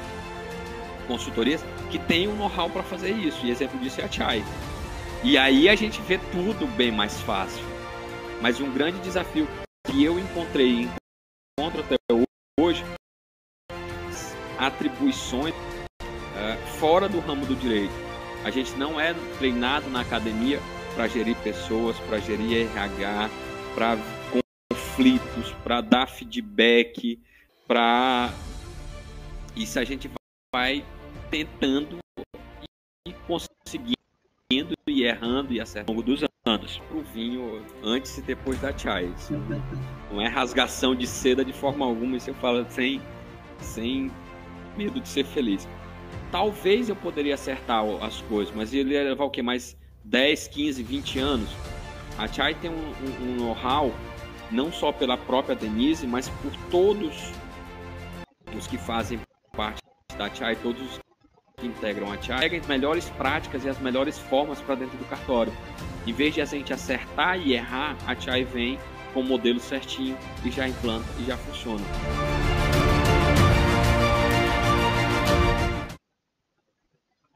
consultorias 1.07 1.63
que 1.91 1.99
tem 1.99 2.27
um 2.27 2.35
know-how 2.35 2.69
para 2.69 2.81
fazer 2.81 3.11
isso. 3.11 3.45
E 3.45 3.51
exemplo 3.51 3.77
disso 3.79 4.01
é 4.01 4.05
a 4.05 4.11
Chai. 4.11 4.43
E 5.23 5.37
aí 5.37 5.69
a 5.69 5.75
gente 5.75 6.01
vê 6.01 6.17
tudo 6.31 6.65
bem 6.65 6.91
mais 6.91 7.19
fácil. 7.21 7.63
Mas 8.41 8.59
um 8.59 8.71
grande 8.71 8.99
desafio 8.99 9.47
que 9.85 10.03
eu 10.03 10.17
encontrei 10.17 10.69
e 10.69 10.89
encontro 11.59 11.81
até 11.81 11.95
hoje 12.59 12.83
atribuições 14.57 15.53
uh, 15.53 16.67
fora 16.79 17.09
do 17.09 17.19
ramo 17.19 17.45
do 17.45 17.55
direito. 17.55 17.93
A 18.43 18.49
gente 18.49 18.71
não 18.75 18.99
é 18.99 19.13
treinado 19.37 19.89
na 19.89 20.01
academia 20.01 20.59
para 20.95 21.07
gerir 21.07 21.35
pessoas, 21.37 21.97
para 21.99 22.19
gerir 22.19 22.67
RH, 22.67 23.29
para 23.75 23.97
conflitos, 24.69 25.53
para 25.63 25.81
dar 25.81 26.07
feedback, 26.07 27.19
para 27.67 28.33
isso 29.55 29.79
a 29.79 29.83
gente 29.83 30.09
vai 30.53 30.83
tentando 31.31 31.97
e 33.07 33.13
conseguindo 33.25 33.95
e 34.85 35.03
errando 35.03 35.53
e 35.53 35.61
acertando 35.61 35.91
ao 35.91 35.95
longo 35.95 36.05
dos 36.05 36.29
anos. 36.45 36.77
Pro 36.89 37.01
vinho 37.01 37.65
antes 37.81 38.17
e 38.17 38.21
depois 38.21 38.59
da 38.59 38.77
chai. 38.77 39.05
Isso 39.17 39.33
não 40.11 40.21
é 40.21 40.27
rasgação 40.27 40.93
de 40.93 41.07
seda 41.07 41.43
de 41.43 41.53
forma 41.53 41.85
alguma, 41.85 42.17
isso 42.17 42.29
eu 42.29 42.35
falo 42.35 42.65
sem, 42.69 43.01
sem 43.59 44.11
medo 44.77 44.99
de 44.99 45.07
ser 45.07 45.25
feliz. 45.25 45.67
Talvez 46.29 46.89
eu 46.89 46.95
poderia 46.97 47.35
acertar 47.35 47.83
as 48.03 48.21
coisas, 48.23 48.53
mas 48.53 48.73
ele 48.73 48.93
ia 48.93 49.03
levar 49.03 49.23
o 49.23 49.29
que? 49.29 49.41
Mais 49.41 49.77
10, 50.03 50.49
15, 50.49 50.83
20 50.83 51.19
anos? 51.19 51.49
A 52.17 52.27
Chai 52.27 52.53
tem 52.55 52.69
um, 52.69 52.73
um, 52.73 53.31
um 53.31 53.35
know-how, 53.37 53.93
não 54.51 54.71
só 54.71 54.91
pela 54.91 55.17
própria 55.17 55.55
Denise, 55.55 56.05
mas 56.05 56.27
por 56.27 56.51
todos 56.69 57.31
os 58.57 58.67
que 58.67 58.77
fazem 58.77 59.21
parte 59.55 59.81
da 60.17 60.29
Chai, 60.29 60.55
todos 60.57 60.99
que 61.61 61.67
integram 61.67 62.11
a 62.11 62.19
Chai, 62.19 62.39
pegam 62.41 62.59
as 62.59 62.67
melhores 62.67 63.09
práticas 63.11 63.63
e 63.63 63.69
as 63.69 63.79
melhores 63.79 64.17
formas 64.17 64.59
para 64.59 64.75
dentro 64.75 64.97
do 64.97 65.05
cartório. 65.05 65.53
Em 66.05 66.11
vez 66.11 66.33
de 66.33 66.41
a 66.41 66.45
gente 66.45 66.73
acertar 66.73 67.39
e 67.39 67.53
errar, 67.53 67.95
a 68.07 68.15
Chai 68.19 68.43
vem 68.43 68.79
com 69.13 69.21
o 69.21 69.23
modelo 69.23 69.59
certinho 69.59 70.17
e 70.43 70.49
já 70.49 70.67
implanta 70.67 71.05
e 71.19 71.25
já 71.25 71.37
funciona. 71.37 71.83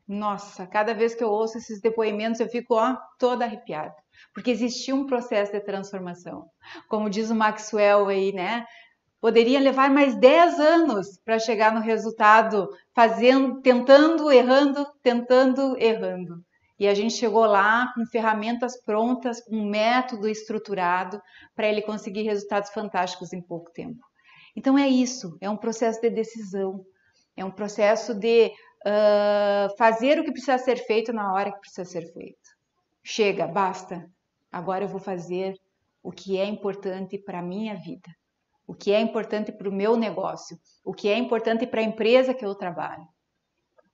Nossa, 0.07 0.67
cada 0.67 0.93
vez 0.93 1.15
que 1.15 1.23
eu 1.23 1.29
ouço 1.29 1.57
esses 1.57 1.81
depoimentos 1.81 2.39
eu 2.39 2.47
fico 2.47 2.75
ó, 2.75 2.95
toda 3.19 3.45
arrepiada, 3.45 3.95
porque 4.33 4.51
existia 4.51 4.95
um 4.95 5.05
processo 5.05 5.51
de 5.51 5.59
transformação. 5.59 6.45
Como 6.87 7.09
diz 7.09 7.29
o 7.29 7.35
Maxwell 7.35 8.07
aí, 8.07 8.31
né? 8.31 8.65
Poderia 9.25 9.59
levar 9.59 9.89
mais 9.89 10.15
10 10.15 10.59
anos 10.59 11.17
para 11.25 11.39
chegar 11.39 11.73
no 11.73 11.81
resultado, 11.81 12.69
fazendo, 12.93 13.59
tentando, 13.59 14.31
errando, 14.31 14.85
tentando, 15.01 15.75
errando. 15.79 16.45
E 16.77 16.87
a 16.87 16.93
gente 16.93 17.15
chegou 17.15 17.43
lá 17.43 17.91
com 17.95 18.05
ferramentas 18.05 18.79
prontas, 18.83 19.41
um 19.49 19.67
método 19.67 20.29
estruturado 20.29 21.19
para 21.55 21.67
ele 21.67 21.81
conseguir 21.81 22.21
resultados 22.21 22.69
fantásticos 22.69 23.33
em 23.33 23.41
pouco 23.41 23.71
tempo. 23.71 23.99
Então 24.55 24.77
é 24.77 24.87
isso, 24.87 25.35
é 25.41 25.49
um 25.49 25.57
processo 25.57 25.99
de 26.01 26.11
decisão, 26.11 26.85
é 27.35 27.43
um 27.43 27.49
processo 27.49 28.13
de 28.13 28.51
uh, 28.85 29.75
fazer 29.75 30.19
o 30.19 30.23
que 30.23 30.33
precisa 30.33 30.59
ser 30.59 30.77
feito 30.85 31.11
na 31.11 31.33
hora 31.33 31.51
que 31.51 31.61
precisa 31.61 31.83
ser 31.83 32.13
feito. 32.13 32.47
Chega, 33.03 33.47
basta. 33.47 34.05
Agora 34.51 34.83
eu 34.83 34.87
vou 34.87 34.99
fazer 34.99 35.55
o 36.03 36.11
que 36.11 36.37
é 36.37 36.45
importante 36.45 37.17
para 37.17 37.41
minha 37.41 37.73
vida, 37.73 38.11
o 38.67 38.73
que 38.73 38.91
é 38.91 38.99
importante 38.99 39.51
para 39.51 39.69
o 39.69 39.73
meu 39.73 39.95
negócio, 39.95 40.57
o 40.83 40.93
que 40.93 41.07
é 41.07 41.17
importante 41.17 41.67
para 41.67 41.81
a 41.81 41.83
empresa 41.83 42.33
que 42.33 42.45
eu 42.45 42.55
trabalho. 42.55 43.05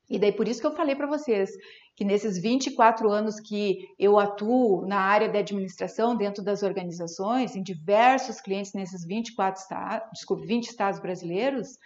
E 0.10 0.20
daí 0.20 0.32
por 0.32 0.48
isso 0.48 0.60
que 0.60 0.68
eu 0.68 0.76
falei 0.76 0.96
para 0.96 1.08
vocês 1.08 1.52
que 1.96 2.04
nesses 2.04 2.38
24 2.42 3.10
anos 3.10 3.40
que 3.40 3.88
eu 3.98 4.18
atuo 4.18 4.86
na 4.86 5.00
área 5.00 5.30
de 5.30 5.38
administração 5.38 6.16
dentro 6.16 6.44
das 6.44 6.64
organizações, 6.64 7.56
em 7.56 7.64
diversos 7.64 8.42
clientes 8.42 8.74
nesses 8.74 9.06
24 9.06 9.62
estados, 9.62 10.10
desculpe, 10.14 10.46
20 10.46 10.68
estados 10.68 11.00
brasileiros, 11.00 11.78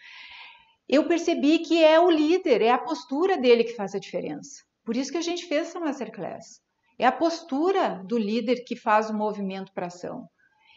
eu 0.88 1.08
percebi 1.08 1.60
que 1.60 1.84
é 1.84 2.00
o 2.00 2.10
líder, 2.10 2.62
é 2.62 2.72
a 2.72 2.78
postura 2.78 3.38
dele 3.38 3.64
que 3.64 3.76
faz 3.76 3.96
a 3.96 4.00
diferença. 4.00 4.64
Por 4.84 4.96
isso 4.96 5.12
que 5.12 5.18
a 5.18 5.22
gente 5.22 5.46
fez 5.46 5.70
essa 5.70 5.80
masterclass. 5.80 6.62
É 6.98 7.06
a 7.06 7.12
postura 7.12 8.02
do 8.06 8.18
líder 8.18 8.64
que 8.64 8.76
faz 8.76 9.10
o 9.10 9.14
movimento 9.14 9.74
para 9.74 9.88
ação. 9.88 10.30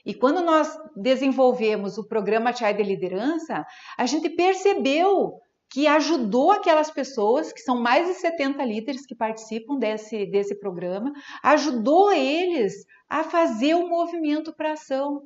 E 0.09 0.15
quando 0.15 0.41
nós 0.41 0.75
desenvolvemos 0.97 1.99
o 1.99 2.09
programa 2.09 2.51
Chai 2.51 2.73
de 2.73 2.83
Liderança, 2.83 3.67
a 3.99 4.07
gente 4.07 4.31
percebeu 4.31 5.39
que 5.69 5.87
ajudou 5.87 6.51
aquelas 6.51 6.91
pessoas, 6.91 7.53
que 7.53 7.61
são 7.61 7.79
mais 7.79 8.09
de 8.09 8.15
70 8.15 8.65
líderes 8.65 9.05
que 9.05 9.15
participam 9.15 9.77
desse, 9.77 10.25
desse 10.25 10.59
programa, 10.59 11.13
ajudou 11.43 12.11
eles 12.11 12.87
a 13.07 13.23
fazer 13.23 13.75
o 13.75 13.87
movimento 13.87 14.51
para 14.51 14.73
ação 14.73 15.21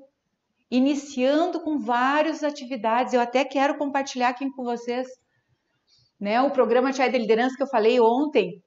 iniciando 0.68 1.61
com 1.61 1.78
várias 1.78 2.43
atividades. 2.43 3.14
Eu 3.14 3.20
até 3.20 3.45
quero 3.45 3.78
compartilhar 3.78 4.30
aqui 4.30 4.51
com 4.51 4.64
vocês 4.64 5.07
né, 6.18 6.43
o 6.43 6.51
programa 6.51 6.93
Chai 6.93 7.09
de 7.09 7.18
Liderança 7.18 7.57
que 7.57 7.62
eu 7.62 7.68
falei 7.68 8.01
ontem 8.01 8.61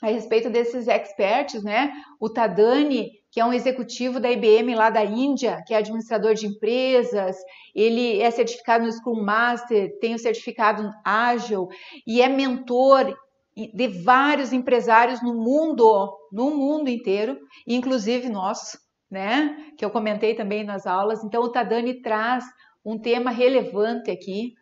a 0.00 0.06
respeito 0.06 0.48
desses 0.48 0.88
experts, 0.88 1.62
né? 1.62 1.92
O 2.18 2.30
Tadani, 2.30 3.21
que 3.32 3.40
é 3.40 3.44
um 3.44 3.52
executivo 3.52 4.20
da 4.20 4.30
IBM 4.30 4.74
lá 4.74 4.90
da 4.90 5.02
Índia, 5.02 5.64
que 5.66 5.74
é 5.74 5.78
administrador 5.78 6.34
de 6.34 6.46
empresas, 6.46 7.36
ele 7.74 8.20
é 8.20 8.30
certificado 8.30 8.84
no 8.84 8.92
Scrum 8.92 9.24
Master, 9.24 9.98
tem 10.00 10.14
o 10.14 10.18
certificado 10.18 10.92
Ágil 11.02 11.66
e 12.06 12.22
é 12.22 12.28
mentor 12.28 13.16
de 13.56 13.88
vários 13.88 14.52
empresários 14.52 15.22
no 15.22 15.34
mundo, 15.34 16.14
no 16.30 16.54
mundo 16.54 16.88
inteiro, 16.88 17.38
inclusive 17.66 18.28
nosso 18.28 18.78
né? 19.12 19.54
Que 19.76 19.84
eu 19.84 19.90
comentei 19.90 20.34
também 20.34 20.64
nas 20.64 20.86
aulas. 20.86 21.22
Então, 21.22 21.42
o 21.42 21.50
Tadani 21.50 22.00
traz 22.00 22.44
um 22.82 22.98
tema 22.98 23.30
relevante 23.30 24.10
aqui. 24.10 24.54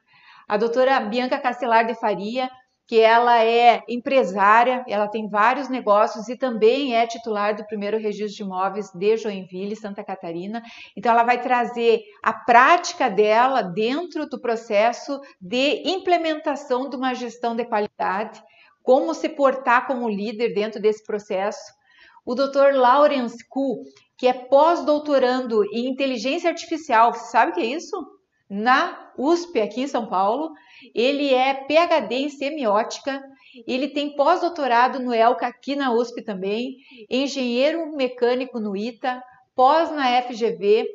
A 0.49 0.57
doutora 0.57 0.99
Bianca 0.99 1.39
Castelar 1.39 1.87
de 1.87 1.95
Faria, 1.95 2.51
que 2.91 2.99
ela 2.99 3.45
é 3.45 3.85
empresária, 3.89 4.85
ela 4.89 5.07
tem 5.07 5.29
vários 5.29 5.69
negócios 5.69 6.29
e 6.29 6.37
também 6.37 6.97
é 6.97 7.07
titular 7.07 7.55
do 7.55 7.65
primeiro 7.65 7.97
registro 7.99 8.35
de 8.35 8.43
imóveis 8.43 8.91
de 8.93 9.17
Joinville, 9.17 9.77
Santa 9.77 10.03
Catarina. 10.03 10.61
Então, 10.97 11.13
ela 11.13 11.23
vai 11.23 11.41
trazer 11.41 12.03
a 12.21 12.33
prática 12.33 13.09
dela 13.09 13.63
dentro 13.63 14.29
do 14.29 14.41
processo 14.41 15.21
de 15.41 15.89
implementação 15.89 16.91
de 16.91 16.97
uma 16.97 17.15
gestão 17.15 17.55
de 17.55 17.65
qualidade, 17.65 18.43
como 18.83 19.15
se 19.15 19.29
portar 19.29 19.87
como 19.87 20.09
líder 20.09 20.53
dentro 20.53 20.83
desse 20.83 21.07
processo. 21.07 21.73
O 22.27 22.35
Dr. 22.35 22.75
Lawrence 22.75 23.39
Kuh, 23.49 23.85
que 24.19 24.27
é 24.27 24.33
pós-doutorando 24.33 25.63
em 25.73 25.89
inteligência 25.89 26.51
artificial. 26.51 27.15
Sabe 27.15 27.53
o 27.53 27.55
que 27.55 27.61
é 27.61 27.67
isso? 27.67 28.20
Na 28.51 29.13
USP, 29.17 29.61
aqui 29.61 29.83
em 29.83 29.87
São 29.87 30.09
Paulo. 30.09 30.53
Ele 30.93 31.33
é 31.33 31.55
PhD 31.55 32.17
em 32.17 32.29
semiótica. 32.29 33.23
Ele 33.65 33.87
tem 33.89 34.17
pós-doutorado 34.17 34.99
no 34.99 35.15
ELCA, 35.15 35.47
aqui 35.47 35.77
na 35.77 35.93
USP 35.93 36.23
também. 36.23 36.77
Engenheiro 37.09 37.95
mecânico 37.95 38.59
no 38.59 38.77
ITA. 38.77 39.23
Pós 39.55 39.93
na 39.93 40.21
FGV. 40.23 40.83
Uh, 40.83 40.89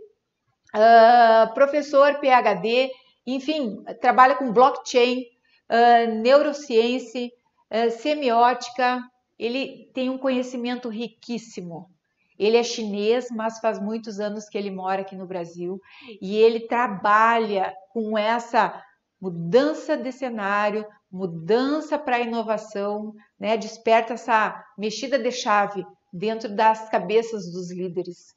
ah, 0.74 1.52
professor 1.54 2.20
PhD. 2.20 2.92
Enfim, 3.26 3.82
trabalha 4.02 4.36
com 4.36 4.52
blockchain, 4.52 5.24
uh, 5.72 6.22
neurociência, 6.22 7.28
uh, 7.72 7.90
semiótica. 7.92 9.02
Ele 9.40 9.90
tem 9.94 10.10
um 10.10 10.18
conhecimento 10.18 10.90
riquíssimo 10.90 11.95
ele 12.38 12.58
é 12.58 12.64
chinês, 12.64 13.28
mas 13.32 13.60
faz 13.60 13.80
muitos 13.80 14.20
anos 14.20 14.50
que 14.50 14.58
ele 14.58 14.72
mora 14.72 15.02
aqui 15.02 15.16
no 15.16 15.26
Brasil 15.26 15.80
e 16.22 16.36
ele 16.36 16.62
trabalha 16.62 17.74
com 17.92 18.18
essa 18.18 18.82
mudança 19.22 19.96
de 19.96 20.12
cenário, 20.12 20.86
mudança 21.12 21.98
para 21.98 22.18
a 22.18 22.22
inovação, 22.22 23.14
né? 23.40 23.58
desperta 23.58 24.14
essa 24.14 24.64
mexida 24.78 25.18
de 25.18 25.32
chave 25.32 25.86
dentro 26.12 26.54
das 26.54 26.90
cabeças 26.90 27.52
dos 27.52 27.72
líderes. 27.72 28.36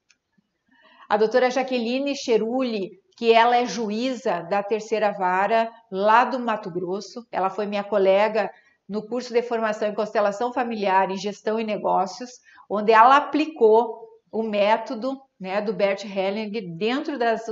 A 1.08 1.16
doutora 1.16 1.50
Jaqueline 1.50 2.14
Cheruli, 2.14 3.00
que 3.16 3.32
ela 3.32 3.56
é 3.56 3.66
juíza 3.66 4.42
da 4.42 4.62
terceira 4.62 5.10
vara 5.10 5.70
lá 5.90 6.24
do 6.24 6.38
Mato 6.38 6.70
Grosso, 6.70 7.26
ela 7.32 7.50
foi 7.50 7.66
minha 7.66 7.82
colega 7.82 8.50
no 8.88 9.06
curso 9.06 9.32
de 9.32 9.42
formação 9.42 9.88
em 9.88 9.94
constelação 9.94 10.52
familiar 10.52 11.10
e 11.10 11.16
gestão 11.16 11.58
e 11.58 11.64
negócios, 11.64 12.30
onde 12.68 12.92
ela 12.92 13.16
aplicou 13.16 14.06
o 14.30 14.42
método 14.42 15.20
né, 15.40 15.60
do 15.60 15.72
Bert 15.72 16.04
Helling 16.04 16.76
dentro 16.76 17.18
das, 17.18 17.42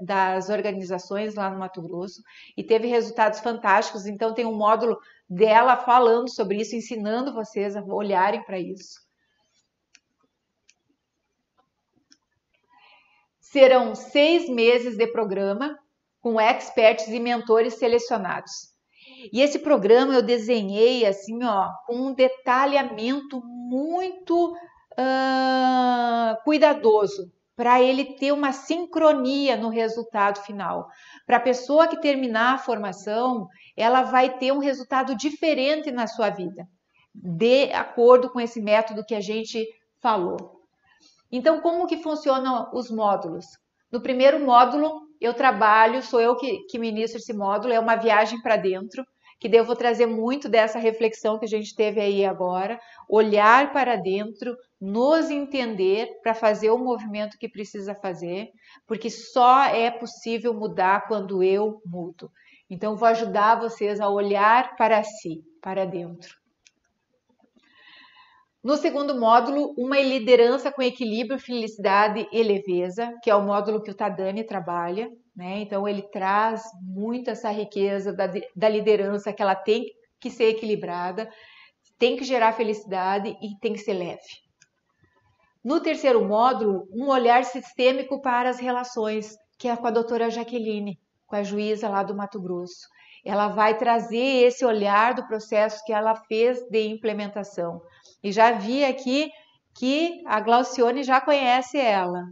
das 0.00 0.48
organizações 0.48 1.34
lá 1.34 1.48
no 1.48 1.58
Mato 1.58 1.80
Grosso 1.80 2.22
e 2.56 2.62
teve 2.62 2.88
resultados 2.88 3.40
fantásticos. 3.40 4.06
Então, 4.06 4.34
tem 4.34 4.44
um 4.44 4.54
módulo 4.54 4.98
dela 5.28 5.76
falando 5.76 6.28
sobre 6.28 6.60
isso, 6.60 6.74
ensinando 6.74 7.32
vocês 7.32 7.76
a 7.76 7.82
olharem 7.82 8.42
para 8.42 8.58
isso. 8.58 9.00
Serão 13.40 13.94
seis 13.94 14.48
meses 14.48 14.96
de 14.96 15.06
programa 15.06 15.78
com 16.20 16.40
experts 16.40 17.06
e 17.08 17.20
mentores 17.20 17.74
selecionados. 17.74 18.75
E 19.32 19.40
esse 19.40 19.58
programa 19.58 20.14
eu 20.14 20.22
desenhei 20.22 21.06
assim, 21.06 21.42
ó, 21.44 21.70
com 21.86 22.08
um 22.08 22.14
detalhamento 22.14 23.42
muito 23.44 24.52
uh, 24.92 26.44
cuidadoso 26.44 27.32
para 27.56 27.80
ele 27.80 28.04
ter 28.16 28.32
uma 28.32 28.52
sincronia 28.52 29.56
no 29.56 29.70
resultado 29.70 30.40
final. 30.42 30.88
Para 31.26 31.38
a 31.38 31.40
pessoa 31.40 31.88
que 31.88 32.00
terminar 32.00 32.54
a 32.54 32.58
formação, 32.58 33.48
ela 33.74 34.02
vai 34.02 34.36
ter 34.38 34.52
um 34.52 34.58
resultado 34.58 35.16
diferente 35.16 35.90
na 35.90 36.06
sua 36.06 36.28
vida, 36.28 36.68
de 37.14 37.72
acordo 37.72 38.30
com 38.30 38.38
esse 38.38 38.60
método 38.60 39.04
que 39.04 39.14
a 39.14 39.20
gente 39.20 39.66
falou. 40.02 40.60
Então, 41.32 41.60
como 41.60 41.86
que 41.86 42.02
funcionam 42.02 42.70
os 42.74 42.90
módulos? 42.90 43.46
No 43.90 44.02
primeiro 44.02 44.44
módulo, 44.44 45.05
eu 45.20 45.34
trabalho, 45.34 46.02
sou 46.02 46.20
eu 46.20 46.36
que, 46.36 46.64
que 46.68 46.78
ministro 46.78 47.18
esse 47.18 47.32
módulo, 47.32 47.72
é 47.72 47.80
uma 47.80 47.96
viagem 47.96 48.40
para 48.40 48.56
dentro, 48.56 49.04
que 49.38 49.62
vou 49.62 49.76
trazer 49.76 50.06
muito 50.06 50.48
dessa 50.48 50.78
reflexão 50.78 51.38
que 51.38 51.44
a 51.44 51.48
gente 51.48 51.74
teve 51.74 52.00
aí 52.00 52.24
agora, 52.24 52.80
olhar 53.08 53.72
para 53.72 53.96
dentro, 53.96 54.56
nos 54.80 55.30
entender 55.30 56.08
para 56.22 56.34
fazer 56.34 56.70
o 56.70 56.78
movimento 56.78 57.38
que 57.38 57.48
precisa 57.48 57.94
fazer, 57.94 58.48
porque 58.86 59.10
só 59.10 59.64
é 59.64 59.90
possível 59.90 60.54
mudar 60.54 61.06
quando 61.06 61.42
eu 61.42 61.80
mudo. 61.84 62.30
Então, 62.68 62.96
vou 62.96 63.08
ajudar 63.08 63.60
vocês 63.60 64.00
a 64.00 64.08
olhar 64.08 64.74
para 64.76 65.02
si, 65.02 65.42
para 65.62 65.84
dentro. 65.84 66.34
No 68.66 68.76
segundo 68.76 69.14
módulo, 69.14 69.72
uma 69.78 70.00
liderança 70.00 70.72
com 70.72 70.82
equilíbrio, 70.82 71.38
felicidade 71.38 72.26
e 72.32 72.42
leveza, 72.42 73.14
que 73.22 73.30
é 73.30 73.34
o 73.36 73.44
módulo 73.44 73.80
que 73.80 73.92
o 73.92 73.94
Tadani 73.94 74.42
trabalha. 74.42 75.08
Né? 75.36 75.60
Então, 75.60 75.86
ele 75.86 76.02
traz 76.02 76.64
muito 76.82 77.30
essa 77.30 77.48
riqueza 77.48 78.12
da, 78.12 78.26
da 78.56 78.68
liderança, 78.68 79.32
que 79.32 79.40
ela 79.40 79.54
tem 79.54 79.84
que 80.18 80.28
ser 80.30 80.46
equilibrada, 80.46 81.30
tem 81.96 82.16
que 82.16 82.24
gerar 82.24 82.54
felicidade 82.54 83.36
e 83.40 83.56
tem 83.60 83.72
que 83.72 83.78
ser 83.78 83.92
leve. 83.92 84.18
No 85.64 85.78
terceiro 85.78 86.24
módulo, 86.24 86.88
um 86.90 87.08
olhar 87.08 87.44
sistêmico 87.44 88.20
para 88.20 88.50
as 88.50 88.58
relações, 88.58 89.36
que 89.60 89.68
é 89.68 89.76
com 89.76 89.86
a 89.86 89.92
doutora 89.92 90.28
Jaqueline, 90.28 90.98
com 91.24 91.36
a 91.36 91.44
juíza 91.44 91.88
lá 91.88 92.02
do 92.02 92.16
Mato 92.16 92.42
Grosso. 92.42 92.88
Ela 93.24 93.46
vai 93.46 93.78
trazer 93.78 94.44
esse 94.48 94.64
olhar 94.64 95.14
do 95.14 95.24
processo 95.28 95.84
que 95.84 95.92
ela 95.92 96.16
fez 96.16 96.60
de 96.68 96.88
implementação. 96.88 97.80
E 98.26 98.32
já 98.32 98.50
vi 98.50 98.84
aqui 98.84 99.30
que 99.78 100.20
a 100.26 100.40
Glaucione 100.40 101.04
já 101.04 101.20
conhece 101.20 101.78
ela. 101.78 102.24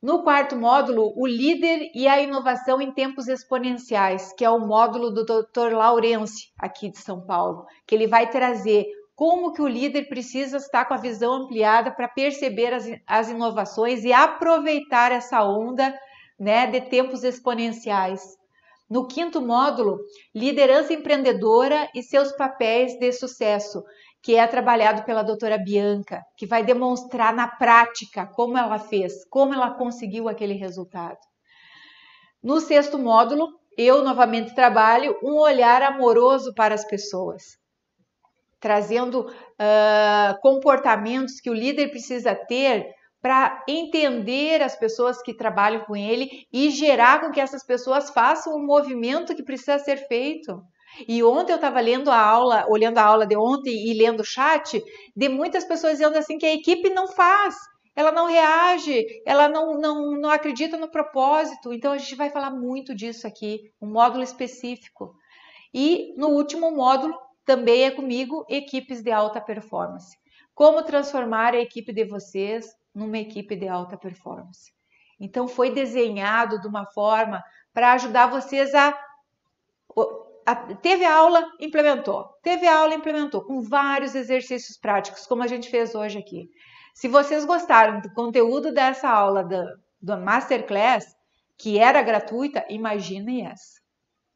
No 0.00 0.22
quarto 0.22 0.56
módulo, 0.56 1.12
o 1.14 1.26
líder 1.26 1.90
e 1.94 2.08
a 2.08 2.22
inovação 2.22 2.80
em 2.80 2.90
tempos 2.90 3.28
exponenciais, 3.28 4.32
que 4.32 4.42
é 4.42 4.48
o 4.48 4.66
módulo 4.66 5.10
do 5.10 5.26
Dr. 5.26 5.74
Laurence, 5.74 6.50
aqui 6.58 6.90
de 6.90 6.96
São 6.96 7.20
Paulo, 7.20 7.66
que 7.86 7.94
ele 7.94 8.06
vai 8.06 8.30
trazer 8.30 8.86
como 9.14 9.52
que 9.52 9.60
o 9.60 9.68
líder 9.68 10.08
precisa 10.08 10.56
estar 10.56 10.86
com 10.86 10.94
a 10.94 10.96
visão 10.96 11.34
ampliada 11.34 11.90
para 11.90 12.08
perceber 12.08 12.72
as, 12.72 12.86
as 13.06 13.28
inovações 13.28 14.04
e 14.04 14.12
aproveitar 14.14 15.12
essa 15.12 15.44
onda 15.44 15.94
né, 16.40 16.66
de 16.66 16.80
tempos 16.80 17.24
exponenciais. 17.24 18.22
No 18.92 19.06
quinto 19.06 19.40
módulo, 19.40 20.00
liderança 20.34 20.92
empreendedora 20.92 21.88
e 21.94 22.02
seus 22.02 22.30
papéis 22.32 22.98
de 22.98 23.10
sucesso, 23.10 23.82
que 24.22 24.36
é 24.36 24.46
trabalhado 24.46 25.02
pela 25.04 25.22
doutora 25.22 25.56
Bianca, 25.56 26.22
que 26.36 26.44
vai 26.44 26.62
demonstrar 26.62 27.32
na 27.32 27.48
prática 27.48 28.26
como 28.26 28.58
ela 28.58 28.78
fez, 28.78 29.24
como 29.30 29.54
ela 29.54 29.70
conseguiu 29.70 30.28
aquele 30.28 30.52
resultado. 30.52 31.16
No 32.42 32.60
sexto 32.60 32.98
módulo, 32.98 33.48
eu 33.78 34.04
novamente 34.04 34.54
trabalho 34.54 35.18
um 35.22 35.38
olhar 35.38 35.80
amoroso 35.80 36.52
para 36.52 36.74
as 36.74 36.84
pessoas, 36.84 37.56
trazendo 38.60 39.20
uh, 39.22 40.38
comportamentos 40.42 41.40
que 41.40 41.48
o 41.48 41.54
líder 41.54 41.88
precisa 41.88 42.34
ter 42.34 42.94
para 43.22 43.64
entender 43.68 44.60
as 44.60 44.74
pessoas 44.74 45.22
que 45.22 45.32
trabalham 45.32 45.84
com 45.84 45.96
ele 45.96 46.46
e 46.52 46.70
gerar 46.70 47.20
com 47.20 47.30
que 47.30 47.40
essas 47.40 47.64
pessoas 47.64 48.10
façam 48.10 48.52
o 48.52 48.66
movimento 48.66 49.34
que 49.34 49.44
precisa 49.44 49.78
ser 49.78 50.08
feito. 50.08 50.60
E 51.08 51.22
ontem 51.22 51.52
eu 51.52 51.56
estava 51.56 51.80
lendo 51.80 52.10
a 52.10 52.20
aula, 52.20 52.66
olhando 52.68 52.98
a 52.98 53.04
aula 53.04 53.24
de 53.24 53.36
ontem 53.36 53.88
e 53.88 53.94
lendo 53.94 54.20
o 54.20 54.24
chat, 54.24 54.82
de 55.16 55.28
muitas 55.28 55.64
pessoas 55.64 55.94
dizendo 55.94 56.18
assim 56.18 56.36
que 56.36 56.44
a 56.44 56.52
equipe 56.52 56.90
não 56.90 57.06
faz, 57.06 57.54
ela 57.94 58.10
não 58.10 58.26
reage, 58.26 59.06
ela 59.24 59.48
não, 59.48 59.78
não, 59.78 60.10
não 60.18 60.28
acredita 60.28 60.76
no 60.76 60.90
propósito. 60.90 61.72
Então 61.72 61.92
a 61.92 61.98
gente 61.98 62.16
vai 62.16 62.28
falar 62.28 62.50
muito 62.50 62.92
disso 62.92 63.26
aqui, 63.26 63.60
um 63.80 63.90
módulo 63.90 64.24
específico. 64.24 65.14
E 65.72 66.12
no 66.16 66.28
último 66.28 66.72
módulo, 66.72 67.14
também 67.44 67.84
é 67.84 67.90
comigo, 67.90 68.44
equipes 68.48 69.00
de 69.00 69.12
alta 69.12 69.40
performance. 69.40 70.16
Como 70.54 70.82
transformar 70.82 71.54
a 71.54 71.60
equipe 71.60 71.92
de 71.92 72.04
vocês 72.04 72.66
numa 72.94 73.18
equipe 73.18 73.56
de 73.56 73.68
alta 73.68 73.96
performance. 73.96 74.72
Então, 75.18 75.46
foi 75.46 75.70
desenhado 75.70 76.60
de 76.60 76.66
uma 76.66 76.84
forma 76.86 77.42
para 77.72 77.92
ajudar 77.92 78.26
vocês 78.26 78.74
a, 78.74 78.96
a. 80.46 80.56
Teve 80.76 81.04
aula, 81.04 81.44
implementou. 81.60 82.28
Teve 82.42 82.66
aula, 82.66 82.94
implementou, 82.94 83.44
com 83.44 83.62
vários 83.62 84.14
exercícios 84.14 84.76
práticos, 84.76 85.26
como 85.26 85.42
a 85.42 85.46
gente 85.46 85.70
fez 85.70 85.94
hoje 85.94 86.18
aqui. 86.18 86.48
Se 86.94 87.08
vocês 87.08 87.44
gostaram 87.44 88.00
do 88.00 88.12
conteúdo 88.12 88.72
dessa 88.72 89.08
aula 89.08 89.44
da, 89.44 89.64
da 90.00 90.16
Masterclass, 90.16 91.16
que 91.56 91.78
era 91.78 92.02
gratuita, 92.02 92.66
imaginem 92.68 93.46
essa. 93.46 93.80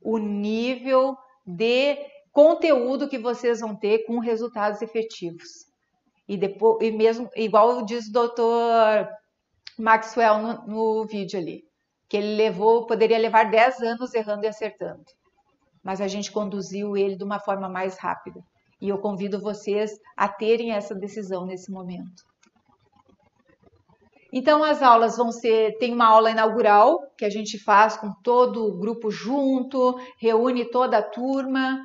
O 0.01 0.19
nível 0.19 1.17
de 1.45 1.99
conteúdo 2.33 3.09
que 3.09 3.19
vocês 3.19 3.61
vão 3.61 3.75
ter 3.75 4.05
com 4.07 4.19
resultados 4.19 4.81
efetivos. 4.83 5.67
E 6.29 6.37
depois, 6.37 6.87
e 6.87 6.91
mesmo, 6.91 7.31
igual 7.37 7.85
diz 7.85 8.09
o 8.09 8.13
doutor 8.13 9.09
Maxwell 9.79 10.39
no, 10.39 10.67
no 10.67 11.07
vídeo 11.07 11.39
ali, 11.39 11.63
que 12.09 12.17
ele 12.17 12.35
levou, 12.37 12.87
poderia 12.87 13.19
levar 13.19 13.51
10 13.51 13.81
anos 13.83 14.15
errando 14.15 14.45
e 14.45 14.49
acertando. 14.49 15.05
Mas 15.83 16.01
a 16.01 16.09
gente 16.09 16.33
conduziu 16.33 16.97
ele 16.97 17.17
de 17.17 17.25
uma 17.25 17.39
forma 17.39 17.69
mais 17.69 17.97
rápida. 17.99 18.41
E 18.81 18.89
eu 18.89 18.99
convido 18.99 19.41
vocês 19.41 19.93
a 20.17 20.29
terem 20.29 20.73
essa 20.73 20.95
decisão 20.95 21.47
nesse 21.47 21.71
momento. 21.71 22.25
Então 24.33 24.63
as 24.63 24.83
aulas 24.83 25.17
vão 25.17 25.31
ser, 25.31 25.79
tem 25.79 25.95
uma 25.95 26.07
aula 26.07 26.31
inaugural 26.31 27.01
que 27.17 27.25
a 27.25 27.31
gente 27.31 27.59
faz 27.59 27.97
com 27.97 28.13
todo 28.23 28.67
o 28.67 28.77
grupo 28.77 29.11
junto, 29.11 29.97
reúne 30.19 30.65
toda 30.69 30.99
a 30.99 31.03
turma, 31.03 31.81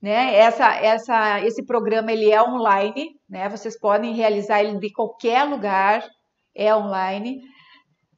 né? 0.00 0.34
Essa, 0.36 0.74
essa, 0.76 1.40
esse 1.44 1.64
programa 1.64 2.10
ele 2.12 2.30
é 2.30 2.42
online, 2.42 3.10
né? 3.28 3.48
Vocês 3.48 3.78
podem 3.78 4.14
realizar 4.14 4.62
ele 4.62 4.78
de 4.78 4.92
qualquer 4.92 5.44
lugar, 5.44 6.08
é 6.54 6.74
online. 6.74 7.36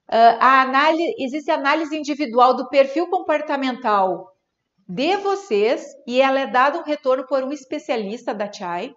Uh, 0.09 0.37
a 0.41 0.63
análise, 0.63 1.15
existe 1.19 1.51
análise 1.51 1.97
individual 1.97 2.55
do 2.55 2.69
perfil 2.69 3.09
comportamental 3.09 4.29
de 4.89 5.17
vocês 5.17 5.87
e 6.07 6.21
ela 6.21 6.41
é 6.41 6.47
dada 6.47 6.79
um 6.79 6.83
retorno 6.83 7.27
por 7.27 7.43
um 7.43 7.51
especialista 7.53 8.35
da 8.35 8.51
CHAI, 8.51 8.93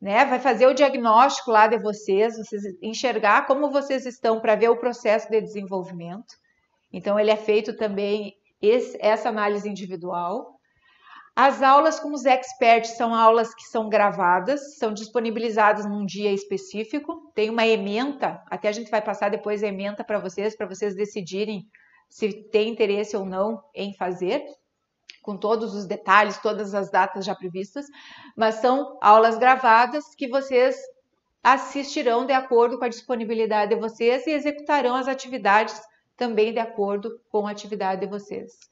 né? 0.00 0.24
Vai 0.24 0.40
fazer 0.40 0.66
o 0.66 0.74
diagnóstico 0.74 1.50
lá 1.50 1.66
de 1.66 1.78
vocês, 1.78 2.36
vocês 2.36 2.62
enxergar 2.82 3.46
como 3.46 3.70
vocês 3.70 4.06
estão 4.06 4.40
para 4.40 4.56
ver 4.56 4.70
o 4.70 4.78
processo 4.78 5.30
de 5.30 5.40
desenvolvimento. 5.40 6.34
Então 6.92 7.18
ele 7.18 7.30
é 7.30 7.36
feito 7.36 7.76
também 7.76 8.34
esse, 8.60 8.98
essa 9.00 9.28
análise 9.28 9.68
individual. 9.68 10.59
As 11.42 11.62
aulas 11.62 11.98
com 11.98 12.12
os 12.12 12.26
experts 12.26 12.98
são 12.98 13.14
aulas 13.14 13.54
que 13.54 13.62
são 13.62 13.88
gravadas, 13.88 14.76
são 14.76 14.92
disponibilizadas 14.92 15.86
num 15.86 16.04
dia 16.04 16.30
específico. 16.30 17.32
Tem 17.34 17.48
uma 17.48 17.66
ementa, 17.66 18.44
até 18.50 18.68
a 18.68 18.72
gente 18.72 18.90
vai 18.90 19.00
passar 19.00 19.30
depois 19.30 19.62
a 19.62 19.68
ementa 19.68 20.04
para 20.04 20.18
vocês, 20.18 20.54
para 20.54 20.66
vocês 20.66 20.94
decidirem 20.94 21.66
se 22.10 22.30
tem 22.50 22.68
interesse 22.68 23.16
ou 23.16 23.24
não 23.24 23.64
em 23.74 23.94
fazer, 23.94 24.44
com 25.22 25.34
todos 25.34 25.74
os 25.74 25.86
detalhes, 25.86 26.36
todas 26.36 26.74
as 26.74 26.90
datas 26.90 27.24
já 27.24 27.34
previstas. 27.34 27.86
Mas 28.36 28.56
são 28.56 28.98
aulas 29.00 29.38
gravadas 29.38 30.14
que 30.14 30.28
vocês 30.28 30.76
assistirão 31.42 32.26
de 32.26 32.34
acordo 32.34 32.78
com 32.78 32.84
a 32.84 32.90
disponibilidade 32.90 33.74
de 33.74 33.80
vocês 33.80 34.26
e 34.26 34.32
executarão 34.32 34.94
as 34.94 35.08
atividades 35.08 35.80
também 36.18 36.52
de 36.52 36.58
acordo 36.58 37.18
com 37.30 37.46
a 37.46 37.50
atividade 37.50 38.02
de 38.02 38.08
vocês 38.08 38.68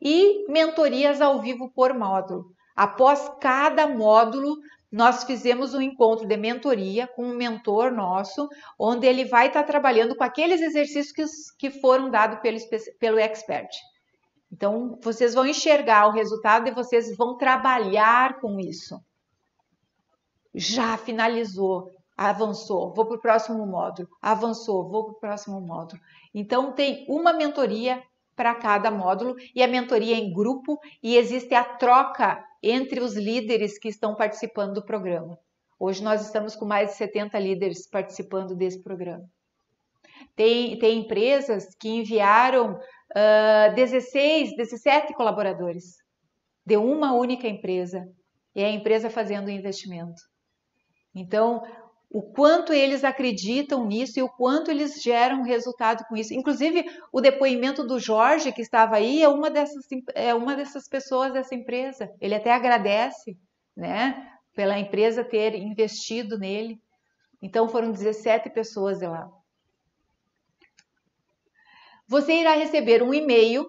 e 0.00 0.50
mentorias 0.50 1.20
ao 1.20 1.40
vivo 1.40 1.70
por 1.70 1.94
módulo. 1.94 2.46
Após 2.74 3.30
cada 3.40 3.86
módulo, 3.86 4.58
nós 4.90 5.24
fizemos 5.24 5.74
um 5.74 5.80
encontro 5.80 6.26
de 6.26 6.36
mentoria 6.36 7.06
com 7.06 7.24
um 7.24 7.34
mentor 7.34 7.90
nosso, 7.90 8.48
onde 8.78 9.06
ele 9.06 9.24
vai 9.24 9.48
estar 9.48 9.64
trabalhando 9.64 10.14
com 10.14 10.22
aqueles 10.22 10.60
exercícios 10.60 11.50
que, 11.58 11.70
foram 11.70 12.10
dados 12.10 12.38
pelo, 12.40 12.58
pelo 12.98 13.18
expert. 13.18 13.68
Então, 14.52 14.98
vocês 15.02 15.34
vão 15.34 15.46
enxergar 15.46 16.06
o 16.06 16.12
resultado 16.12 16.68
e 16.68 16.74
vocês 16.74 17.16
vão 17.16 17.36
trabalhar 17.36 18.40
com 18.40 18.60
isso. 18.60 19.00
Já 20.54 20.96
finalizou, 20.96 21.90
avançou, 22.16 22.94
vou 22.94 23.06
para 23.06 23.16
o 23.16 23.20
próximo 23.20 23.66
módulo, 23.66 24.08
avançou, 24.22 24.88
vou 24.88 25.04
para 25.04 25.12
o 25.12 25.20
próximo 25.20 25.60
módulo. 25.60 26.00
Então, 26.32 26.72
tem 26.72 27.04
uma 27.08 27.32
mentoria 27.32 28.02
para 28.36 28.54
cada 28.54 28.90
módulo 28.90 29.34
e 29.54 29.62
a 29.62 29.66
mentoria 29.66 30.14
é 30.14 30.18
em 30.18 30.32
grupo 30.32 30.78
e 31.02 31.16
existe 31.16 31.54
a 31.54 31.64
troca 31.64 32.44
entre 32.62 33.00
os 33.00 33.16
líderes 33.16 33.78
que 33.78 33.88
estão 33.88 34.14
participando 34.14 34.74
do 34.74 34.84
programa. 34.84 35.38
Hoje 35.78 36.04
nós 36.04 36.24
estamos 36.24 36.54
com 36.54 36.66
mais 36.66 36.90
de 36.90 36.96
70 36.96 37.38
líderes 37.38 37.88
participando 37.88 38.54
desse 38.54 38.82
programa. 38.82 39.24
Tem, 40.34 40.78
tem 40.78 41.00
empresas 41.00 41.74
que 41.80 41.88
enviaram 41.88 42.74
uh, 42.74 43.74
16, 43.74 44.54
17 44.56 45.14
colaboradores 45.14 45.96
de 46.64 46.76
uma 46.76 47.14
única 47.14 47.48
empresa 47.48 48.06
e 48.54 48.62
a 48.62 48.70
empresa 48.70 49.08
fazendo 49.10 49.48
o 49.48 49.50
investimento. 49.50 50.20
Então, 51.14 51.62
o 52.16 52.22
quanto 52.22 52.72
eles 52.72 53.04
acreditam 53.04 53.84
nisso 53.84 54.18
e 54.18 54.22
o 54.22 54.28
quanto 54.30 54.70
eles 54.70 55.02
geram 55.02 55.42
resultado 55.42 56.02
com 56.08 56.16
isso. 56.16 56.32
Inclusive, 56.32 56.82
o 57.12 57.20
depoimento 57.20 57.86
do 57.86 58.00
Jorge, 58.00 58.52
que 58.52 58.62
estava 58.62 58.96
aí, 58.96 59.22
é 59.22 59.28
uma 59.28 59.50
dessas, 59.50 59.84
é 60.14 60.34
uma 60.34 60.56
dessas 60.56 60.88
pessoas 60.88 61.34
dessa 61.34 61.54
empresa. 61.54 62.10
Ele 62.18 62.34
até 62.34 62.54
agradece, 62.54 63.38
né, 63.76 64.32
pela 64.54 64.78
empresa 64.78 65.22
ter 65.22 65.56
investido 65.56 66.38
nele. 66.38 66.80
Então, 67.42 67.68
foram 67.68 67.92
17 67.92 68.48
pessoas 68.48 68.98
de 68.98 69.06
lá. 69.06 69.28
Você 72.08 72.32
irá 72.32 72.54
receber 72.54 73.02
um 73.02 73.12
e-mail 73.12 73.68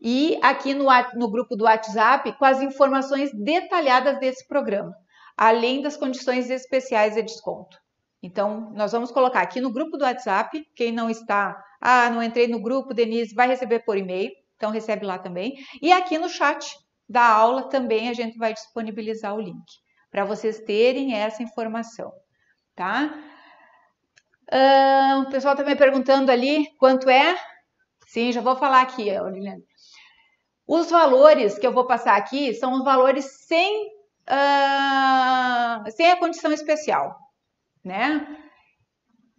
e 0.00 0.38
aqui 0.40 0.74
no, 0.74 0.86
no 1.14 1.28
grupo 1.28 1.56
do 1.56 1.64
WhatsApp 1.64 2.38
com 2.38 2.44
as 2.44 2.62
informações 2.62 3.32
detalhadas 3.34 4.20
desse 4.20 4.46
programa 4.46 4.94
além 5.36 5.82
das 5.82 5.96
condições 5.96 6.48
especiais 6.50 7.14
de 7.14 7.22
desconto. 7.22 7.78
Então, 8.22 8.72
nós 8.74 8.92
vamos 8.92 9.10
colocar 9.10 9.40
aqui 9.40 9.60
no 9.60 9.70
grupo 9.70 9.96
do 9.96 10.04
WhatsApp, 10.04 10.66
quem 10.74 10.90
não 10.90 11.10
está, 11.10 11.62
ah, 11.80 12.10
não 12.10 12.22
entrei 12.22 12.48
no 12.48 12.60
grupo, 12.60 12.94
Denise, 12.94 13.34
vai 13.34 13.46
receber 13.46 13.80
por 13.80 13.96
e-mail, 13.96 14.30
então 14.56 14.70
recebe 14.70 15.04
lá 15.04 15.18
também. 15.18 15.54
E 15.82 15.92
aqui 15.92 16.18
no 16.18 16.28
chat 16.28 16.76
da 17.08 17.24
aula 17.24 17.68
também 17.68 18.08
a 18.08 18.14
gente 18.14 18.36
vai 18.38 18.52
disponibilizar 18.52 19.34
o 19.34 19.40
link, 19.40 19.64
para 20.10 20.24
vocês 20.24 20.58
terem 20.60 21.14
essa 21.14 21.42
informação, 21.42 22.10
tá? 22.74 23.14
Uh, 24.52 25.20
o 25.22 25.30
pessoal 25.30 25.54
está 25.54 25.64
me 25.64 25.76
perguntando 25.76 26.30
ali 26.30 26.66
quanto 26.78 27.10
é. 27.10 27.36
Sim, 28.06 28.32
já 28.32 28.40
vou 28.40 28.56
falar 28.56 28.80
aqui, 28.80 29.04
Liliane. 29.04 29.62
Os 30.66 30.90
valores 30.90 31.58
que 31.58 31.66
eu 31.66 31.72
vou 31.72 31.86
passar 31.86 32.16
aqui 32.16 32.54
são 32.54 32.72
os 32.74 32.84
valores 32.84 33.24
sem 33.46 33.95
uh, 34.28 35.90
sem 35.90 36.10
a 36.10 36.16
condição 36.18 36.52
especial, 36.52 37.16
né? 37.84 38.26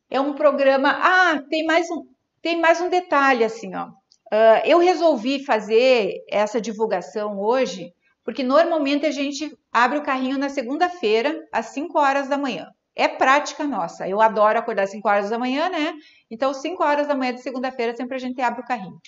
É 0.10 0.20
um 0.20 0.34
programa. 0.34 0.90
Ah, 0.90 1.42
tem 1.50 1.66
mais 1.66 1.90
um, 1.92 2.06
tem 2.42 2.60
mais 2.60 2.80
um 2.82 2.90
detalhe 2.90 3.44
assim, 3.44 3.76
ó. 3.76 3.88
Uh, 4.32 4.60
eu 4.66 4.80
resolvi 4.80 5.44
fazer 5.46 6.24
essa 6.30 6.60
divulgação 6.60 7.40
hoje 7.40 7.94
porque 8.28 8.44
normalmente 8.44 9.06
a 9.06 9.12
gente 9.12 9.58
abre 9.72 10.00
o 10.00 10.04
carrinho 10.04 10.38
na 10.38 10.50
segunda-feira 10.50 11.48
às 11.50 11.68
5 11.68 11.98
horas 11.98 12.28
da 12.28 12.38
manhã. 12.38 12.68
É 12.94 13.08
prática 13.08 13.64
nossa. 13.64 14.06
Eu 14.06 14.20
adoro 14.20 14.60
acordar 14.60 14.84
às 14.84 14.92
5 14.92 15.08
horas 15.08 15.30
da 15.30 15.40
manhã, 15.40 15.70
né? 15.70 15.94
Então, 16.30 16.54
5 16.54 16.84
horas 16.84 17.08
da 17.08 17.16
manhã 17.16 17.34
de 17.34 17.42
segunda-feira 17.42 17.96
sempre 17.96 18.18
a 18.18 18.20
gente 18.20 18.42
abre 18.42 18.60
o 18.60 18.66
carrinho. 18.66 19.00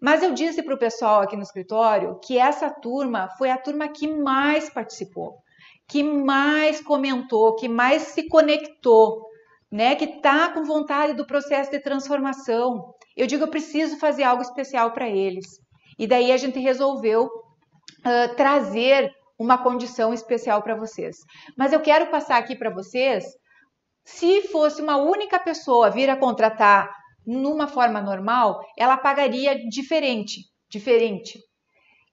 Mas 0.00 0.22
eu 0.22 0.32
disse 0.32 0.62
para 0.62 0.74
o 0.74 0.78
pessoal 0.78 1.22
aqui 1.22 1.36
no 1.36 1.42
escritório 1.42 2.18
que 2.22 2.38
essa 2.38 2.70
turma 2.70 3.28
foi 3.38 3.50
a 3.50 3.58
turma 3.58 3.88
que 3.88 4.06
mais 4.06 4.70
participou, 4.70 5.38
que 5.88 6.02
mais 6.02 6.80
comentou, 6.80 7.54
que 7.56 7.68
mais 7.68 8.02
se 8.02 8.28
conectou, 8.28 9.22
né? 9.70 9.94
Que 9.94 10.04
está 10.04 10.50
com 10.50 10.64
vontade 10.64 11.14
do 11.14 11.26
processo 11.26 11.70
de 11.70 11.80
transformação. 11.80 12.94
Eu 13.16 13.26
digo, 13.26 13.44
eu 13.44 13.48
preciso 13.48 13.98
fazer 13.98 14.22
algo 14.22 14.42
especial 14.42 14.92
para 14.92 15.08
eles. 15.08 15.46
E 15.98 16.06
daí 16.06 16.32
a 16.32 16.36
gente 16.36 16.58
resolveu 16.58 17.24
uh, 17.26 18.34
trazer 18.36 19.10
uma 19.38 19.58
condição 19.58 20.14
especial 20.14 20.62
para 20.62 20.74
vocês. 20.74 21.16
Mas 21.56 21.72
eu 21.72 21.80
quero 21.80 22.06
passar 22.06 22.38
aqui 22.38 22.56
para 22.56 22.70
vocês, 22.70 23.24
se 24.04 24.42
fosse 24.48 24.80
uma 24.80 24.96
única 24.96 25.38
pessoa 25.38 25.90
vir 25.90 26.08
a 26.10 26.16
contratar 26.16 26.90
numa 27.26 27.68
forma 27.68 28.00
normal, 28.00 28.60
ela 28.76 28.96
pagaria 28.96 29.68
diferente, 29.68 30.40
diferente. 30.68 31.38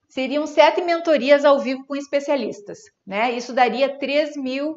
Seriam 0.08 0.46
sete 0.46 0.82
mentorias 0.82 1.44
ao 1.44 1.60
vivo 1.60 1.86
com 1.86 1.94
especialistas, 1.94 2.78
né? 3.06 3.32
Isso 3.32 3.52
daria 3.52 3.86
R$ 3.86 4.76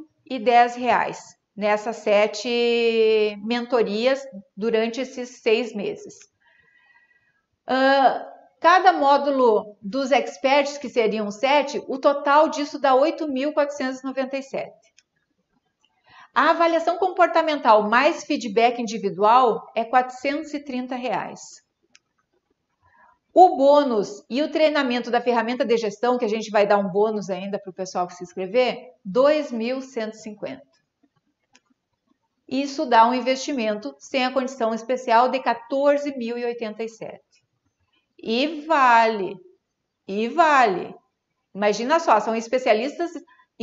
reais 0.78 1.20
nessas 1.56 1.98
sete 1.98 3.38
mentorias 3.44 4.26
durante 4.56 5.02
esses 5.02 5.42
seis 5.42 5.74
meses. 5.74 6.16
Uh, 7.68 8.34
cada 8.60 8.94
módulo 8.94 9.78
dos 9.82 10.12
experts, 10.12 10.78
que 10.78 10.90
seriam 10.90 11.30
sete, 11.32 11.84
o 11.88 11.98
total 11.98 12.50
disso 12.50 12.80
dá 12.80 12.94
8.497. 12.94 14.72
A 16.34 16.50
avaliação 16.50 16.98
comportamental 16.98 17.88
mais 17.88 18.24
feedback 18.24 18.82
individual 18.82 19.70
é 19.76 19.86
430 19.86 20.96
reais. 20.96 21.62
O 23.32 23.56
bônus 23.56 24.24
e 24.30 24.42
o 24.42 24.52
treinamento 24.52 25.12
da 25.12 25.22
ferramenta 25.22 25.64
de 25.64 25.78
gestão, 25.78 26.18
que 26.18 26.26
a 26.26 26.30
gente 26.30 26.50
vai 26.50 26.66
dar 26.66 26.78
um 26.78 26.90
bônus 26.90 27.30
ainda 27.30 27.60
para 27.60 27.70
o 27.70 27.74
pessoal 27.74 28.08
que 28.08 28.16
se 28.16 28.24
inscrever, 28.24 28.92
2.150. 29.08 30.60
Isso 32.48 32.86
dá 32.86 33.08
um 33.08 33.14
investimento 33.14 33.96
sem 34.00 34.26
a 34.26 34.32
condição 34.32 34.74
especial 34.74 35.30
de 35.30 35.40
14.087. 35.40 37.20
E 38.20 38.62
vale, 38.68 39.36
e 40.08 40.28
vale. 40.30 40.96
Imagina 41.54 42.00
só, 42.00 42.20
são 42.20 42.36
especialistas 42.36 43.12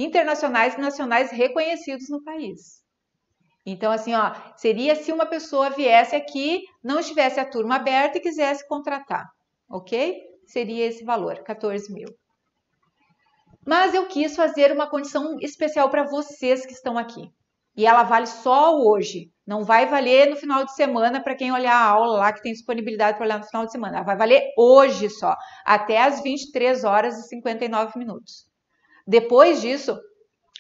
internacionais 0.05 0.75
e 0.75 0.81
nacionais 0.81 1.31
reconhecidos 1.31 2.09
no 2.09 2.23
país. 2.23 2.81
Então, 3.65 3.93
assim, 3.93 4.15
ó, 4.15 4.33
seria 4.57 4.95
se 4.97 5.13
uma 5.13 5.27
pessoa 5.27 5.71
viesse 5.71 6.17
aqui, 6.17 6.63
não 6.83 6.99
estivesse 6.99 7.39
a 7.39 7.49
turma 7.49 7.77
aberta 7.77 8.19
e 8.19 8.21
quisesse 8.21 8.67
contratar, 8.67 9.27
ok? 9.71 10.19
Seria 10.47 10.87
esse 10.87 11.05
valor, 11.05 11.43
14 11.43 11.93
mil. 11.93 12.09
Mas 13.67 13.95
eu 13.95 14.07
quis 14.09 14.35
fazer 14.35 14.73
uma 14.73 14.89
condição 14.89 15.37
especial 15.41 15.91
para 15.91 16.05
vocês 16.05 16.65
que 16.65 16.73
estão 16.73 16.97
aqui. 16.97 17.29
E 17.77 17.87
ela 17.87 18.03
vale 18.03 18.27
só 18.27 18.77
hoje. 18.77 19.31
Não 19.47 19.63
vai 19.63 19.87
valer 19.87 20.29
no 20.29 20.37
final 20.37 20.65
de 20.65 20.75
semana 20.75 21.23
para 21.23 21.37
quem 21.37 21.53
olhar 21.53 21.75
a 21.75 21.89
aula 21.89 22.19
lá 22.19 22.33
que 22.33 22.43
tem 22.43 22.53
disponibilidade 22.53 23.17
para 23.17 23.27
olhar 23.27 23.39
no 23.39 23.47
final 23.47 23.67
de 23.67 23.73
semana. 23.73 23.99
Ela 23.99 24.07
vai 24.07 24.17
valer 24.17 24.43
hoje 24.57 25.09
só, 25.11 25.37
até 25.65 26.03
as 26.03 26.23
23 26.23 26.85
horas 26.85 27.19
e 27.19 27.29
59 27.29 27.99
minutos. 27.99 28.50
Depois 29.07 29.61
disso, 29.61 29.99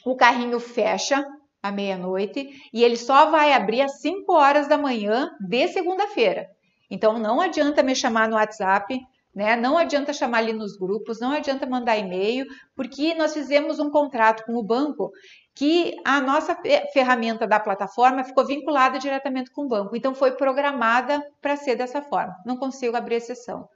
o 0.05 0.17
carrinho 0.17 0.59
fecha 0.59 1.25
à 1.63 1.71
meia-noite 1.71 2.49
e 2.73 2.83
ele 2.83 2.97
só 2.97 3.31
vai 3.31 3.53
abrir 3.53 3.83
às 3.83 4.01
5 4.01 4.33
horas 4.33 4.67
da 4.67 4.79
manhã 4.79 5.31
de 5.41 5.69
segunda-feira. 5.69 6.47
Então 6.91 7.19
não 7.19 7.41
adianta 7.41 7.83
me 7.83 7.95
chamar 7.95 8.29
no 8.29 8.37
WhatsApp, 8.37 8.99
né? 9.35 9.55
Não 9.55 9.79
adianta 9.79 10.13
chamar 10.13 10.39
ali 10.39 10.53
nos 10.53 10.77
grupos, 10.77 11.21
não 11.21 11.33
adianta 11.33 11.67
mandar 11.67 11.97
e-mail, 11.97 12.47
porque 12.75 13.15
nós 13.15 13.33
fizemos 13.33 13.79
um 13.79 13.91
contrato 13.91 14.45
com 14.45 14.57
o 14.57 14.63
banco 14.63 15.11
que 15.55 15.95
a 16.05 16.21
nossa 16.21 16.57
ferramenta 16.93 17.47
da 17.47 17.61
plataforma 17.61 18.25
ficou 18.25 18.45
vinculada 18.45 18.99
diretamente 18.99 19.53
com 19.53 19.67
o 19.67 19.69
banco. 19.69 19.95
Então 19.95 20.15
foi 20.15 20.33
programada 20.33 21.23
para 21.41 21.57
ser 21.57 21.77
dessa 21.77 22.03
forma. 22.03 22.35
Não 22.45 22.57
consigo 22.57 22.97
abrir 22.97 23.21
sessão. 23.21 23.69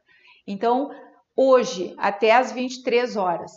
Então, 0.46 0.90
hoje, 1.36 1.94
até 1.98 2.32
às 2.32 2.52
23 2.52 3.16
horas, 3.16 3.52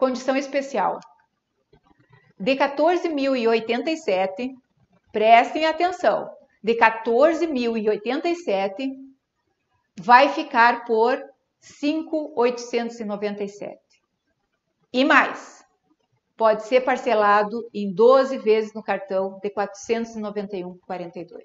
Condição 0.00 0.34
especial. 0.34 0.98
De 2.38 2.56
14.087, 2.56 4.54
prestem 5.12 5.66
atenção, 5.66 6.34
de 6.64 6.74
14.087 6.74 8.94
vai 10.00 10.30
ficar 10.30 10.86
por 10.86 11.22
5.897. 11.62 13.76
E 14.90 15.04
mais, 15.04 15.62
pode 16.34 16.62
ser 16.62 16.80
parcelado 16.80 17.68
em 17.74 17.92
12 17.92 18.38
vezes 18.38 18.72
no 18.72 18.82
cartão 18.82 19.38
de 19.42 19.50
491,42. 19.50 21.42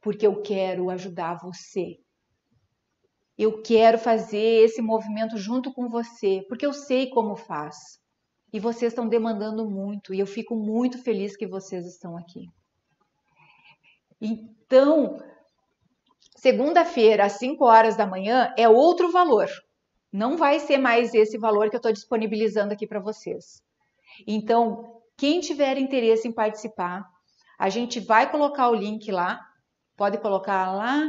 Porque 0.00 0.26
eu 0.26 0.40
quero 0.40 0.88
ajudar 0.88 1.34
você. 1.34 1.98
Eu 3.38 3.62
quero 3.62 3.96
fazer 3.96 4.64
esse 4.64 4.82
movimento 4.82 5.36
junto 5.36 5.72
com 5.72 5.88
você, 5.88 6.44
porque 6.48 6.66
eu 6.66 6.72
sei 6.72 7.08
como 7.08 7.36
faz. 7.36 7.76
E 8.52 8.58
vocês 8.58 8.92
estão 8.92 9.06
demandando 9.06 9.68
muito, 9.70 10.12
e 10.12 10.18
eu 10.18 10.26
fico 10.26 10.56
muito 10.56 10.98
feliz 11.02 11.36
que 11.36 11.46
vocês 11.46 11.86
estão 11.86 12.16
aqui. 12.16 12.46
Então, 14.20 15.18
segunda-feira, 16.36 17.26
às 17.26 17.32
5 17.32 17.64
horas 17.64 17.94
da 17.94 18.06
manhã, 18.06 18.52
é 18.56 18.68
outro 18.68 19.12
valor. 19.12 19.48
Não 20.12 20.36
vai 20.36 20.58
ser 20.58 20.78
mais 20.78 21.14
esse 21.14 21.38
valor 21.38 21.68
que 21.68 21.76
eu 21.76 21.78
estou 21.78 21.92
disponibilizando 21.92 22.72
aqui 22.72 22.86
para 22.86 22.98
vocês. 22.98 23.62
Então, 24.26 25.00
quem 25.16 25.38
tiver 25.40 25.76
interesse 25.78 26.26
em 26.26 26.32
participar, 26.32 27.04
a 27.58 27.68
gente 27.68 28.00
vai 28.00 28.30
colocar 28.30 28.70
o 28.70 28.74
link 28.74 29.10
lá. 29.12 29.38
Pode 29.96 30.18
colocar 30.18 30.72
lá. 30.72 31.06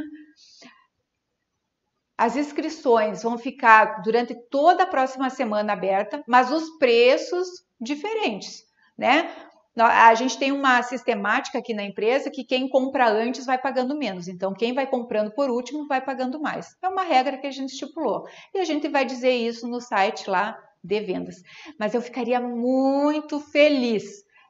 As 2.20 2.36
inscrições 2.36 3.22
vão 3.22 3.38
ficar 3.38 4.02
durante 4.02 4.34
toda 4.50 4.82
a 4.82 4.86
próxima 4.86 5.30
semana 5.30 5.72
aberta, 5.72 6.22
mas 6.28 6.52
os 6.52 6.68
preços 6.76 7.48
diferentes, 7.80 8.62
né? 8.98 9.34
A 9.74 10.12
gente 10.14 10.36
tem 10.36 10.52
uma 10.52 10.82
sistemática 10.82 11.56
aqui 11.56 11.72
na 11.72 11.82
empresa 11.82 12.30
que 12.30 12.44
quem 12.44 12.68
compra 12.68 13.08
antes 13.08 13.46
vai 13.46 13.56
pagando 13.56 13.96
menos. 13.96 14.28
Então, 14.28 14.52
quem 14.52 14.74
vai 14.74 14.86
comprando 14.86 15.30
por 15.30 15.48
último 15.48 15.86
vai 15.86 16.02
pagando 16.02 16.38
mais. 16.38 16.76
É 16.82 16.88
uma 16.90 17.04
regra 17.04 17.38
que 17.38 17.46
a 17.46 17.50
gente 17.50 17.70
estipulou. 17.70 18.26
E 18.54 18.58
a 18.58 18.66
gente 18.66 18.86
vai 18.86 19.06
dizer 19.06 19.32
isso 19.32 19.66
no 19.66 19.80
site 19.80 20.28
lá 20.28 20.62
de 20.84 21.00
vendas. 21.00 21.36
Mas 21.78 21.94
eu 21.94 22.02
ficaria 22.02 22.38
muito 22.38 23.40
feliz 23.40 24.04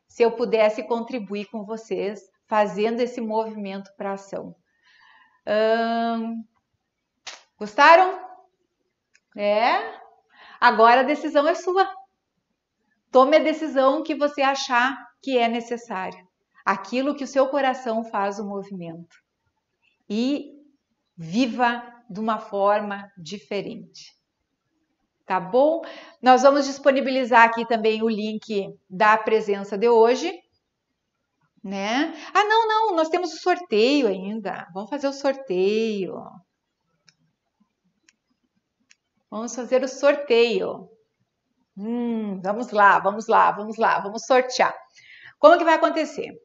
se 0.09 0.25
eu 0.25 0.33
pudesse 0.33 0.83
contribuir 0.83 1.45
com 1.45 1.65
vocês 1.65 2.21
fazendo 2.49 2.99
esse 2.99 3.21
movimento 3.21 3.93
para 3.97 4.15
ação. 4.15 4.57
Hum, 5.47 6.43
Gostaram? 7.61 8.19
É? 9.37 10.01
Agora 10.59 11.01
a 11.03 11.05
decisão 11.05 11.47
é 11.47 11.55
sua. 11.55 11.87
Tome 13.13 13.37
a 13.37 13.43
decisão 13.43 14.03
que 14.03 14.15
você 14.15 14.41
achar 14.41 14.97
que 15.21 15.37
é 15.37 15.47
necessária. 15.47 16.27
Aquilo 16.65 17.15
que 17.15 17.25
o 17.25 17.27
seu 17.27 17.49
coração 17.49 18.03
faz 18.03 18.39
o 18.39 18.47
movimento. 18.47 19.15
E 20.09 20.53
viva 21.15 21.85
de 22.09 22.19
uma 22.19 22.39
forma 22.39 23.13
diferente. 23.19 24.17
Tá 25.27 25.39
bom? 25.39 25.83
Nós 26.23 26.43
vamos 26.43 26.65
disponibilizar 26.65 27.45
aqui 27.45 27.67
também 27.67 28.03
o 28.03 28.09
link 28.09 28.75
da 28.89 29.19
presença 29.19 29.77
de 29.77 29.87
hoje, 29.87 30.33
né? 31.63 32.15
Ah, 32.33 32.43
não, 32.45 32.67
não, 32.67 32.97
nós 32.97 33.11
temos 33.11 33.35
o 33.35 33.39
sorteio 33.39 34.09
ainda. 34.09 34.67
Vamos 34.73 34.89
fazer 34.89 35.09
o 35.09 35.13
sorteio. 35.13 36.15
Vamos 39.31 39.55
fazer 39.55 39.85
o 39.85 39.89
sorteio. 39.89 40.91
Hum, 41.77 42.41
vamos 42.43 42.71
lá, 42.73 42.99
vamos 42.99 43.29
lá, 43.29 43.53
vamos 43.53 43.77
lá, 43.77 44.01
vamos 44.01 44.27
sortear. 44.27 44.77
Como 45.39 45.57
que 45.57 45.65
vai 45.65 45.75
acontecer? 45.75 46.37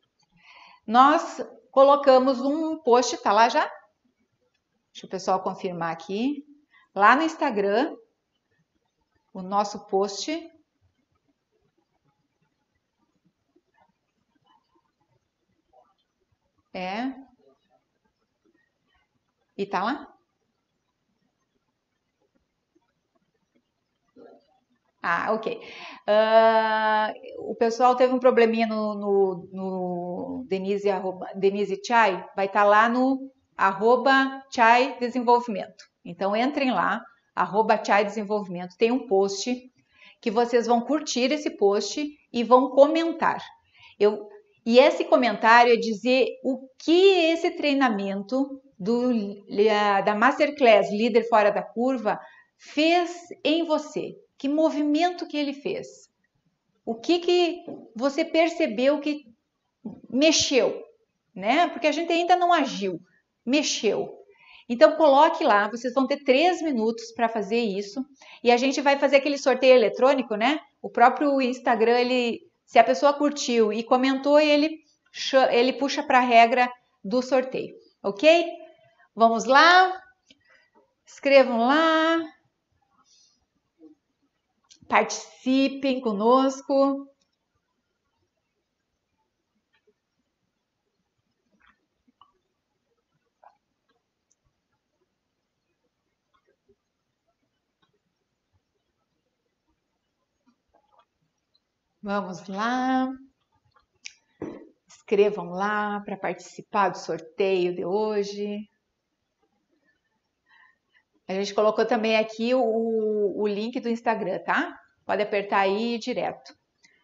Nós 0.85 1.41
colocamos 1.71 2.39
um 2.39 2.77
post, 2.77 3.17
tá 3.17 3.31
lá 3.31 3.49
já? 3.49 3.69
Deixa 4.93 5.07
o 5.07 5.09
pessoal 5.09 5.41
confirmar 5.41 5.91
aqui. 5.91 6.45
Lá 6.93 7.15
no 7.15 7.23
Instagram, 7.23 7.93
o 9.33 9.41
nosso 9.41 9.87
post. 9.87 10.31
É. 16.73 17.13
E 19.57 19.65
tá 19.65 19.83
lá? 19.83 20.14
Ah, 25.07 25.31
ok. 25.33 25.61
Uh, 26.09 27.51
o 27.51 27.55
pessoal 27.55 27.95
teve 27.95 28.11
um 28.11 28.17
probleminha 28.17 28.65
no, 28.65 28.95
no, 28.95 29.49
no 29.53 30.45
Denise, 30.49 30.89
arroba, 30.89 31.27
Denise 31.35 31.79
Chai, 31.85 32.25
vai 32.35 32.47
estar 32.47 32.63
tá 32.63 32.65
lá 32.65 32.89
no 32.89 33.31
arroba 33.55 34.41
Chai 34.51 34.97
Desenvolvimento. 34.99 35.83
Então 36.03 36.35
entrem 36.35 36.71
lá, 36.71 37.03
arroba 37.35 37.79
Chai 37.85 38.03
Desenvolvimento, 38.03 38.75
tem 38.79 38.89
um 38.91 39.05
post 39.05 39.55
que 40.19 40.31
vocês 40.31 40.65
vão 40.65 40.81
curtir 40.81 41.31
esse 41.31 41.55
post 41.55 42.03
e 42.33 42.43
vão 42.43 42.71
comentar. 42.71 43.39
Eu, 43.99 44.27
e 44.65 44.79
esse 44.79 45.05
comentário 45.05 45.71
é 45.71 45.77
dizer 45.77 46.29
o 46.43 46.67
que 46.83 47.29
esse 47.31 47.51
treinamento 47.51 48.59
do, 48.79 49.11
da 50.03 50.15
Masterclass 50.15 50.89
Líder 50.89 51.29
Fora 51.29 51.51
da 51.51 51.61
Curva 51.61 52.19
fez 52.57 53.11
em 53.43 53.63
você 53.63 54.15
que 54.37 54.49
movimento 54.49 55.27
que 55.27 55.37
ele 55.37 55.53
fez? 55.53 56.09
O 56.85 56.95
que 56.95 57.19
que 57.19 57.65
você 57.95 58.23
percebeu 58.23 58.99
que 58.99 59.25
mexeu, 60.09 60.83
né? 61.33 61.67
Porque 61.69 61.87
a 61.87 61.91
gente 61.91 62.11
ainda 62.11 62.35
não 62.35 62.53
agiu, 62.53 62.99
mexeu. 63.45 64.25
Então 64.67 64.95
coloque 64.95 65.43
lá, 65.43 65.69
vocês 65.69 65.93
vão 65.93 66.07
ter 66.07 66.23
três 66.23 66.61
minutos 66.61 67.11
para 67.11 67.29
fazer 67.29 67.59
isso 67.59 68.03
e 68.43 68.51
a 68.51 68.57
gente 68.57 68.81
vai 68.81 68.97
fazer 68.97 69.17
aquele 69.17 69.37
sorteio 69.37 69.75
eletrônico, 69.75 70.35
né? 70.35 70.59
O 70.81 70.89
próprio 70.89 71.39
Instagram, 71.41 71.99
ele, 71.99 72.41
se 72.65 72.79
a 72.79 72.83
pessoa 72.83 73.13
curtiu 73.13 73.71
e 73.71 73.83
comentou, 73.83 74.39
ele 74.39 74.83
ele 75.51 75.71
puxa 75.73 76.03
para 76.03 76.17
a 76.17 76.21
regra 76.21 76.69
do 77.03 77.21
sorteio, 77.21 77.73
ok? 78.03 78.47
Vamos 79.15 79.45
lá, 79.45 79.97
escrevam 81.05 81.67
lá, 81.67 82.19
Participem 84.87 85.99
conosco. 85.99 87.07
Vamos 102.05 102.47
lá. 102.47 103.11
Escrevam 104.87 105.49
lá 105.49 105.99
para 106.01 106.15
participar 106.15 106.89
do 106.89 106.99
sorteio 106.99 107.75
de 107.75 107.83
hoje. 107.83 108.69
A 111.27 111.33
gente 111.33 111.53
colocou 111.53 111.85
também 111.85 112.17
aqui 112.17 112.53
o, 112.53 113.33
o 113.35 113.47
link 113.47 113.79
do 113.79 113.89
Instagram, 113.89 114.39
tá? 114.39 114.77
Pode 115.05 115.21
apertar 115.21 115.59
aí 115.59 115.97
direto. 115.97 116.53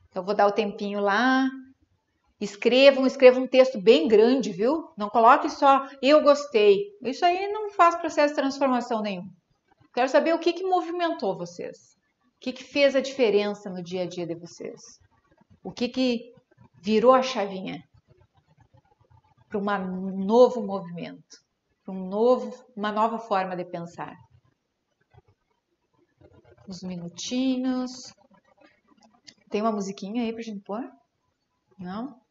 Então, 0.09 0.23
vou 0.23 0.35
dar 0.35 0.47
o 0.47 0.51
tempinho 0.51 0.99
lá. 0.99 1.49
Escrevam, 2.39 3.05
escrevam 3.05 3.43
um 3.43 3.47
texto 3.47 3.79
bem 3.79 4.07
grande, 4.07 4.51
viu? 4.51 4.89
Não 4.97 5.09
coloque 5.09 5.49
só 5.49 5.87
eu 6.01 6.21
gostei. 6.21 6.85
Isso 7.03 7.23
aí 7.25 7.47
não 7.51 7.69
faz 7.71 7.95
processo 7.95 8.33
de 8.33 8.41
transformação 8.41 9.01
nenhum. 9.01 9.27
Quero 9.93 10.09
saber 10.09 10.33
o 10.33 10.39
que, 10.39 10.53
que 10.53 10.63
movimentou 10.63 11.37
vocês. 11.37 11.77
O 12.35 12.39
que, 12.41 12.53
que 12.53 12.63
fez 12.63 12.95
a 12.95 13.01
diferença 13.01 13.69
no 13.69 13.83
dia 13.83 14.03
a 14.03 14.07
dia 14.07 14.25
de 14.25 14.35
vocês. 14.35 14.81
O 15.63 15.71
que, 15.71 15.87
que 15.87 16.31
virou 16.81 17.13
a 17.13 17.21
chavinha 17.21 17.83
para 19.47 19.59
um 19.59 20.25
novo 20.25 20.63
movimento 20.63 21.37
um 21.87 22.07
novo, 22.07 22.53
uma 22.75 22.91
nova 22.91 23.17
forma 23.17 23.55
de 23.55 23.65
pensar. 23.65 24.15
Uns 26.67 26.83
minutinhos. 26.83 28.13
Tem 29.49 29.61
uma 29.61 29.71
musiquinha 29.71 30.23
aí 30.23 30.31
pra 30.31 30.41
gente 30.41 30.61
pôr? 30.61 30.81
Não? 31.77 32.21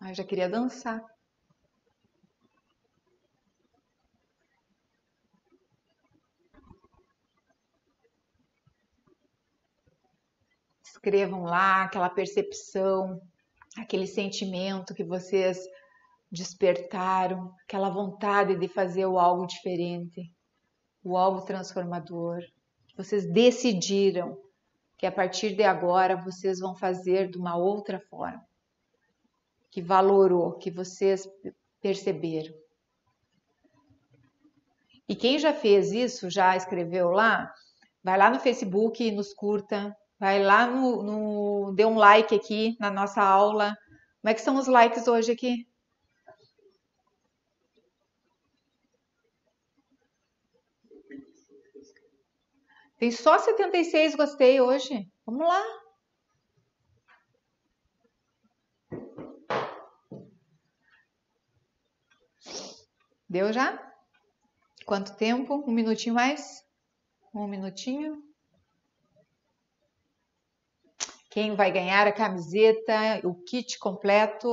Ah, 0.00 0.10
eu 0.10 0.14
já 0.14 0.24
queria 0.24 0.48
dançar. 0.48 1.02
Escrevam 10.82 11.42
lá 11.42 11.82
aquela 11.82 12.08
percepção, 12.08 13.20
aquele 13.76 14.06
sentimento 14.06 14.94
que 14.94 15.04
vocês 15.04 15.58
despertaram 16.34 17.54
aquela 17.64 17.88
vontade 17.88 18.58
de 18.58 18.68
fazer 18.68 19.06
o 19.06 19.18
algo 19.18 19.46
diferente, 19.46 20.30
o 21.02 21.16
algo 21.16 21.42
transformador. 21.42 22.40
Vocês 22.96 23.24
decidiram 23.32 24.36
que 24.98 25.06
a 25.06 25.12
partir 25.12 25.54
de 25.54 25.62
agora 25.62 26.16
vocês 26.16 26.58
vão 26.58 26.74
fazer 26.74 27.30
de 27.30 27.38
uma 27.38 27.56
outra 27.56 28.00
forma, 28.10 28.44
que 29.70 29.80
valorou, 29.80 30.58
que 30.58 30.70
vocês 30.70 31.28
perceberam. 31.80 32.54
E 35.08 35.14
quem 35.14 35.38
já 35.38 35.52
fez 35.52 35.92
isso, 35.92 36.30
já 36.30 36.56
escreveu 36.56 37.10
lá, 37.10 37.52
vai 38.02 38.18
lá 38.18 38.30
no 38.30 38.40
Facebook 38.40 39.04
e 39.04 39.12
nos 39.12 39.34
curta, 39.34 39.94
vai 40.18 40.42
lá 40.42 40.66
no, 40.66 41.02
no 41.02 41.72
dê 41.74 41.84
um 41.84 41.96
like 41.96 42.34
aqui 42.34 42.76
na 42.80 42.90
nossa 42.90 43.22
aula. 43.22 43.76
Como 44.22 44.30
é 44.30 44.34
que 44.34 44.40
são 44.40 44.56
os 44.56 44.66
likes 44.66 45.06
hoje 45.06 45.32
aqui? 45.32 45.66
Tem 53.04 53.10
só 53.10 53.38
76 53.38 54.14
gostei 54.14 54.62
hoje. 54.62 55.06
Vamos 55.26 55.46
lá. 55.46 55.62
Deu 63.28 63.52
já? 63.52 63.78
Quanto 64.86 65.14
tempo? 65.18 65.62
Um 65.68 65.70
minutinho 65.70 66.14
mais? 66.14 66.64
Um 67.34 67.46
minutinho. 67.46 68.22
Quem 71.28 71.54
vai 71.54 71.70
ganhar 71.70 72.06
a 72.06 72.12
camiseta, 72.12 73.20
o 73.22 73.34
kit 73.34 73.78
completo? 73.78 74.48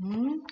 Hum. 0.00 0.42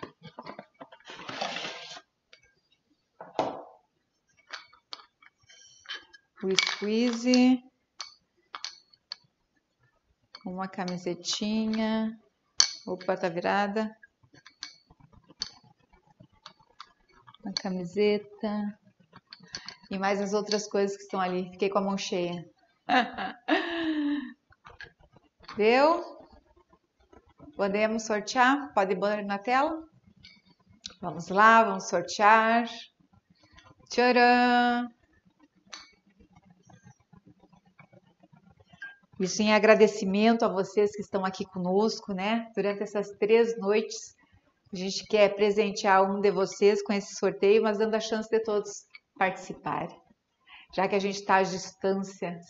Squeeze. 6.57 7.63
Uma 10.45 10.67
camisetinha. 10.67 12.19
Opa, 12.87 13.17
tá 13.17 13.29
virada. 13.29 13.95
Uma 17.45 17.53
camiseta. 17.53 18.79
E 19.91 19.99
mais 19.99 20.21
as 20.21 20.33
outras 20.33 20.67
coisas 20.67 20.97
que 20.97 21.03
estão 21.03 21.21
ali. 21.21 21.51
Fiquei 21.51 21.69
com 21.69 21.79
a 21.79 21.83
mão 21.83 21.99
cheia. 21.99 22.49
Deu? 25.57 26.19
Podemos 27.57 28.05
sortear? 28.05 28.73
Pode 28.73 28.97
pôr 28.97 29.23
na 29.23 29.39
tela? 29.39 29.83
Vamos 31.01 31.29
lá, 31.29 31.65
vamos 31.65 31.89
sortear. 31.89 32.67
Tcharam! 33.91 35.00
Isso 39.21 39.43
em 39.43 39.53
agradecimento 39.53 40.47
a 40.47 40.49
vocês 40.49 40.93
que 40.93 41.03
estão 41.03 41.27
aqui 41.27 41.45
conosco, 41.45 42.15
né? 42.15 42.51
Durante 42.57 42.83
essas 42.83 43.11
três 43.19 43.55
noites, 43.59 44.17
a 44.73 44.77
gente 44.77 45.05
quer 45.07 45.35
presentear 45.35 46.11
um 46.11 46.23
de 46.23 46.31
vocês 46.31 46.83
com 46.83 46.95
esse 46.95 47.15
sorteio, 47.17 47.63
mas 47.63 47.77
dando 47.77 47.95
a 47.95 48.01
chance 48.01 48.31
de 48.31 48.41
todos 48.41 48.87
participarem. 49.19 50.01
Já 50.75 50.89
que 50.89 50.95
a 50.95 50.99
gente 50.99 51.17
está 51.17 51.37
às 51.37 51.51
distâncias. 51.51 52.47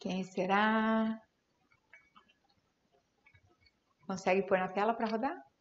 Quem 0.00 0.24
será? 0.24 1.16
Consegue 4.04 4.42
pôr 4.42 4.58
na 4.58 4.66
tela 4.66 4.92
para 4.92 5.06
rodar? 5.06 5.53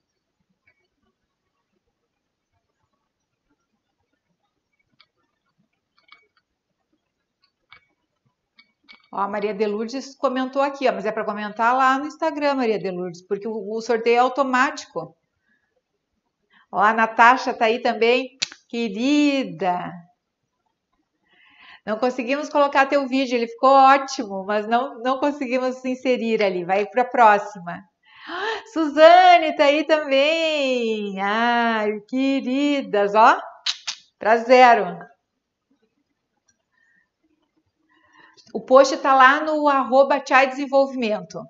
Ó, 9.14 9.20
a 9.20 9.28
Maria 9.28 9.54
de 9.54 9.68
Lourdes 9.68 10.16
comentou 10.16 10.60
aqui, 10.60 10.90
ó, 10.90 10.92
mas 10.92 11.06
é 11.06 11.12
para 11.12 11.24
comentar 11.24 11.78
lá 11.78 12.00
no 12.00 12.08
Instagram, 12.08 12.56
Maria 12.56 12.80
de 12.80 12.90
Lourdes, 12.90 13.22
porque 13.22 13.48
o, 13.48 13.54
o 13.54 13.80
sorteio 13.80 14.16
é 14.16 14.20
automático. 14.20 15.16
Ó, 16.72 16.80
a 16.80 16.92
Natasha 16.92 17.54
tá 17.54 17.66
aí 17.66 17.80
também, 17.80 18.40
querida. 18.68 19.94
Não 21.86 22.00
conseguimos 22.00 22.50
colocar 22.50 22.88
teu 22.88 23.08
vídeo, 23.08 23.36
ele 23.36 23.48
ficou 23.48 23.70
ótimo, 23.70 24.46
mas 24.46 24.68
não, 24.68 25.00
não 25.04 25.20
conseguimos 25.20 25.86
inserir 25.86 26.42
ali. 26.42 26.66
Vai 26.66 26.88
para 26.88 27.04
a 27.04 27.06
próxima. 27.06 27.84
Suzane 28.74 29.56
tá 29.56 29.66
aí 29.66 29.84
também. 29.84 31.22
Ai, 31.22 32.00
queridas, 32.08 33.14
ó. 33.14 33.40
Para 34.18 34.38
zero. 34.38 34.98
O 38.54 38.62
post 38.62 38.94
está 38.94 39.16
lá 39.16 39.42
no 39.44 39.68
arroba 39.68 40.24
Chai 40.24 40.48
Desenvolvimento. 40.48 41.44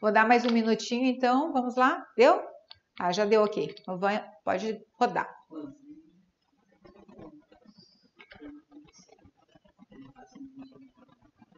Vou 0.00 0.10
dar 0.10 0.26
mais 0.26 0.46
um 0.46 0.50
minutinho, 0.50 1.04
então. 1.04 1.52
Vamos 1.52 1.76
lá? 1.76 2.02
Deu? 2.16 2.42
Ah, 2.98 3.12
já 3.12 3.26
deu 3.26 3.42
ok. 3.42 3.74
Pode 4.42 4.82
rodar. 4.94 5.30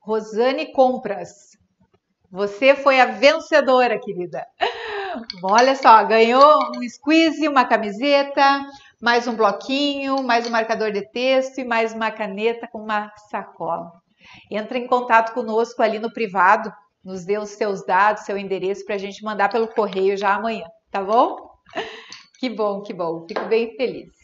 Rosane 0.03 0.73
Compras. 0.73 1.57
Você 2.29 2.75
foi 2.75 3.01
a 3.01 3.07
vencedora, 3.07 4.01
querida. 4.01 4.45
Olha 5.43 5.77
só, 5.77 6.03
ganhou 6.05 6.59
um 6.77 6.89
squeeze, 6.89 7.47
uma 7.47 7.65
camiseta, 7.65 8.67
mais 9.01 9.29
um 9.29 9.35
bloquinho, 9.35 10.23
mais 10.23 10.47
um 10.47 10.51
marcador 10.51 10.91
de 10.91 11.03
texto 11.11 11.59
e 11.59 11.65
mais 11.65 11.93
uma 11.93 12.11
caneta 12.11 12.67
com 12.67 12.79
uma 12.79 13.13
sacola. 13.31 13.93
Entra 14.51 14.79
em 14.79 14.87
contato 14.87 15.33
conosco 15.33 15.83
ali 15.83 15.99
no 15.99 16.13
privado, 16.13 16.73
nos 17.05 17.25
dê 17.25 17.39
os 17.39 17.51
seus 17.51 17.85
dados, 17.87 18.25
seu 18.25 18.37
endereço 18.37 18.85
para 18.85 18.97
a 18.97 18.99
gente 18.99 19.23
mandar 19.23 19.51
pelo 19.51 19.69
correio 19.69 20.17
já 20.17 20.35
amanhã, 20.35 20.67
tá 20.91 21.03
bom? 21.03 21.51
Que 22.41 22.51
bom, 22.51 22.83
que 22.83 22.93
bom, 22.93 23.25
fico 23.29 23.45
bem 23.47 23.77
feliz. 23.77 24.24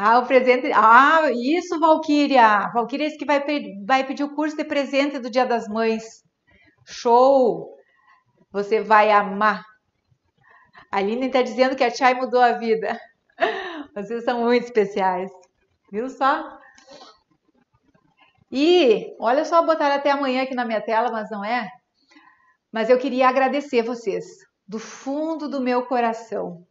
Ah, 0.00 0.20
o 0.20 0.26
presente. 0.26 0.70
Ah, 0.72 1.28
isso, 1.34 1.80
Valquíria. 1.80 2.70
Valquíria 2.72 3.02
é 3.02 3.08
esse 3.08 3.18
que 3.18 3.24
vai, 3.24 3.44
vai 3.84 4.06
pedir 4.06 4.22
o 4.22 4.32
curso 4.32 4.56
de 4.56 4.64
presente 4.64 5.18
do 5.18 5.28
Dia 5.28 5.44
das 5.44 5.66
Mães. 5.66 6.22
Show! 6.86 7.76
Você 8.52 8.80
vai 8.80 9.10
amar. 9.10 9.64
A 10.92 10.98
Aline 10.98 11.26
está 11.26 11.42
dizendo 11.42 11.74
que 11.74 11.82
a 11.82 11.90
Chai 11.90 12.14
mudou 12.14 12.40
a 12.40 12.52
vida. 12.52 12.96
Vocês 13.92 14.22
são 14.22 14.42
muito 14.44 14.66
especiais. 14.66 15.32
Viu 15.90 16.08
só? 16.08 16.58
E 18.52 19.16
olha 19.18 19.44
só, 19.44 19.66
botar 19.66 19.92
até 19.92 20.12
amanhã 20.12 20.44
aqui 20.44 20.54
na 20.54 20.64
minha 20.64 20.80
tela, 20.80 21.10
mas 21.10 21.28
não 21.28 21.44
é? 21.44 21.68
Mas 22.72 22.88
eu 22.88 22.98
queria 22.98 23.28
agradecer 23.28 23.82
vocês 23.82 24.24
do 24.64 24.78
fundo 24.78 25.48
do 25.48 25.60
meu 25.60 25.86
coração 25.86 26.64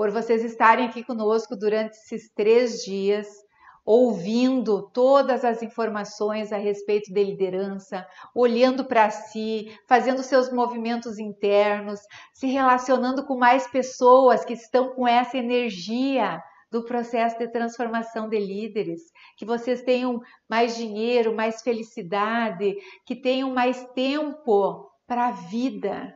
por 0.00 0.10
vocês 0.10 0.42
estarem 0.42 0.86
aqui 0.86 1.04
conosco 1.04 1.54
durante 1.54 1.92
esses 1.92 2.30
três 2.30 2.82
dias, 2.82 3.28
ouvindo 3.84 4.88
todas 4.94 5.44
as 5.44 5.62
informações 5.62 6.54
a 6.54 6.56
respeito 6.56 7.12
de 7.12 7.22
liderança, 7.22 8.06
olhando 8.34 8.86
para 8.86 9.10
si, 9.10 9.70
fazendo 9.86 10.22
seus 10.22 10.50
movimentos 10.50 11.18
internos, 11.18 12.00
se 12.32 12.46
relacionando 12.46 13.26
com 13.26 13.36
mais 13.36 13.66
pessoas 13.66 14.42
que 14.42 14.54
estão 14.54 14.94
com 14.94 15.06
essa 15.06 15.36
energia 15.36 16.42
do 16.72 16.82
processo 16.82 17.36
de 17.36 17.48
transformação 17.48 18.26
de 18.26 18.38
líderes, 18.38 19.02
que 19.36 19.44
vocês 19.44 19.82
tenham 19.82 20.18
mais 20.48 20.78
dinheiro, 20.78 21.36
mais 21.36 21.60
felicidade, 21.60 22.74
que 23.04 23.14
tenham 23.14 23.52
mais 23.52 23.84
tempo 23.92 24.90
para 25.06 25.28
a 25.28 25.32
vida, 25.32 26.14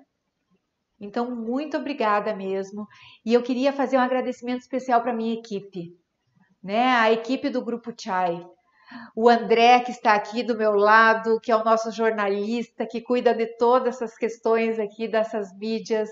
então, 1.01 1.35
muito 1.35 1.77
obrigada 1.77 2.35
mesmo. 2.35 2.87
E 3.25 3.35
eu 3.35 3.43
queria 3.43 3.73
fazer 3.73 3.97
um 3.97 4.01
agradecimento 4.01 4.61
especial 4.61 5.03
para 5.03 5.13
a 5.13 5.17
minha 5.17 5.35
equipe, 5.35 5.93
né? 6.63 6.97
A 6.97 7.13
equipe 7.13 7.51
do 7.51 7.65
Grupo 7.65 7.93
Chai. 7.99 8.45
O 9.17 9.29
André, 9.29 9.81
que 9.81 9.91
está 9.91 10.15
aqui 10.15 10.43
do 10.43 10.57
meu 10.57 10.73
lado, 10.73 11.41
que 11.41 11.51
é 11.51 11.57
o 11.57 11.65
nosso 11.65 11.91
jornalista, 11.91 12.87
que 12.87 13.01
cuida 13.01 13.35
de 13.35 13.47
todas 13.57 13.97
essas 13.97 14.17
questões 14.17 14.79
aqui 14.79 15.09
dessas 15.09 15.57
mídias. 15.57 16.09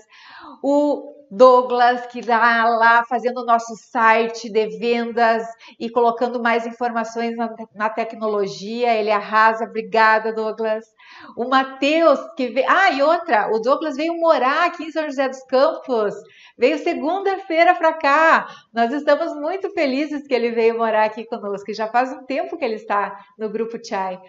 O 0.61 1.13
Douglas, 1.31 2.05
que 2.07 2.19
está 2.19 2.65
lá 2.65 3.03
fazendo 3.05 3.41
o 3.41 3.45
nosso 3.45 3.75
site 3.75 4.51
de 4.51 4.77
vendas 4.77 5.43
e 5.79 5.89
colocando 5.89 6.41
mais 6.41 6.65
informações 6.65 7.35
na, 7.35 7.53
na 7.73 7.89
tecnologia. 7.89 8.93
Ele 8.93 9.11
arrasa. 9.11 9.65
Obrigada, 9.65 10.33
Douglas. 10.33 10.85
O 11.35 11.47
Matheus, 11.47 12.19
que 12.35 12.47
veio. 12.47 12.67
Ah, 12.69 12.91
e 12.91 13.01
outra, 13.01 13.49
o 13.51 13.59
Douglas 13.59 13.95
veio 13.95 14.13
morar 14.19 14.65
aqui 14.65 14.85
em 14.85 14.91
São 14.91 15.03
José 15.05 15.27
dos 15.27 15.43
Campos. 15.45 16.13
Veio 16.55 16.77
segunda-feira 16.77 17.73
para 17.73 17.93
cá. 17.93 18.47
Nós 18.71 18.93
estamos 18.93 19.35
muito 19.35 19.71
felizes 19.71 20.27
que 20.27 20.33
ele 20.33 20.51
veio 20.51 20.77
morar 20.77 21.05
aqui 21.05 21.25
conosco. 21.25 21.73
Já 21.73 21.87
faz 21.87 22.13
um 22.13 22.23
tempo 22.25 22.57
que 22.57 22.63
ele 22.63 22.75
está 22.75 23.17
no 23.39 23.49
grupo 23.49 23.83
Chai. 23.83 24.21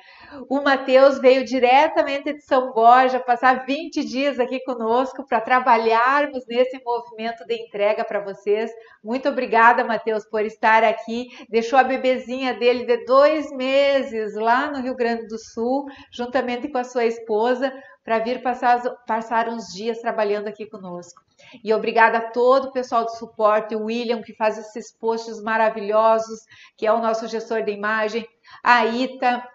O 0.49 0.63
Matheus 0.63 1.19
veio 1.19 1.45
diretamente 1.45 2.33
de 2.33 2.41
São 2.41 2.73
Borja 2.73 3.21
passar 3.21 3.67
20 3.67 4.03
dias 4.05 4.41
aqui 4.41 4.59
conosco 4.65 5.27
para 5.27 5.41
trabalharmos 5.41 6.47
nesse 6.49 6.83
movimento 6.83 7.45
de 7.47 7.57
entrega 7.57 8.03
para 8.05 8.21
vocês. 8.21 8.71
Muito 9.03 9.29
obrigada, 9.29 9.85
Matheus, 9.85 10.25
por 10.25 10.47
estar 10.47 10.83
aqui. 10.83 11.29
Deixou 11.51 11.79
a 11.79 11.85
bebezinha 11.85 12.55
dele 12.55 12.87
de 12.87 13.05
dois 13.05 13.51
meses 13.51 14.35
lá 14.35 14.71
no 14.71 14.81
Rio 14.81 14.97
Grande 14.97 15.27
do 15.27 15.39
Sul, 15.39 15.85
juntamente 16.11 16.69
com 16.75 16.79
a 16.79 16.85
sua 16.85 17.05
esposa 17.05 17.73
para 18.03 18.19
vir 18.19 18.43
passar, 18.43 18.83
passar 19.07 19.49
uns 19.49 19.73
dias 19.73 20.01
trabalhando 20.01 20.49
aqui 20.49 20.67
conosco. 20.67 21.23
E 21.63 21.73
obrigada 21.73 22.19
a 22.19 22.31
todo 22.33 22.65
o 22.65 22.73
pessoal 22.73 23.05
do 23.05 23.13
suporte, 23.13 23.77
o 23.77 23.85
William, 23.85 24.21
que 24.23 24.35
faz 24.35 24.59
esses 24.59 24.93
posts 24.93 25.41
maravilhosos, 25.41 26.41
que 26.77 26.85
é 26.85 26.93
o 26.93 27.01
nosso 27.01 27.29
gestor 27.29 27.63
de 27.63 27.71
imagem, 27.71 28.27
a 28.61 28.85
Ita, 28.87 29.47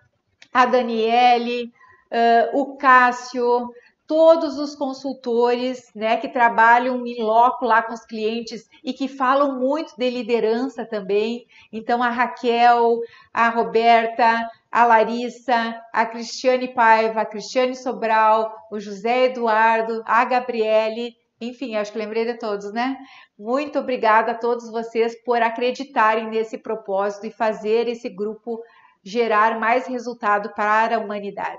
a 0.54 0.66
Daniele, 0.66 1.74
uh, 2.10 2.58
o 2.58 2.78
Cássio, 2.78 3.70
todos 4.08 4.58
os 4.58 4.76
consultores 4.76 5.92
né, 5.94 6.16
que 6.16 6.30
trabalham 6.30 7.06
em 7.06 7.22
loco 7.22 7.66
lá 7.66 7.84
com 7.84 7.94
os 7.94 8.06
clientes 8.06 8.68
e 8.82 8.94
que 8.94 9.10
falam 9.10 9.60
muito 9.60 9.94
de 9.98 10.10
liderança 10.10 10.86
também. 10.86 11.46
Então, 11.72 12.02
a 12.02 12.10
Raquel, 12.10 13.02
a 13.34 13.50
Roberta, 13.50 14.50
a 14.72 14.86
Larissa, 14.86 15.76
a 15.94 16.06
Cristiane 16.06 16.74
Paiva, 16.74 17.22
a 17.22 17.26
Cristiane 17.26 17.76
Sobral, 17.76 18.54
o 18.72 18.80
José 18.80 19.26
Eduardo, 19.26 20.04
a 20.06 20.24
Gabriele, 20.26 21.16
enfim, 21.42 21.76
acho 21.76 21.92
que 21.92 21.98
lembrei 21.98 22.26
de 22.26 22.38
todos, 22.38 22.72
né? 22.74 22.98
Muito 23.38 23.80
obrigada 23.80 24.34
a 24.34 24.38
todos 24.38 24.70
vocês 24.70 25.16
por 25.24 25.42
acreditarem 25.42 26.30
nesse 26.30 26.58
propósito 26.58 27.26
e 27.26 27.32
fazer 27.32 27.88
esse 27.88 28.10
grupo 28.10 28.62
gerar 29.04 29.60
mais 29.60 29.88
resultado 29.88 30.54
para 30.54 30.98
a 30.98 31.00
humanidade. 31.00 31.58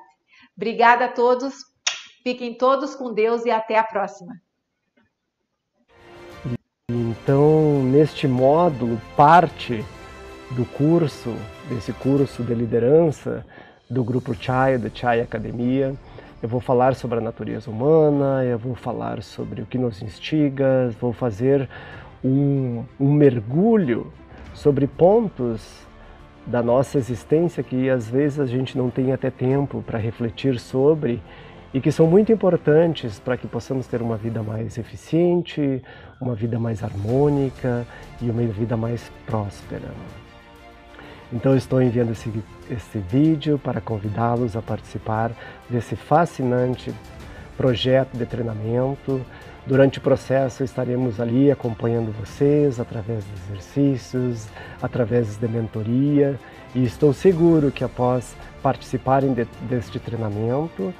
Obrigada 0.54 1.06
a 1.06 1.08
todos 1.08 1.70
Fiquem 2.22 2.52
todos 2.54 2.94
com 2.94 3.12
Deus 3.12 3.46
e 3.46 3.50
até 3.50 3.78
a 3.78 3.84
próxima. 3.84 4.40
Então, 6.90 7.82
neste 7.84 8.28
módulo, 8.28 9.00
parte 9.16 9.84
do 10.50 10.64
curso, 10.64 11.34
desse 11.68 11.92
curso 11.92 12.42
de 12.42 12.54
liderança 12.54 13.44
do 13.88 14.02
grupo 14.02 14.34
Chai, 14.34 14.78
da 14.78 14.90
Chai 14.92 15.20
Academia, 15.20 15.94
eu 16.42 16.48
vou 16.48 16.60
falar 16.60 16.94
sobre 16.94 17.18
a 17.18 17.20
natureza 17.20 17.70
humana, 17.70 18.44
eu 18.44 18.58
vou 18.58 18.74
falar 18.74 19.22
sobre 19.22 19.62
o 19.62 19.66
que 19.66 19.76
nos 19.76 20.00
instiga, 20.02 20.90
vou 21.00 21.12
fazer 21.12 21.68
um, 22.24 22.84
um 22.98 23.12
mergulho 23.12 24.12
sobre 24.54 24.86
pontos 24.86 25.86
da 26.46 26.62
nossa 26.62 26.98
existência 26.98 27.62
que 27.62 27.90
às 27.90 28.08
vezes 28.08 28.40
a 28.40 28.46
gente 28.46 28.76
não 28.76 28.90
tem 28.90 29.12
até 29.12 29.30
tempo 29.30 29.82
para 29.82 29.98
refletir 29.98 30.58
sobre 30.58 31.22
e 31.72 31.80
que 31.80 31.92
são 31.92 32.06
muito 32.06 32.32
importantes 32.32 33.20
para 33.20 33.36
que 33.36 33.46
possamos 33.46 33.86
ter 33.86 34.02
uma 34.02 34.16
vida 34.16 34.42
mais 34.42 34.78
eficiente, 34.78 35.82
uma 36.20 36.34
vida 36.34 36.58
mais 36.58 36.82
harmônica 36.82 37.86
e 38.20 38.30
uma 38.30 38.42
vida 38.46 38.76
mais 38.76 39.12
próspera. 39.26 39.90
Então 41.32 41.56
estou 41.56 41.80
enviando 41.80 42.12
esse, 42.12 42.32
esse 42.68 42.98
vídeo 42.98 43.58
para 43.58 43.80
convidá-los 43.80 44.56
a 44.56 44.62
participar 44.62 45.30
desse 45.68 45.94
fascinante 45.94 46.92
projeto 47.56 48.16
de 48.16 48.26
treinamento. 48.26 49.24
Durante 49.66 49.98
o 49.98 50.00
processo 50.00 50.64
estaremos 50.64 51.20
ali 51.20 51.50
acompanhando 51.50 52.12
vocês 52.18 52.80
através 52.80 53.24
de 53.24 53.30
exercícios, 53.44 54.48
através 54.82 55.36
de 55.36 55.46
mentoria 55.46 56.38
e 56.74 56.84
estou 56.84 57.12
seguro 57.12 57.70
que 57.70 57.84
após 57.84 58.34
participarem 58.62 59.32
de, 59.32 59.46
deste 59.68 59.98
treinamento, 59.98 60.94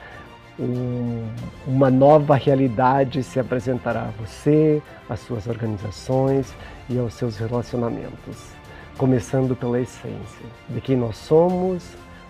um, 0.59 1.27
uma 1.66 1.90
nova 1.90 2.35
realidade 2.35 3.23
se 3.23 3.40
apresentará 3.40 4.02
a 4.02 4.23
você, 4.23 4.82
às 5.09 5.20
suas 5.20 5.47
organizações 5.47 6.55
e 6.89 6.98
aos 6.98 7.15
seus 7.15 7.36
relacionamentos, 7.39 8.52
começando 9.01 9.56
pela 9.56 9.81
essência 9.81 10.47
de 10.68 10.78
quem 10.78 10.94
nós 10.94 11.16
somos, 11.16 11.82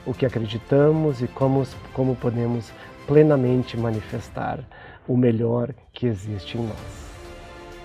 o 0.07 0.15
que 0.15 0.25
acreditamos 0.25 1.21
e 1.21 1.27
como, 1.27 1.67
como 1.93 2.15
podemos 2.15 2.71
plenamente 3.09 3.77
manifestar 3.77 4.61
o 5.09 5.17
melhor 5.17 5.75
que 5.93 6.07
existe 6.07 6.57
em 6.57 6.65
nós. 6.65 6.79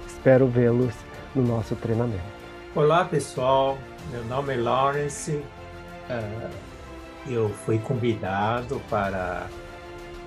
Espero 0.06 0.46
vê-los 0.46 0.94
no 1.34 1.42
nosso 1.42 1.76
treinamento. 1.76 2.22
Olá 2.76 3.04
pessoal, 3.06 3.76
meu 4.12 4.24
nome 4.26 4.54
é 4.54 4.58
Lawrence. 4.58 5.32
Uh, 5.32 6.52
eu 7.26 7.50
fui 7.50 7.80
convidado 7.80 8.80
para 8.88 9.48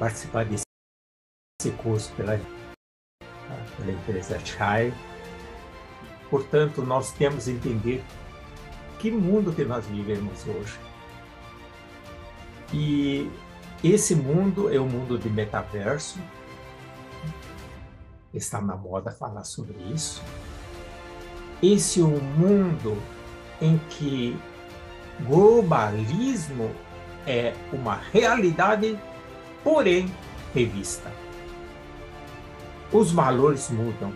participar 0.00 0.44
desse 0.46 1.70
curso 1.76 2.12
pela, 2.16 2.40
pela 3.76 3.92
empresa 3.92 4.36
Chai. 4.44 4.92
Portanto, 6.28 6.82
nós 6.82 7.12
temos 7.12 7.44
que 7.44 7.52
entender 7.52 8.04
que 8.98 9.10
mundo 9.10 9.52
que 9.52 9.64
nós 9.64 9.86
vivemos 9.86 10.44
hoje. 10.46 10.78
E 12.72 13.30
esse 13.82 14.14
mundo 14.14 14.72
é 14.72 14.78
o 14.78 14.82
um 14.82 14.88
mundo 14.88 15.18
de 15.18 15.30
metaverso. 15.30 16.18
Está 18.34 18.60
na 18.60 18.76
moda 18.76 19.10
falar 19.10 19.44
sobre 19.44 19.76
isso. 19.94 20.22
Esse 21.62 22.00
é 22.00 22.04
um 22.04 22.20
mundo 22.20 22.96
em 23.60 23.78
que 23.90 24.36
globalismo 25.26 26.70
é 27.26 27.54
uma 27.72 27.96
realidade 27.96 28.98
porém 29.64 30.12
revista. 30.54 31.12
Os 32.92 33.12
valores 33.12 33.70
mudam. 33.70 34.12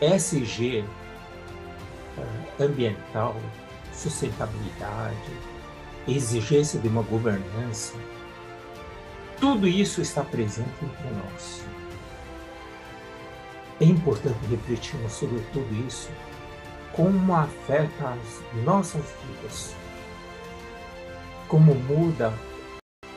SG, 0.00 0.84
ambiental, 2.58 3.36
sustentabilidade, 3.92 5.30
exigência 6.06 6.80
de 6.80 6.88
uma 6.88 7.02
governança, 7.02 7.94
tudo 9.38 9.66
isso 9.66 10.00
está 10.00 10.22
presente 10.22 10.68
entre 10.82 11.10
nós. 11.10 11.64
É 13.80 13.84
importante 13.84 14.38
refletirmos 14.50 15.12
sobre 15.12 15.40
tudo 15.52 15.86
isso, 15.86 16.10
como 16.92 17.34
afeta 17.34 18.10
as 18.10 18.62
nossas 18.64 19.02
vidas, 19.24 19.74
como 21.48 21.74
muda 21.74 22.32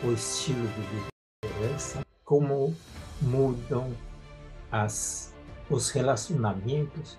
o 0.03 0.11
estilo 0.13 0.65
de 0.67 1.03
liderança, 1.43 2.05
como 2.23 2.73
mudam 3.21 3.91
as, 4.71 5.33
os 5.69 5.89
relacionamentos 5.89 7.17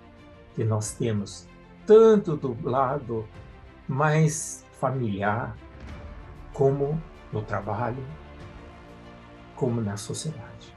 que 0.54 0.64
nós 0.64 0.92
temos, 0.92 1.46
tanto 1.86 2.36
do 2.36 2.56
lado 2.68 3.26
mais 3.88 4.64
familiar, 4.80 5.56
como 6.52 7.00
no 7.32 7.42
trabalho, 7.42 8.02
como 9.56 9.80
na 9.80 9.96
sociedade. 9.96 10.74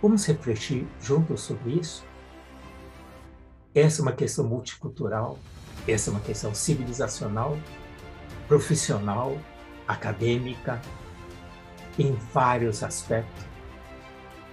Vamos 0.00 0.24
refletir 0.26 0.86
juntos 1.00 1.42
sobre 1.42 1.72
isso? 1.72 2.04
Essa 3.74 4.00
é 4.00 4.02
uma 4.02 4.12
questão 4.12 4.46
multicultural, 4.46 5.38
essa 5.86 6.10
é 6.10 6.12
uma 6.12 6.20
questão 6.20 6.54
civilizacional, 6.54 7.56
profissional 8.48 9.38
acadêmica, 9.86 10.80
em 11.98 12.14
vários 12.32 12.82
aspectos. 12.82 13.44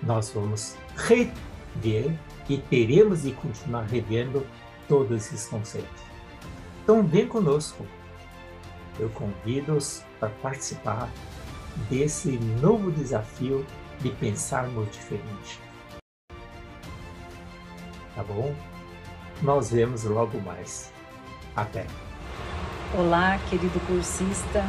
Nós 0.03 0.29
vamos 0.29 0.75
rever 0.95 2.17
e 2.49 2.57
teremos 2.57 3.23
de 3.23 3.31
continuar 3.33 3.83
revendo 3.83 4.45
todos 4.87 5.25
esses 5.25 5.47
conceitos. 5.47 6.01
Então, 6.83 7.03
vem 7.03 7.27
conosco. 7.27 7.85
Eu 8.99 9.09
convido-os 9.09 10.03
para 10.19 10.29
participar 10.29 11.09
desse 11.89 12.39
novo 12.61 12.91
desafio 12.91 13.65
de 13.99 14.09
pensarmos 14.11 14.89
diferente. 14.91 15.59
Tá 18.15 18.23
bom? 18.23 18.55
Nós 19.41 19.71
vemos 19.71 20.03
logo 20.03 20.39
mais. 20.41 20.91
Até! 21.55 21.85
Olá, 22.97 23.37
querido 23.49 23.79
cursista 23.85 24.63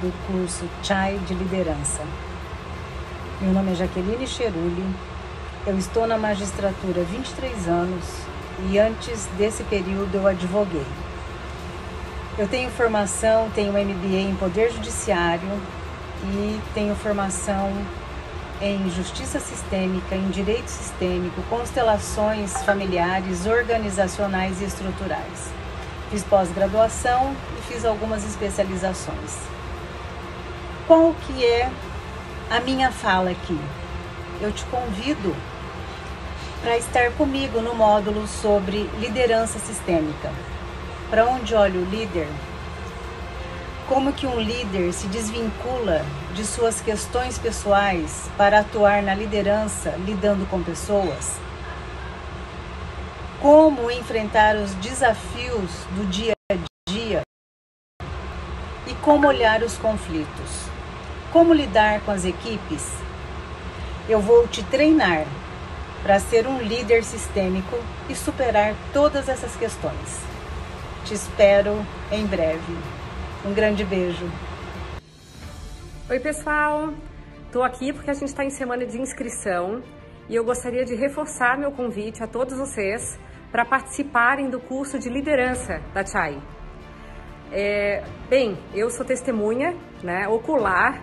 do 0.00 0.12
curso 0.26 0.64
Chai 0.82 1.18
de 1.26 1.34
Liderança. 1.34 2.02
Meu 3.40 3.52
nome 3.52 3.72
é 3.72 3.74
Jaqueline 3.74 4.26
Cheruli, 4.26 4.84
eu 5.66 5.78
estou 5.78 6.06
na 6.06 6.18
magistratura 6.18 7.02
há 7.02 7.04
23 7.04 7.68
anos 7.68 8.04
e 8.68 8.78
antes 8.78 9.26
desse 9.38 9.62
período 9.64 10.14
eu 10.14 10.26
advoguei. 10.26 10.86
Eu 12.38 12.48
tenho 12.48 12.70
formação, 12.70 13.50
tenho 13.54 13.72
MBA 13.72 14.30
em 14.30 14.36
Poder 14.36 14.72
Judiciário 14.72 15.60
e 16.24 16.60
tenho 16.74 16.94
formação 16.94 17.70
em 18.60 18.90
Justiça 18.90 19.40
Sistêmica, 19.40 20.14
em 20.14 20.28
Direito 20.28 20.68
Sistêmico, 20.68 21.42
constelações 21.48 22.52
familiares, 22.62 23.46
organizacionais 23.46 24.60
e 24.60 24.64
estruturais. 24.64 25.50
Fiz 26.10 26.24
pós-graduação 26.24 27.34
e 27.58 27.72
fiz 27.72 27.84
algumas 27.84 28.24
especializações 28.24 29.50
qual 30.90 31.14
que 31.24 31.44
é 31.44 31.70
a 32.50 32.58
minha 32.58 32.90
fala 32.90 33.30
aqui? 33.30 33.56
Eu 34.40 34.50
te 34.50 34.64
convido 34.64 35.36
para 36.60 36.76
estar 36.76 37.10
comigo 37.12 37.60
no 37.60 37.74
módulo 37.74 38.26
sobre 38.26 38.82
liderança 38.98 39.58
sistêmica. 39.58 40.30
Para 41.10 41.26
onde 41.26 41.54
olha 41.54 41.80
o 41.80 41.84
líder? 41.84 42.28
como 43.90 44.12
que 44.12 44.24
um 44.24 44.38
líder 44.38 44.92
se 44.92 45.08
desvincula 45.08 46.06
de 46.32 46.46
suas 46.46 46.80
questões 46.80 47.36
pessoais 47.36 48.30
para 48.38 48.60
atuar 48.60 49.02
na 49.02 49.12
liderança 49.12 49.96
lidando 50.06 50.48
com 50.48 50.62
pessoas? 50.62 51.40
Como 53.40 53.90
enfrentar 53.90 54.54
os 54.54 54.72
desafios 54.74 55.72
do 55.96 56.08
dia 56.08 56.34
a 56.52 56.56
dia 56.88 57.22
e 58.86 58.94
como 59.02 59.26
olhar 59.26 59.64
os 59.64 59.76
conflitos? 59.76 60.68
Como 61.32 61.52
lidar 61.52 62.00
com 62.02 62.12
as 62.12 62.24
equipes? 62.24 62.92
Eu 64.08 64.20
vou 64.20 64.46
te 64.46 64.62
treinar 64.62 65.26
para 66.02 66.18
ser 66.18 66.46
um 66.46 66.58
líder 66.58 67.04
sistêmico 67.04 67.78
e 68.08 68.14
superar 68.14 68.74
todas 68.92 69.28
essas 69.28 69.54
questões. 69.56 70.20
Te 71.04 71.14
espero 71.14 71.84
em 72.10 72.26
breve. 72.26 72.76
Um 73.44 73.52
grande 73.52 73.84
beijo. 73.84 74.30
Oi, 76.08 76.18
pessoal. 76.20 76.92
Estou 77.46 77.62
aqui 77.62 77.92
porque 77.92 78.10
a 78.10 78.14
gente 78.14 78.28
está 78.28 78.44
em 78.44 78.50
semana 78.50 78.86
de 78.86 79.00
inscrição 79.00 79.82
e 80.28 80.36
eu 80.36 80.44
gostaria 80.44 80.84
de 80.84 80.94
reforçar 80.94 81.58
meu 81.58 81.72
convite 81.72 82.22
a 82.22 82.26
todos 82.26 82.56
vocês 82.56 83.18
para 83.50 83.64
participarem 83.64 84.48
do 84.48 84.60
curso 84.60 84.98
de 84.98 85.08
liderança 85.08 85.80
da 85.92 86.04
Chai. 86.04 86.40
É, 87.52 88.04
bem, 88.28 88.56
eu 88.72 88.88
sou 88.90 89.04
testemunha 89.04 89.74
né, 90.04 90.28
ocular, 90.28 91.02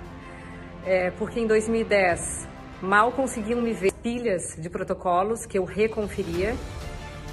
é, 0.85 1.11
porque 1.11 1.41
em 1.41 1.45
2010 1.45 2.46
mal 2.81 3.11
conseguiam 3.11 3.61
me 3.61 3.73
ver 3.73 3.91
pilhas 3.93 4.55
de 4.57 4.69
protocolos 4.69 5.45
que 5.45 5.57
eu 5.57 5.65
reconferia. 5.65 6.55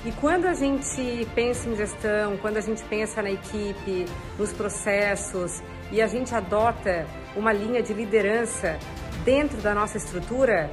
E 0.04 0.12
quando 0.12 0.46
a 0.46 0.52
gente 0.52 1.26
pensa 1.34 1.68
em 1.68 1.76
gestão, 1.76 2.36
quando 2.36 2.58
a 2.58 2.60
gente 2.60 2.82
pensa 2.84 3.22
na 3.22 3.30
equipe, 3.30 4.04
nos 4.38 4.52
processos 4.52 5.62
e 5.90 6.02
a 6.02 6.06
gente 6.06 6.34
adota 6.34 7.06
uma 7.34 7.52
linha 7.52 7.82
de 7.82 7.94
liderança 7.94 8.78
dentro 9.24 9.58
da 9.62 9.74
nossa 9.74 9.96
estrutura, 9.96 10.70